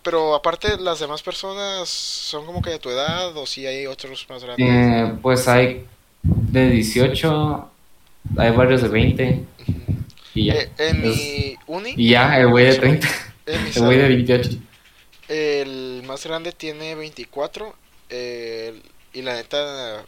[0.05, 3.87] Pe- Pero aparte, ¿las demás personas son como que de tu edad o si hay
[3.87, 4.65] otros más grandes?
[4.67, 5.85] Eh, pues hay
[6.23, 7.71] de 18,
[8.37, 9.43] hay varios de 20
[10.33, 10.53] y ya.
[10.53, 13.07] Eh, en mi uni, Y ya, el güey de 30,
[13.45, 14.49] en mi el güey de salón, 28.
[15.27, 17.75] el más grande tiene 24
[18.09, 18.79] eh,
[19.13, 20.05] y la neta,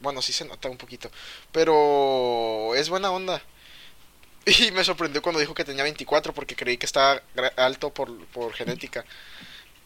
[0.00, 1.10] bueno, sí se nota un poquito,
[1.52, 3.42] pero es buena onda.
[4.68, 7.22] Y me sorprendió cuando dijo que tenía 24 porque creí que estaba
[7.56, 9.04] alto por, por genética.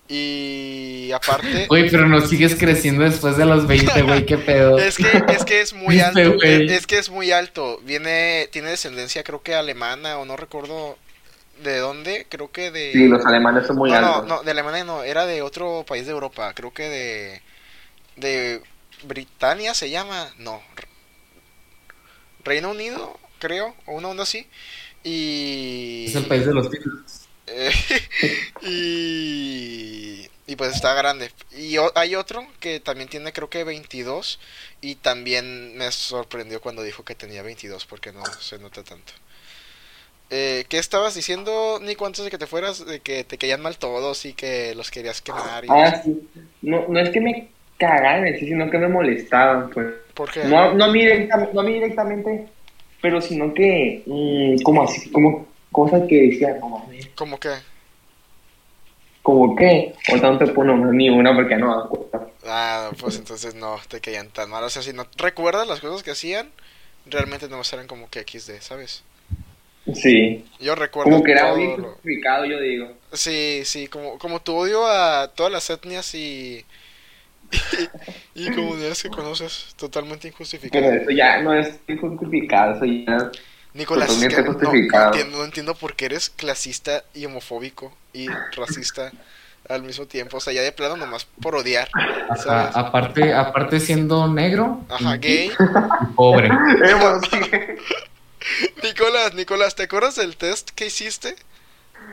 [0.09, 1.67] Y aparte...
[1.67, 4.79] Güey, pero no sigues creciendo después de los 20, güey, qué pedo.
[4.79, 6.43] Es que, es que es muy ¿Viste, alto.
[6.43, 7.81] Es que es muy alto.
[7.83, 10.97] Viene, tiene descendencia, creo que alemana, o no recuerdo
[11.63, 12.27] de dónde.
[12.29, 12.93] Creo que de.
[12.93, 14.27] Sí, los alemanes son muy no, altos.
[14.27, 16.53] no, no, de Alemania no, era de otro país de Europa.
[16.55, 17.43] Creo que de.
[18.17, 18.63] De
[19.03, 20.33] Britania se llama.
[20.39, 20.63] No.
[20.77, 20.89] Re-
[22.45, 24.47] Reino Unido, creo, o una onda así.
[25.05, 26.07] Y.
[26.09, 27.01] Es el país de los títulos.
[27.47, 27.71] Eh,
[28.63, 31.31] y, y pues está grande.
[31.57, 34.41] Y o- hay otro que también tiene creo que 22
[34.81, 39.13] y también me sorprendió cuando dijo que tenía 22 porque no se nota tanto.
[40.31, 42.85] Eh, ¿Qué estabas diciendo, Nico, antes de que te fueras?
[42.85, 45.65] De que te caían mal todos y que los querías quemar.
[45.65, 46.29] Y Ah, sí.
[46.63, 47.49] No, no es que me
[47.79, 49.87] cagaran sino que me molestaban, pues.
[50.15, 50.45] ¿Por qué?
[50.45, 51.05] No, no, a mí
[51.55, 52.49] no a mí directamente,
[53.07, 57.51] pero sino que, mm, como así, como cosas que decían, no mames, ¿Cómo que?
[59.23, 62.27] como que, ahorita no te puedo nombrar ni una porque no das cuenta.
[62.45, 64.65] Ah, pues entonces no te caían tan mal.
[64.65, 66.51] O sea, si no recuerdas las cosas que hacían,
[67.09, 69.05] realmente no eran como que XD, ¿sabes?
[69.95, 71.97] Sí, Yo recuerdo como que era bien lo-
[72.49, 72.89] yo digo.
[73.13, 76.65] Sí, sí, como, como tu odio a todas las etnias y,
[78.35, 80.93] y, comunidades que conoces, totalmente Pero injustificado.
[80.93, 83.31] eso ya no es justificado, eso ya...
[83.75, 89.13] Nicolás, es que no, entiendo, no entiendo por qué eres clasista y homofóbico y racista
[89.69, 90.39] al mismo tiempo.
[90.39, 91.89] O sea, ya de plano nomás por odiar,
[92.31, 95.51] Ajá, aparte, aparte siendo negro Ajá, gay.
[95.51, 96.49] y pobre.
[98.83, 101.37] Nicolás, Nicolás, ¿te acuerdas del test que hiciste?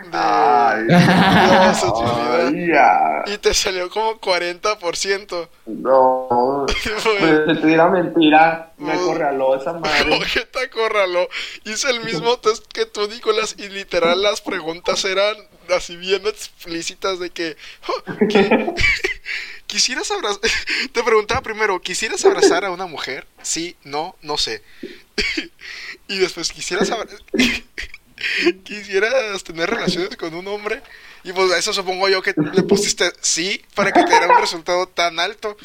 [0.03, 0.87] De Ay,
[2.67, 3.23] ya.
[3.33, 5.47] Y te salió como 40%.
[5.67, 10.09] No, pues si diera mentira, me acorraló esa madre.
[10.09, 11.27] Como que te acorraló.
[11.63, 15.35] Hice el mismo test que tú, Nicolás, y literal las preguntas eran
[15.75, 17.55] así bien explícitas de que...
[17.87, 18.73] "Oh, qui-
[19.67, 20.39] ¿Quisieras abrazar?
[20.91, 23.25] Te preguntaba primero, ¿quisieras abrazar a una mujer?
[23.41, 24.61] Sí, no, no sé.
[26.07, 27.07] Y después, ¿quisieras abra-
[28.63, 30.81] ¿Quisieras tener relaciones con un hombre?
[31.23, 34.41] Y pues a eso supongo yo que le pusiste sí para que te diera un
[34.41, 35.55] resultado tan alto.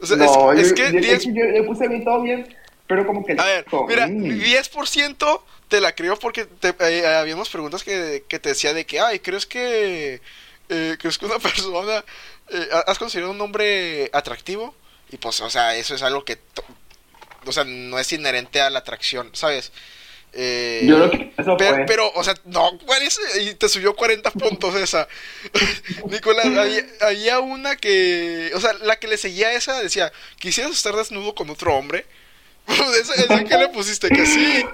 [0.00, 2.56] O sea, no, es, que yo- 10 es que yo le puse bien todo bien,
[2.86, 3.32] pero como que...
[3.38, 8.38] a ver, mira, mm, 10% te la creo porque te, eh, habíamos preguntas que, que
[8.38, 10.22] te decía de que, ay, ¿crees que,
[10.70, 12.02] eh, ¿crees que una persona,
[12.48, 14.74] eh, ha- has considerado un hombre atractivo?
[15.10, 16.38] Y pues, o sea, eso es algo que,
[17.44, 19.72] o sea, no es inherente a la atracción, ¿sabes?
[20.32, 21.84] Eh, Yo creo que eso pero, fue.
[21.86, 23.18] pero, o sea, no, ¿cuál es?
[23.42, 25.08] Y te subió 40 puntos esa.
[26.10, 30.72] Nicolás, había, había una que, o sea, la que le seguía a esa decía, ¿quisieras
[30.72, 32.06] estar desnudo con otro hombre?
[33.00, 34.12] ¿Esa, esa que le pusiste?
[34.12, 34.64] Que sí.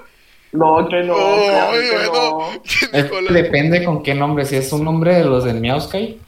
[0.51, 2.63] No, que no, Oh, claro que bueno, no.
[2.91, 3.33] Es- Nicolás.
[3.33, 4.45] depende con qué nombre.
[4.45, 6.19] Si es un nombre de los del Miauskai,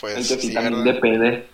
[0.00, 0.94] Pues Entonces sí, sí, también ¿verdad?
[0.94, 1.46] depende.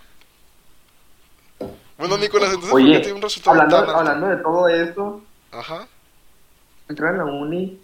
[1.96, 3.96] Bueno, Nicolás, entonces, ¿por qué Oye, tiene un resultado hablando, tan alto?
[3.96, 5.22] hablando de todo esto,
[5.52, 5.86] Ajá.
[6.88, 7.80] Entré a la uni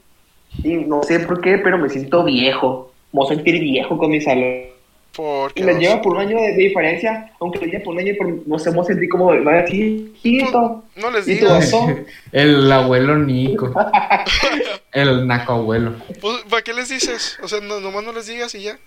[0.62, 2.96] y no sé por qué, pero me siento viejo.
[3.12, 4.68] Me voy a sentir viejo con mi salón.
[5.12, 8.00] Porque Y me lleva por un año de, de diferencia, aunque lo lleva por un
[8.00, 10.84] año, pero no sé, me sentí como, vaya así, chiquito.
[10.96, 11.48] no les ¿Y tu digas.
[11.48, 12.06] vato?
[12.32, 13.74] el abuelo Nico,
[14.92, 15.96] el naco abuelo.
[16.20, 17.38] Pues, ¿Para qué les dices?
[17.42, 18.78] O sea, no, nomás no les digas y ya.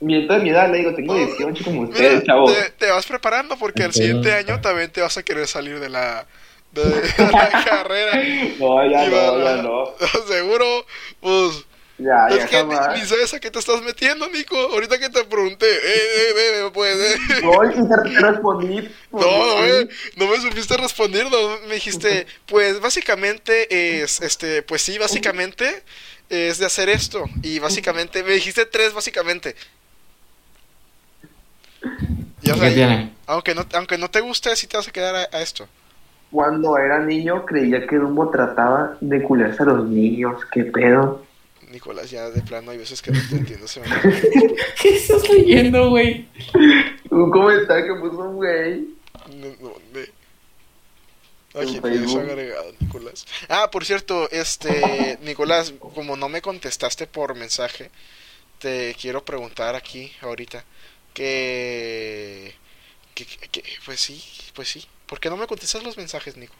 [0.00, 2.44] Miento de mi edad, le digo, tengo 18 como Mira, ustedes, chavo.
[2.44, 3.94] te, te vas preparando porque el Ok.
[3.94, 6.26] siguiente año también te vas a querer salir de la,
[6.74, 8.28] de, de la carrera.
[8.58, 9.94] No, ya Y no, ya no.
[10.28, 10.86] Seguro,
[11.20, 11.64] pues.
[11.96, 12.88] Ya, es ya que ni, jamás.
[12.92, 14.56] ni sabes a qué te estás metiendo, Nico.
[14.56, 16.32] Ahorita que te pregunté, eh, eh,
[16.66, 17.20] eh, pues, eh.
[17.42, 18.88] No, y te, respondí.
[19.12, 24.82] No, no me, no me supiste responder, no, me dijiste, pues básicamente es, este, pues
[24.82, 25.84] sí, básicamente
[26.28, 27.24] es de hacer esto.
[27.42, 29.54] Y básicamente, me dijiste tres básicamente.
[32.42, 33.14] Y, o sea, ¿Qué tiene?
[33.26, 35.68] aunque no, aunque no te guste, sí te vas a quedar a, a esto.
[36.30, 40.40] Cuando era niño creía que Dumbo trataba de culiarse a los niños.
[40.52, 41.24] ¿Qué pedo?
[41.70, 43.66] Nicolás, ya de plano hay veces que no te entiendo.
[43.68, 43.86] Se me...
[44.82, 46.28] ¿Qué estás leyendo, güey?
[47.10, 48.88] Un comentario que puso un güey.
[49.36, 50.12] no, no, de-
[51.56, 52.20] Ay, En tienes Facebook.
[52.30, 53.26] agregado, Nicolás.
[53.48, 57.90] Ah, por cierto, este, Nicolás, como no me contestaste por mensaje,
[58.58, 60.64] te quiero preguntar aquí ahorita
[61.12, 62.54] que-
[63.14, 64.20] que- pues sí,
[64.54, 64.84] pues sí.
[65.14, 66.54] ¿Por qué no me contestas los mensajes, Nico?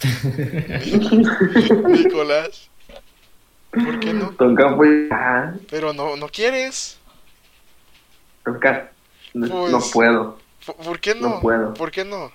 [1.88, 2.68] Nicolás,
[3.72, 4.32] ¿por qué no?
[5.10, 6.96] Ah, Pero no, no quieres.
[8.44, 8.92] Tonka.
[9.34, 10.38] No, Pues- no puedo.
[10.64, 11.28] ¿Por, por qué no?
[11.28, 11.74] No puedo.
[11.74, 12.30] ¿Por qué no?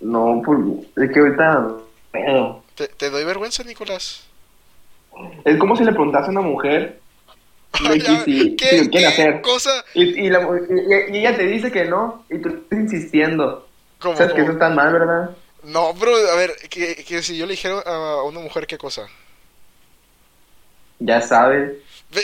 [0.00, 0.58] No, pues.
[0.96, 1.54] Es que ahorita.
[1.60, 2.64] no puedo.
[2.74, 4.26] ¿Te, te doy vergüenza, Nicolás?
[5.44, 7.00] Es como si le preguntas a una mujer.
[7.78, 9.40] De que Ya, si, ¿Qué, si lo quiere qué hacer.
[9.40, 9.84] cosa?
[9.94, 10.40] Y, y, la,
[11.10, 12.24] y, y ella te dice que no.
[12.30, 13.68] Y tú estás insistiendo.
[13.98, 14.44] ¿Cómo, ¿Sabes que cómo?
[14.44, 15.36] eso está mal, verdad?
[15.62, 19.08] No, bro, a ver, que, que si yo le dijera a una mujer qué cosa.
[20.98, 21.72] Ya sabes.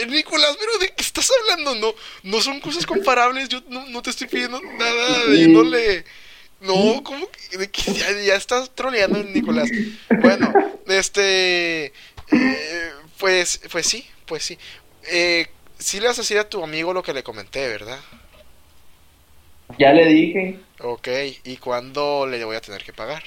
[0.09, 1.75] Nicolás, pero ¿de qué estás hablando?
[1.75, 3.49] No, no son cosas comparables.
[3.49, 6.05] Yo no, no te estoy pidiendo nada de.
[6.61, 9.73] No, ¿cómo que, de que ya, ya estás troleando, Nicolás?
[10.19, 10.55] Bueno,
[10.87, 11.87] este.
[11.87, 14.59] eh, pues, pues sí, pues sí.
[15.09, 15.47] Eh,
[15.79, 17.99] sí le vas a decir a tu amigo lo que le comenté, ¿verdad?
[19.79, 20.61] Ya le dije.
[20.81, 21.09] Ok,
[21.45, 23.23] ¿y cuándo le voy a tener que pagar?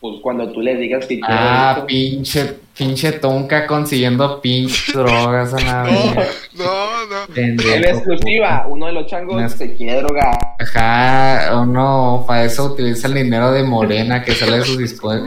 [0.00, 1.36] Pues cuando tú le digas que quieres.
[1.40, 6.48] Ah, pinche, pinche tonka consiguiendo pinches drogas a la No, vez.
[6.54, 7.34] no, no.
[7.34, 10.38] En exclusiva, uno de los changos Una- se quiere drogar.
[10.60, 14.80] Ajá, uno para eso utiliza el dinero de Morena que sale de sus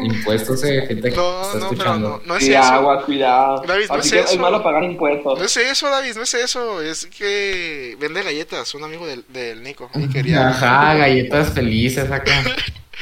[0.05, 2.09] impuestos de gente que No, está no, pero escuchando.
[2.09, 2.63] no, no es Sí, eso.
[2.63, 3.63] agua, cuidado.
[3.67, 4.33] David, no Así es que eso.
[4.35, 5.37] es malo pagar impuestos.
[5.37, 6.81] No es eso, David, no es eso.
[6.81, 9.89] Es que vende galletas, un amigo del, del Nico.
[9.95, 10.47] Y quería.
[10.47, 12.31] Ajá, galletas felices acá.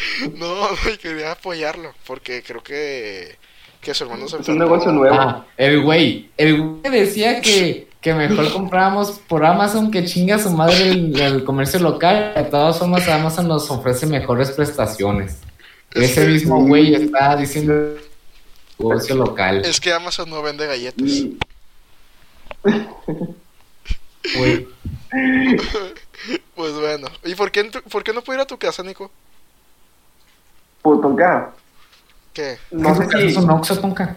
[0.36, 1.94] No, y quería apoyarlo.
[2.06, 3.38] Porque creo que.
[3.82, 5.16] Que su hermano se Es un negocio nuevo.
[5.18, 10.50] Ah, el güey, el güey decía que, que mejor comprábamos por Amazon que chinga su
[10.50, 12.34] madre el, el comercio local.
[12.36, 15.38] De todas formas, Amazon nos ofrece mejores prestaciones.
[15.94, 17.96] Ese mismo güey está diciendo
[18.78, 19.64] negocio local.
[19.64, 21.24] Es que Amazon no vende galletas.
[24.36, 24.68] Güey,
[26.56, 27.08] Pues bueno.
[27.24, 29.10] ¿Y por qué, por qué no puedo ir a tu casa, Nico?
[30.82, 31.52] Pues tonka.
[32.34, 32.58] ¿Qué?
[32.72, 33.40] No sé ¿Es si.
[33.40, 34.16] un Oxxo, tonka?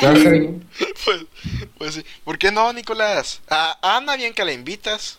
[0.00, 0.62] ¿Qué va a hacer ahí?
[1.04, 1.26] Pues,
[1.78, 2.04] pues sí.
[2.24, 3.40] ¿Por qué no, Nicolás?
[3.50, 5.18] A Ana, bien que la invitas.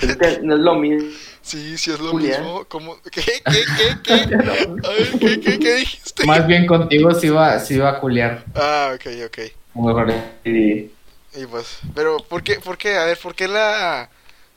[0.00, 1.10] Es que no es lo mismo.
[1.42, 2.42] Sí, sí es lo Julián.
[2.42, 2.64] mismo.
[2.68, 2.96] ¿Cómo?
[3.10, 3.22] ¿Qué?
[3.22, 3.42] ¿Qué?
[3.44, 3.98] ¿Qué?
[4.02, 4.12] ¿Qué?
[4.34, 6.24] A ver, ¿qué, qué, qué dijiste?
[6.24, 8.44] Más bien contigo sí va, sí va a culiar.
[8.54, 9.38] Ah, ok, ok.
[9.74, 10.12] Mejor.
[10.44, 10.92] Sí.
[11.34, 12.96] Y pues, pero ¿por qué, por qué?
[12.96, 14.08] A ver, ¿por qué la,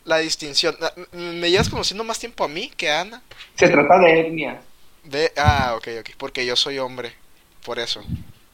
[0.06, 0.76] la distinción?
[0.82, 3.22] Ah, ¿Me llevas conociendo más tiempo a mí que a Ana?
[3.56, 4.62] Se trata de etnia.
[5.04, 7.14] De, ah, ok, ok, porque yo soy hombre,
[7.64, 8.02] por eso.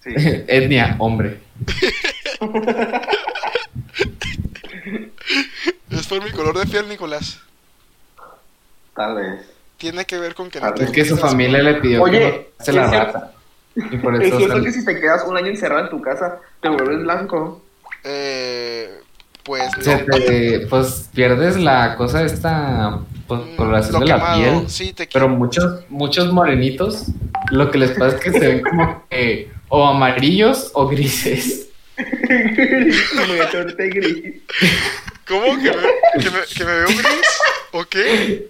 [0.04, 0.10] Sí.
[0.48, 1.40] Etnia, hombre.
[5.90, 7.40] Es por mi color de piel, Nicolás.
[8.96, 9.46] Tal vez.
[9.78, 12.66] Tiene que ver con que no Es que su familia le pidió Oye, que no
[12.66, 13.14] se la ¿es cierto?
[13.14, 13.34] rata.
[13.76, 16.02] Y por Es eso cierto sal- que si te quedas un año encerrado en tu
[16.02, 17.64] casa, te vuelves blanco.
[18.04, 19.00] Eh,
[19.44, 20.18] pues se no.
[20.18, 24.70] te- pues pierdes la cosa esta pues, Mm, coloración lo de la piel.
[24.70, 27.06] Sí, te Pero muchos, muchos morenitos,
[27.52, 31.68] lo que les pasa es que se ven como que o amarillos o grises.
[31.98, 34.42] Me voy a torte gris.
[35.28, 35.46] ¿Cómo?
[35.62, 37.28] ¿Que me, que me, que me veo gris?
[37.72, 38.48] ¿O qué?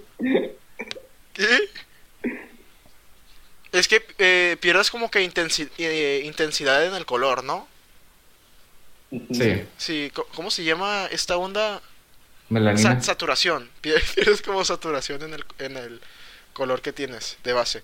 [1.33, 1.47] ¿Qué?
[3.71, 7.67] Es que eh, pierdes como que intensi- eh, intensidad en el color, ¿no?
[9.31, 11.81] Sí, Sí, ¿cómo se llama esta onda?
[12.49, 13.01] melanina.
[13.01, 13.69] Sa- saturación.
[13.81, 16.01] Pierdes como saturación en el, en el
[16.53, 17.83] color que tienes de base.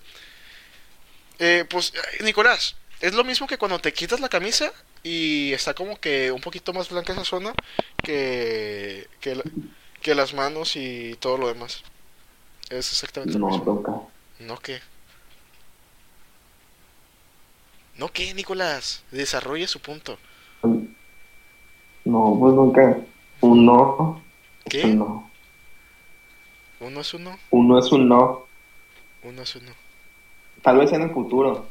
[1.38, 1.92] Eh, pues,
[2.22, 4.72] Nicolás, es lo mismo que cuando te quitas la camisa
[5.02, 7.54] y está como que un poquito más blanca esa zona
[8.02, 9.40] que, que,
[10.02, 11.82] que las manos y todo lo demás.
[12.70, 13.64] Es exactamente lo No, mismo.
[13.64, 13.92] toca.
[14.40, 14.80] ¿No qué?
[17.96, 19.02] ¿No qué, Nicolás?
[19.10, 20.18] Desarrolle su punto.
[22.04, 22.96] No, pues nunca.
[23.40, 24.20] Uno.
[24.68, 24.84] ¿Qué?
[24.84, 25.30] Un no.
[26.80, 28.46] Uno es uno, Uno es un no.
[29.24, 29.72] uno es uno.
[30.62, 31.66] Tal vez en el futuro.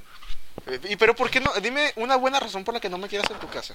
[0.66, 1.50] Eh, ¿Y pero por qué no?
[1.62, 3.74] Dime una buena razón por la que no me quieras en tu casa.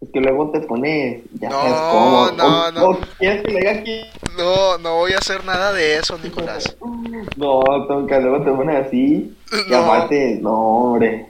[0.00, 1.22] Es que luego te pones.
[1.34, 2.30] Ya No, sabes cómo.
[2.32, 2.84] no, O- no.
[2.90, 4.00] o ¿Quieres que le diga aquí?
[4.38, 6.74] No, no voy a hacer nada de eso, Nicolás.
[7.36, 9.36] No, Tonka, luego te pones así.
[9.66, 9.78] Y No.
[9.78, 11.29] aparte, no, hombre.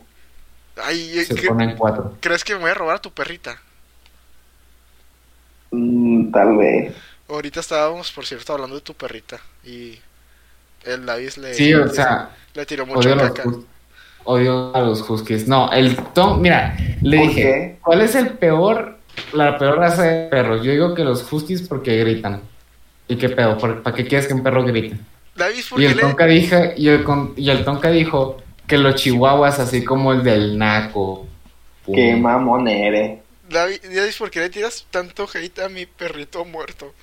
[0.76, 2.14] Ay, eh, Se ¿qué- ponen cuatro.
[2.20, 3.60] ¿crees que me voy a robar a tu perrita?
[5.70, 6.94] Mm, tal vez.
[7.28, 9.40] Ahorita estábamos, por cierto, hablando de tu perrita.
[9.64, 9.98] Y
[10.84, 13.32] el Davis le, Sí, o sea, le tiró mucho odio a los,
[14.24, 15.47] odio a los huskies.
[15.48, 17.78] No, el Tom, mira, le ¿Por dije, qué?
[17.82, 18.97] ¿cuál es el peor
[19.32, 20.62] la peor raza de perros.
[20.64, 22.40] Yo digo que los huskies porque gritan.
[23.09, 23.59] ¿Y qué pedo?
[23.59, 24.97] ¿Por- ¿Para qué quieres que un perro grite?
[25.34, 26.02] David, ¿por Y qué el le...
[26.02, 27.05] Tonka dijo, y el,
[27.36, 28.36] y el Tonka dijo
[28.70, 31.26] que los chihuahuas, así como el del Naco.
[31.84, 31.94] pum.
[31.94, 33.18] Qué mamón eres.
[33.48, 36.94] David, David, ¿por qué le tiras tanto hate a mi perrito muerto?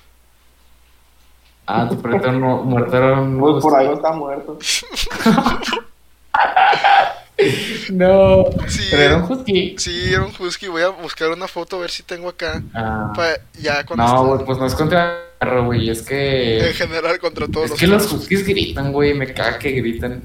[1.66, 4.58] Ah, tu perrito no, muerto era un Pues por algo está muerto.
[7.92, 8.88] No, Sí.
[8.90, 9.76] pero era un husky.
[9.78, 10.66] Sí, era un husky.
[10.66, 12.60] Voy a buscar una foto a ver si tengo acá.
[12.74, 13.12] Ah,
[13.60, 16.72] ya cuando no, güey, pues no es contra el perro, güey, es En que...
[16.74, 20.22] general contra todos Es los que los huskies gritan, güey, me caga que gritan.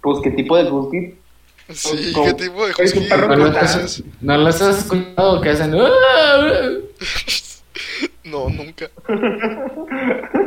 [0.00, 1.14] Pues qué tipo de husky.
[1.72, 3.08] Sí, Como- ¿qué tipo de es husky?
[3.08, 5.74] perro ¿No los has, no los has escuchado que hacen...
[5.76, 6.68] "Ah,
[8.24, 8.90] No, nunca.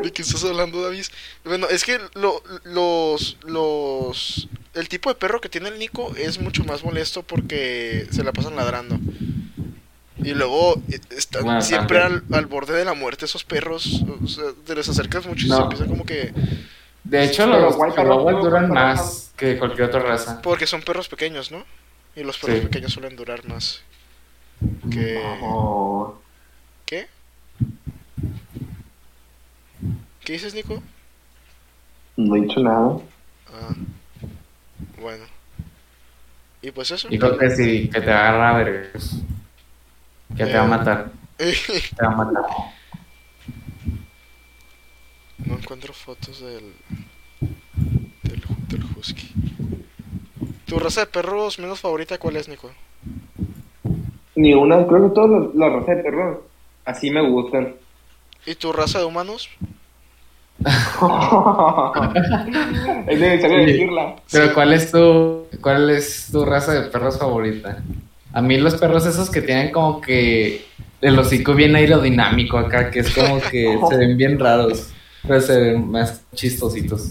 [0.04, 1.06] ¿De qué estás hablando, David?
[1.44, 4.48] Bueno, es que lo- los, los...
[4.76, 8.32] El tipo de perro que tiene el Nico es mucho más molesto porque se la
[8.34, 9.00] pasan ladrando.
[10.24, 14.04] Y luego eh, están Bueno, siempre al, al borde de la muerte esos perros.
[14.24, 15.56] O sea, te les acercas mucho y No.
[15.58, 16.32] se empiezan como que...
[17.04, 20.40] De hecho, los chihuahuas ¿cómo duran más que cualquier otra raza.
[20.44, 21.66] Porque son perros pequeños, ¿no?
[22.16, 22.66] Y los perros Sí.
[22.66, 23.82] pequeños suelen durar más.
[24.92, 25.20] Que...
[25.42, 26.22] No.
[26.86, 27.08] ¿Qué?
[30.24, 30.84] ¿Qué dices, Nico?
[32.18, 33.00] No he dicho nada.
[33.52, 33.74] Ah,
[35.00, 35.26] bueno.
[36.62, 37.08] Y pues eso.
[37.10, 38.92] Dijo que sí, que te agarra a ver.
[40.38, 41.12] Que te va a matar.
[41.40, 42.44] Te va a matar.
[45.40, 46.76] no encuentro fotos del,
[48.98, 49.32] husky.
[50.66, 52.72] ¿Tu raza de perros menos favorita cuál es, Nico?
[54.36, 56.38] Ni una, creo que todos los, los razas de perros
[56.86, 57.76] así me gustan.
[58.46, 59.50] ¿Y tu raza de humanos?
[63.08, 63.66] es necesario Sí.
[63.72, 64.16] decirla.
[64.32, 67.82] Pero ¿cuál es tu cuál es tu raza de perros favorita?
[68.34, 70.66] A mí los perros esos que tienen como que
[71.02, 74.92] el hocico bien aerodinámico acá, que es como que se ven bien raros,
[75.28, 77.10] pero se ven más chistositos.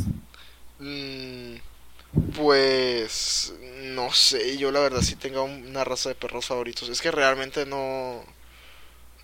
[2.36, 3.54] Pues.
[3.94, 6.88] No sé, yo la verdad sí tengo una raza de perros favoritos.
[6.88, 8.24] Es que realmente no.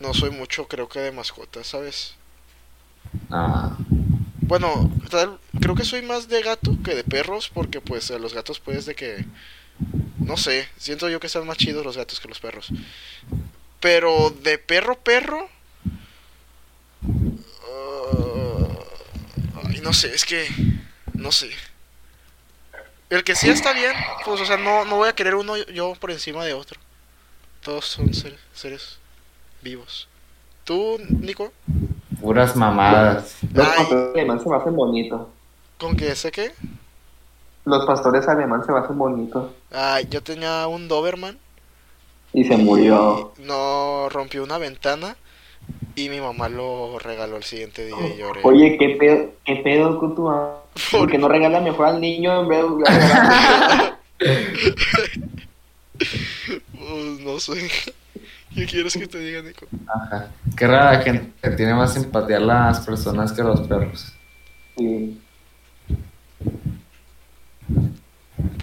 [0.00, 2.16] No soy mucho, creo que de mascotas, ¿sabes?
[3.30, 3.76] Ah,
[4.40, 8.34] Bueno, tal- creo que soy más de gato que de perros, porque pues a los
[8.34, 9.24] gatos pues de que...
[10.18, 12.72] No sé, siento yo que están más chidos los gatos que los perros.
[13.80, 15.48] Pero de perro, perro...
[17.64, 18.68] ah,
[19.64, 20.46] ay, no sé, es que...
[21.14, 21.50] No sé.
[23.08, 23.92] El que sí está bien,
[24.24, 26.80] pues o sea, no, no voy a querer uno yo por encima de otro.
[27.62, 28.98] Todos son ser- seres
[29.62, 30.08] vivos.
[30.64, 31.52] ¿Tú, Nico?
[32.20, 33.36] puras mamadas.
[33.52, 33.76] Los Ay.
[33.76, 35.20] pastores alemanes se me hacen bonitos.
[35.78, 36.52] ¿Con qué sé qué?
[37.64, 39.52] Los pastores alemanes se me hacen bonitos.
[39.72, 41.38] Ah, yo tenía un Doberman.
[42.32, 43.32] Y se murió.
[43.38, 45.16] No rompió una ventana
[45.96, 48.40] y mi mamá lo regaló el siguiente día y lloré.
[48.44, 50.58] Oye, ¿qué pedo, qué pedo con tu mamá?
[50.92, 52.68] ¿Por qué no regala mejor al niño en vez de
[56.78, 57.70] Pues, no sé.
[58.54, 59.66] ¿Qué quieres que te diga, Nico?
[59.86, 60.30] Ajá.
[60.56, 64.12] Qué rara gente que tiene más simpatía a las personas que a los perros.
[64.76, 65.18] Sí.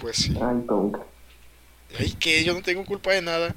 [0.00, 0.38] Pues sí.
[0.40, 1.00] Ay, tonka.
[1.98, 3.54] Ay, que yo no tengo culpa de nada.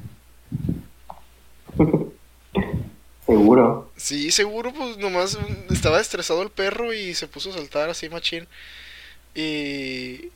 [3.28, 3.92] Seguro.
[3.98, 5.38] Sí, seguro, pues nomás
[5.70, 8.48] estaba estresado el perro y se puso a saltar así machín.
[9.36, 10.32] Y.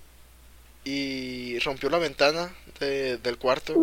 [0.83, 3.75] Y rompió la ventana de- del cuarto.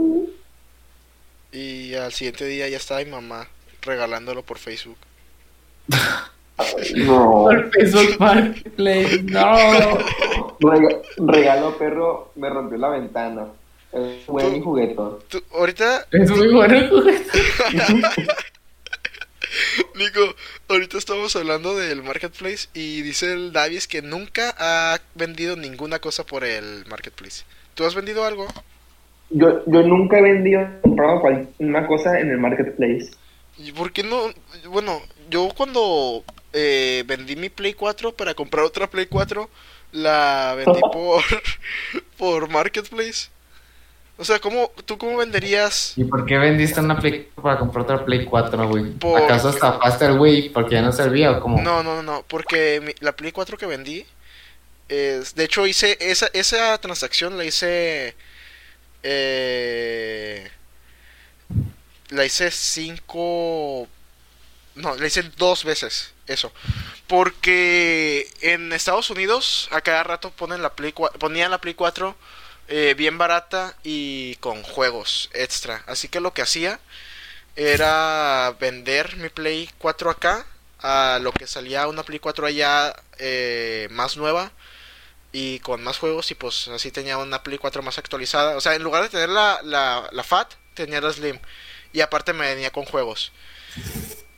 [1.52, 3.48] Y al siguiente día ya estaba mi mamá
[3.82, 4.98] regalándolo por Facebook.
[6.96, 7.44] No.
[7.44, 9.98] Por Facebook Marketplace, no.
[10.60, 13.46] Rega- regalo perro, me rompió la ventana.
[13.92, 15.18] Es buen juguetón.
[15.52, 17.30] Ahorita, Es muy bueno el juguete.
[19.94, 20.20] Nico,
[20.68, 26.24] ahorita estamos hablando del marketplace y dice el Davis que nunca ha vendido ninguna cosa
[26.24, 27.44] por el marketplace.
[27.74, 28.46] ¿Tú has vendido algo?
[29.30, 31.22] Yo, yo nunca he vendido, comprado
[31.58, 33.10] una cosa en el marketplace.
[33.58, 34.32] ¿Y por qué no?
[34.68, 39.48] Bueno, yo cuando eh, vendí mi Play 4 para comprar otra Play 4,
[39.92, 41.22] la vendí por,
[42.16, 43.30] por Marketplace.
[44.20, 45.92] O sea, ¿cómo, ¿tú cómo venderías?
[45.96, 48.90] ¿Y por qué vendiste una Play para comprar otra Play 4, güey?
[48.94, 51.60] Por- ¿Acaso estafaste al güey porque ya no servía o cómo?
[51.62, 54.04] No, no, no, no, porque mi- la Play 4 que vendí,
[54.88, 58.16] es, de hecho hice esa, esa transacción la hice...
[59.04, 60.50] Eh,
[62.10, 63.86] la hice cinco...
[64.74, 66.52] No, la hice dos veces, eso.
[67.06, 72.14] Porque en Estados Unidos a cada rato ponen la Play 4, ponían la Play 4
[72.68, 75.82] eh, bien barata y con juegos extra.
[75.86, 76.80] Así que lo que hacía
[77.56, 80.46] era vender mi Play 4 acá
[80.80, 84.52] a lo que salía una Play 4 allá eh, más nueva
[85.32, 88.56] y con más juegos y pues así tenía una Play 4 más actualizada.
[88.56, 91.38] O sea, en lugar de tener la, la, la FAT, tenía la Slim.
[91.92, 93.32] Y aparte me venía con juegos.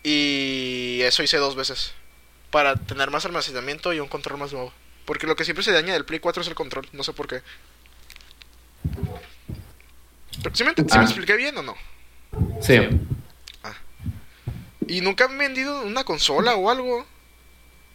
[0.02, 1.93] Y eso hice dos veces.
[2.51, 4.73] Para tener más almacenamiento y un control más nuevo.
[5.05, 7.27] Porque lo que siempre se daña del Play 4 es el control, no sé por
[7.27, 7.43] qué.
[10.43, 11.03] Pero, ¿Sí me, me Ah.
[11.03, 11.75] expliqué bien o no?
[12.61, 12.79] Sí.
[14.87, 17.05] ¿Y nunca han vendido una consola o algo?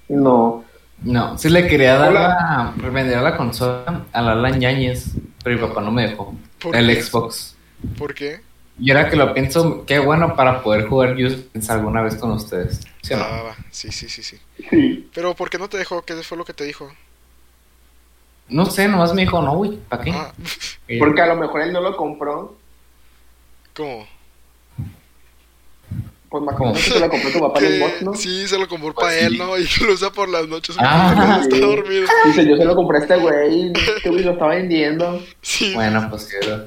[0.08, 0.64] No.
[1.04, 5.08] No, sí le quería dar la, vender la consola a la Alan Yáñez,
[5.44, 6.34] pero mi papá no me dejó.
[6.60, 7.02] ¿Por El qué?
[7.04, 7.56] Xbox.
[7.98, 8.42] ¿Por qué?
[8.80, 12.82] Y ahora que lo pienso, qué bueno para poder jugar Just alguna vez con ustedes.
[13.02, 13.24] ¿Sí o no?
[13.26, 13.56] Ah, va, va.
[13.72, 14.38] Sí, sí, sí, sí.
[14.70, 15.10] Sí.
[15.14, 16.04] Pero ¿por qué no te dejó?
[16.04, 16.92] ¿Qué fue lo que te dijo?
[18.48, 20.12] No sé, nomás me dijo, no, güey, ¿para qué?
[20.12, 20.32] Ah,
[20.88, 22.56] yo, Porque a lo mejor él no lo compró.
[23.76, 24.06] ¿Cómo?
[26.30, 28.14] Pues me acuerdo que se lo compró tu papá en el box, ¿no?
[28.16, 29.26] Sí, se lo compró Pues para sí.
[29.26, 29.58] él, ¿no?
[29.58, 31.14] Y lo usa por las noches Ah.
[31.16, 31.62] cuando está Sí.
[31.62, 32.08] dormido.
[32.26, 33.72] Dice, yo se lo compré a este güey.
[33.96, 35.22] Este güey lo está vendiendo.
[35.42, 35.74] Sí.
[35.74, 36.66] Bueno, pues que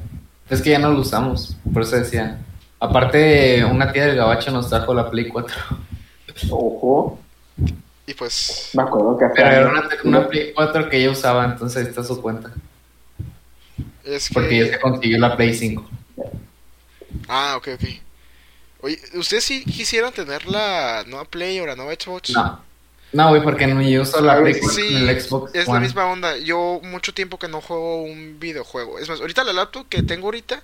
[0.55, 2.39] es que ya no lo usamos, por eso decía.
[2.81, 5.55] Aparte, una tía del gabacho nos trajo la Play 4.
[6.51, 7.19] Ojo.
[8.09, 8.71] Y pues...
[8.73, 11.89] Me acuerdo que hace Pero era una, una Play 4 que ella usaba, entonces ahí
[11.91, 12.51] está su cuenta.
[14.03, 15.91] Es Porque ella se consiguió la Play 5.
[17.29, 17.85] Ah, ok, ok.
[18.81, 22.31] Oye, ¿ustedes sí quisieran tener la nueva Play o la nueva Xbox?
[22.31, 22.65] No.
[23.13, 25.79] No, güey, porque no yo uso la Play 4 Sí, en el Xbox es la
[25.79, 26.39] misma onda.
[26.39, 28.99] Yo mucho tiempo que no juego un videojuego.
[28.99, 30.63] Es más, ahorita la laptop que tengo ahorita,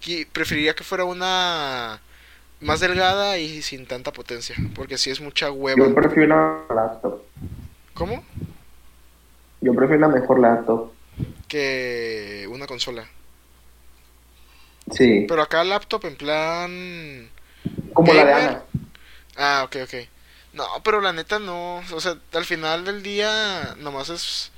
[0.00, 2.00] que preferiría que fuera una
[2.60, 4.56] más delgada y sin tanta potencia.
[4.74, 5.94] Porque si es mucha Yo hueva.
[5.94, 7.22] prefiero una laptop.
[7.94, 8.24] ¿Cómo?
[9.60, 10.92] Yo prefiero una mejor laptop.
[11.48, 13.08] Que una consola.
[14.92, 15.26] Sí.
[15.28, 17.30] Pero acá laptop en plan...
[17.92, 18.32] Como la de.
[18.32, 18.62] Ana.
[19.36, 19.94] Ah, ok, ok.
[20.52, 21.82] No, pero la neta no.
[21.92, 24.52] O sea, al final del día nomás es...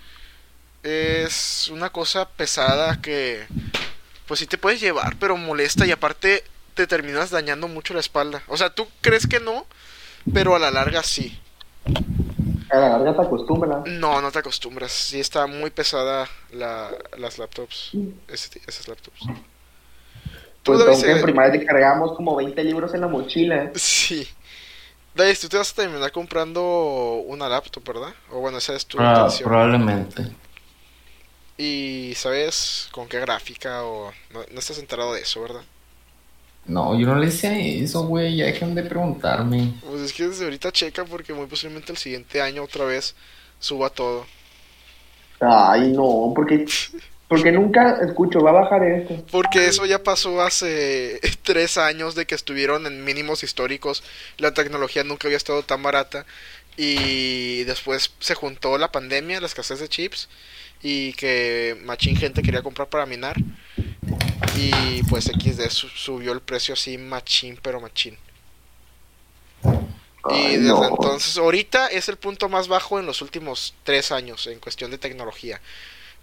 [0.82, 3.46] Es una cosa pesada que...
[4.26, 6.44] Pues sí te puedes llevar, pero molesta y aparte
[6.74, 8.42] te terminas dañando mucho la espalda.
[8.48, 9.66] O sea, tú crees que no,
[10.32, 11.38] pero a la larga sí.
[12.70, 13.82] A la larga te acostumbras.
[13.86, 14.92] No, no te acostumbras.
[14.92, 17.90] Sí está muy pesada la, las laptops.
[18.28, 19.20] ese- esas laptops.
[20.62, 23.70] Tú, Pues aunque en primaria te cargamos como 20 libros en la mochila.
[23.74, 24.28] Sí.
[25.14, 26.62] David, tú te vas a terminar comprando
[27.26, 28.14] una laptop, ¿verdad?
[28.30, 29.48] O bueno, esa es tu Pro- intención.
[29.48, 30.22] probablemente.
[31.58, 35.62] Y sabes con qué gráfica o no, no estás enterado de eso, ¿verdad?
[36.70, 38.36] No, yo no le decía eso, güey.
[38.36, 39.74] Ya dejen de preguntarme.
[39.84, 43.16] Pues es que desde ahorita checa porque muy posiblemente el siguiente año otra vez
[43.58, 44.24] suba todo.
[45.40, 46.66] Ay, no, porque,
[47.26, 49.24] porque nunca escucho, va a bajar esto.
[49.32, 54.04] Porque eso ya pasó hace tres años de que estuvieron en mínimos históricos.
[54.38, 56.24] La tecnología nunca había estado tan barata.
[56.76, 60.28] Y después se juntó la pandemia, la escasez de chips.
[60.82, 63.36] Y que machín gente quería comprar para minar.
[64.48, 68.18] Y pues XD su- subió el precio así machín, pero machín.
[70.26, 70.86] Y desde no.
[70.86, 74.98] entonces, ahorita es el punto más bajo en los últimos tres años en cuestión de
[74.98, 75.60] tecnología.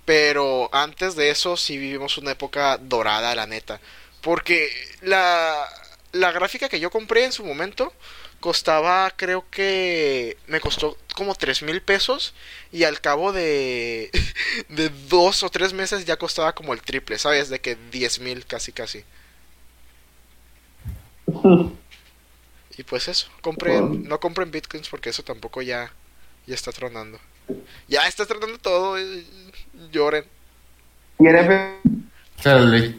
[0.06, 3.82] Pero antes de eso sí vivimos una época dorada, la neta.
[4.22, 4.70] Porque
[5.02, 5.68] la,
[6.14, 7.94] la gráfica que yo compré en su momento
[8.40, 12.34] costaba, creo que me costó como tres mil pesos.
[12.72, 14.12] Y al cabo de,
[14.70, 17.50] de dos o tres meses ya costaba como el triple, ¿sabes?
[17.50, 19.04] De que diez mil casi casi.
[22.78, 25.92] Y pues eso, compren, no compren bitcoins porque eso tampoco ya,
[26.46, 27.20] ya está tronando.
[27.88, 29.26] Ya está tronando todo, eh,
[29.92, 30.26] lloren.
[32.44, 32.94] Pero,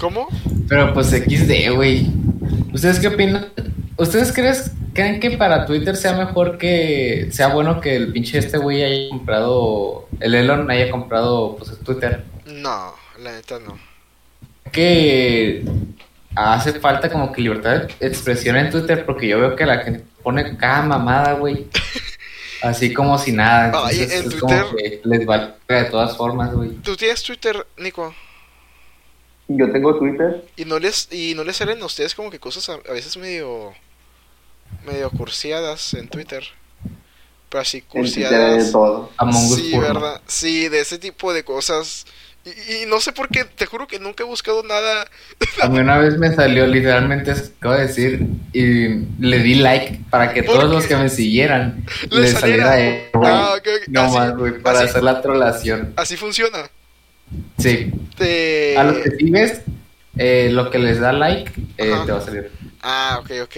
[0.00, 0.28] ¿Cómo?
[0.68, 2.08] pero pues XD, güey.
[2.74, 3.52] ¿Ustedes qué opinan?
[3.96, 8.58] ¿Ustedes crees, creen que para Twitter sea mejor que sea bueno que el pinche este
[8.58, 12.24] güey haya comprado, el Elon haya comprado pues Twitter?
[12.46, 12.92] No,
[13.22, 13.78] la neta no.
[14.72, 15.64] Que
[16.34, 20.04] hace falta como que libertad de expresión en Twitter porque yo veo que la gente
[20.24, 21.68] pone cada mamada, güey.
[22.60, 23.66] Así como si nada.
[23.86, 26.70] Ay, Entonces en es como que les vale de todas formas, güey.
[26.82, 28.12] ¿Tú tienes Twitter, Nico?
[29.56, 30.44] Yo tengo Twitter.
[30.56, 33.16] ¿Y no les, y no les salen a ustedes como que cosas a, a veces
[33.16, 33.72] medio...
[34.86, 36.44] medio cursiadas en Twitter?
[37.48, 38.72] Pero así En Twitter de cursiadas...
[38.72, 39.10] todo.
[39.16, 39.78] Among Us Sí.
[39.78, 40.20] ¿verdad?
[40.26, 42.04] Sí, de ese tipo de cosas.
[42.44, 45.06] Y, y no sé por qué, te juro que nunca he buscado nada.
[45.62, 50.34] A mí una vez me salió literalmente acabo de decir y le di like para
[50.34, 50.74] que ¿Por todos qué?
[50.74, 52.74] los que me siguieran Le le saliera.
[53.14, 53.54] Ah.
[53.88, 55.94] No Así- más, güey, para así- hacer la trolación.
[55.96, 56.68] Así funciona.
[57.58, 57.90] Sí.
[58.16, 58.76] Te...
[58.78, 59.62] A los que sigues,
[60.16, 62.50] eh, lo que les da like, eh, te va a salir.
[62.82, 63.56] Ah, ok, ok.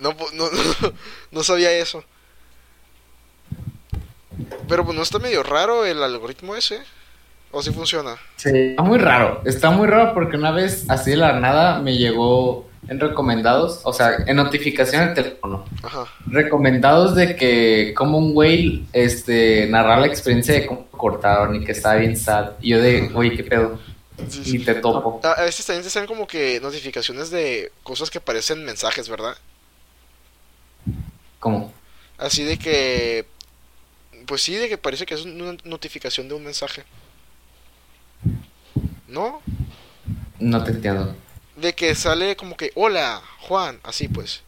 [0.00, 0.44] No, pu- no,
[0.88, 0.92] no,
[1.32, 2.04] no sabía eso.
[4.68, 6.80] Pero pues no está medio raro el algoritmo ese.
[7.50, 8.16] ¿O si funciona?
[8.36, 8.50] Sí.
[8.50, 12.67] Está muy raro, está muy raro porque una vez, así de la nada, me llegó
[12.88, 16.06] en recomendados, o sea, en notificación del teléfono, Ajá.
[16.26, 21.72] recomendados de que como un güey este, narrar la experiencia de cómo cortaron y que
[21.72, 22.52] estaba bien sad.
[22.60, 23.78] Y yo de, oye, ¿qué pedo?
[24.28, 25.20] Sí, Ni te topo.
[25.22, 29.36] A, a veces también te salen como que notificaciones de cosas que parecen mensajes, ¿verdad?
[31.38, 31.72] ¿Cómo?
[32.16, 33.26] Así de que...
[34.26, 36.84] Pues sí, de que parece que es una notificación de un mensaje.
[39.06, 39.40] ¿No?
[40.38, 41.14] No te entiendo.
[41.60, 44.42] De que sale como que, hola, Juan, así pues.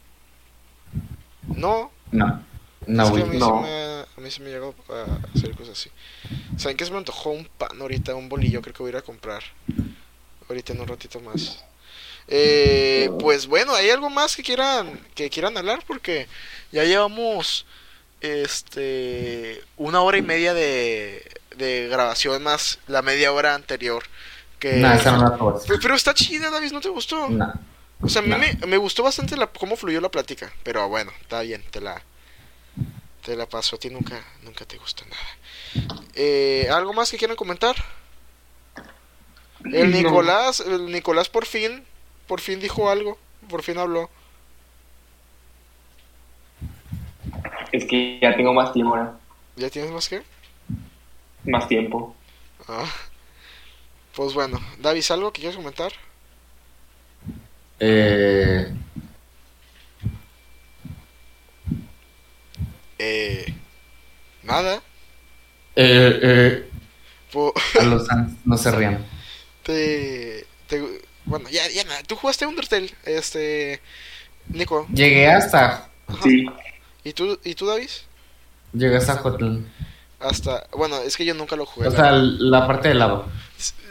[1.57, 2.45] No, No.
[2.87, 3.23] No, es que güey.
[3.23, 3.47] a mí, no.
[3.47, 5.91] Se me, a mí se me llegó a hacer cosas así.
[6.57, 7.31] ¿Saben qué se me antojó?
[7.31, 9.43] Un pan ahorita, un bolillo, creo que voy a ir a comprar.
[10.49, 11.63] Ahorita en un ratito más.
[12.27, 15.83] Eh, pues bueno, ¿hay algo más que quieran que quieran hablar?
[15.87, 16.27] Porque
[16.73, 17.67] ya llevamos
[18.21, 24.05] este una hora y media de, de grabación más la media hora anterior.
[24.61, 24.75] Que...
[24.77, 27.29] No, esa no la puedo Pe- Pero está chida, David, ¿no te gustó?
[27.29, 27.53] No.
[28.03, 28.39] O sea, a mí No.
[28.39, 30.53] me, me gustó bastante la, cómo fluyó la plática.
[30.63, 32.01] Pero bueno, está bien, te la,
[33.25, 33.77] te la paso.
[33.77, 35.97] A ti nunca, nunca te gusta nada.
[36.15, 37.75] Eh, ¿Algo más que quieran comentar?
[39.65, 39.91] El.
[39.93, 41.85] Nicolás, el Nicolás por fin,
[42.27, 43.19] por fin dijo algo.
[43.49, 44.09] Por fin habló.
[47.73, 49.15] Es que ya tengo más tiempo ahora.
[49.57, 50.23] ¿Ya tienes más que?
[51.45, 52.15] Más tiempo.
[52.69, 52.87] Ah.
[54.15, 55.93] Pues bueno, Davis, ¿algo que quieras comentar?
[57.79, 58.73] Eh,
[62.99, 63.47] Eh,
[64.43, 64.83] nada.
[65.77, 66.71] eh, eh,
[67.81, 69.07] a los fans no se rían.
[69.63, 72.03] te, te- bueno, ya, ya nada.
[72.03, 72.91] ¿Tú jugaste Undertale?
[73.05, 73.81] Este,
[74.49, 74.87] Nico.
[74.93, 75.89] Llegué hasta.
[76.09, 76.23] Ajá.
[76.25, 76.47] Sí.
[77.05, 78.05] ¿Y tú, ¿Y tú, Davis?
[78.73, 79.67] Llegué hasta Hotline.
[80.19, 81.89] Hasta, bueno, es que yo nunca lo jugué.
[81.89, 83.27] O la sea, la parte del lado.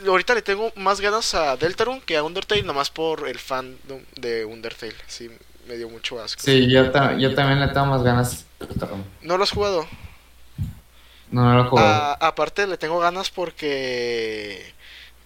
[0.08, 3.78] Ahorita le tengo más ganas a Deltarune que a Undertale, nomás por el fan
[4.16, 4.96] de Undertale.
[5.08, 5.30] Sí,
[5.68, 6.41] me dio mucho asco.
[6.41, 8.46] Sí, yo, ta- yo también le tengo más ganas.
[9.22, 9.88] ¿No lo has jugado?
[11.32, 11.86] No, no lo juego.
[11.88, 14.74] Ah, aparte le tengo ganas porque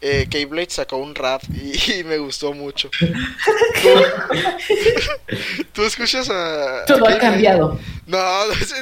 [0.05, 2.89] eh, Keyblade sacó un rap y, y me gustó mucho.
[2.99, 3.89] ¿Tú,
[5.71, 6.83] tú escuchas a...
[6.85, 7.79] Todo a ha cambiado.
[8.05, 8.19] No,
[8.61, 8.75] ese,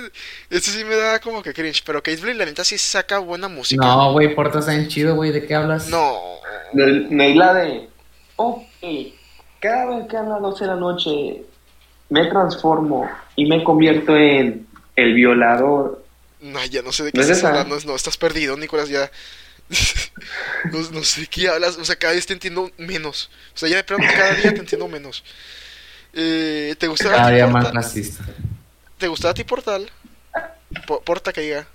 [0.49, 3.85] ese sí me da como que cringe, pero Keyblade la neta sí saca buena música.
[3.85, 5.31] No, güey, Porta está bien chido, güey.
[5.31, 5.89] ¿De qué hablas?
[5.89, 6.17] No.
[6.73, 7.87] No, no es la de.
[8.37, 8.63] Ok,
[9.59, 11.43] cada vez que a las 12 de la noche
[12.09, 14.65] me transformo y me convierto en
[14.95, 16.03] el violador.
[16.39, 17.77] No, ya no sé de qué ¿No es estás hablando.
[17.85, 19.11] No, estás perdido, Nicolás, ya.
[20.71, 21.77] No, no sé qué hablas.
[21.77, 23.29] O sea, cada vez te entiendo menos.
[23.55, 25.23] O sea, ya de plano cada día te entiendo menos.
[26.13, 28.25] Eh, ¿Te gustaba Cada más racista.
[28.97, 29.89] ¿Te gustaba a ti Portal?
[30.85, 31.67] Po- porta que diga.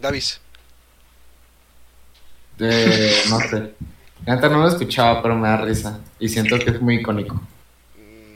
[0.00, 0.40] Davis.
[2.60, 3.74] Eh, no sé.
[4.26, 6.00] Neta no lo escuchaba, pero me da risa.
[6.18, 7.34] Y siento que es muy icónico.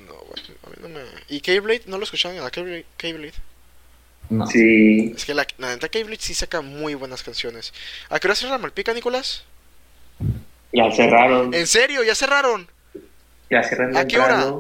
[0.07, 1.01] No, bueno, a mí no me...
[1.29, 1.83] ¿Y Keyblade?
[1.87, 3.35] ¿No lo escuchaban a Keyblade?
[4.31, 4.47] No.
[4.47, 5.13] Sí.
[5.15, 7.73] Es que la, la neta Keyblade sí saca muy buenas canciones.
[8.09, 9.45] ¿A qué hora cierra la Malpica, Nicolás?
[10.73, 11.53] Ya cerraron.
[11.53, 12.03] ¿En serio?
[12.03, 12.69] ¿Ya cerraron?
[13.51, 13.97] Ya cerraron.
[13.97, 14.55] ¿A qué hora?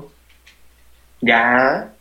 [1.22, 1.92] Ya.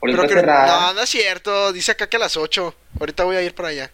[0.00, 0.46] Ahorita Pero que-.
[0.46, 1.72] No, no es cierto.
[1.72, 2.74] Dice acá que a las 8.
[2.98, 3.90] Ahorita voy a ir para allá.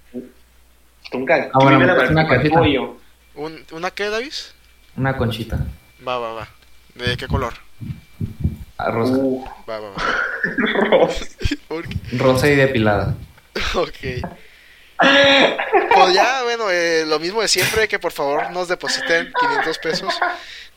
[1.13, 1.51] Nunca.
[1.53, 2.97] Ah, bueno, Vive la una pollo.
[3.35, 4.55] ¿Un, ¿Una qué, Davis?
[4.97, 5.59] Una conchita.
[6.07, 6.49] Va, va, va.
[6.95, 7.55] ¿De qué color?
[8.79, 9.13] Ah, Rosa.
[9.17, 11.09] Uh, Va, va, va.
[12.19, 12.49] Rosa.
[12.49, 13.17] Y depilada.
[13.75, 14.23] Ok.
[14.99, 20.15] Pues ya, bueno, eh, lo mismo de siempre, que por favor nos depositen 500 pesos.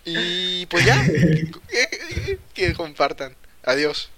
[0.04, 1.04] Y pues ya,
[2.54, 3.36] que compartan.
[3.64, 4.10] Adiós.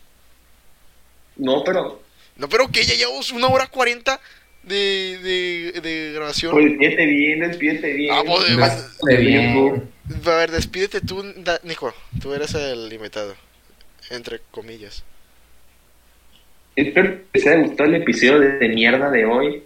[1.35, 2.01] No, pero.
[2.37, 4.19] No, pero que ya llevamos una hora 40
[4.63, 5.19] de,
[5.73, 6.51] de, de grabación.
[6.53, 8.13] Pues despídete bien, despídete bien.
[8.13, 9.91] Ah, pues, Despídete bien.
[10.25, 11.23] A ver, despídete tú,
[11.63, 11.93] Nico.
[12.21, 13.35] Tú eres el invitado.
[14.09, 15.03] Entre comillas.
[16.75, 19.63] Espero que les haya gustado el episodio de, de mierda de hoy.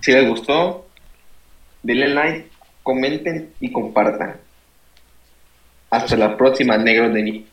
[0.00, 0.86] Si les gustó,
[1.82, 2.48] denle like,
[2.82, 4.36] comenten y compartan.
[5.90, 7.46] Hasta la próxima, negros de mí.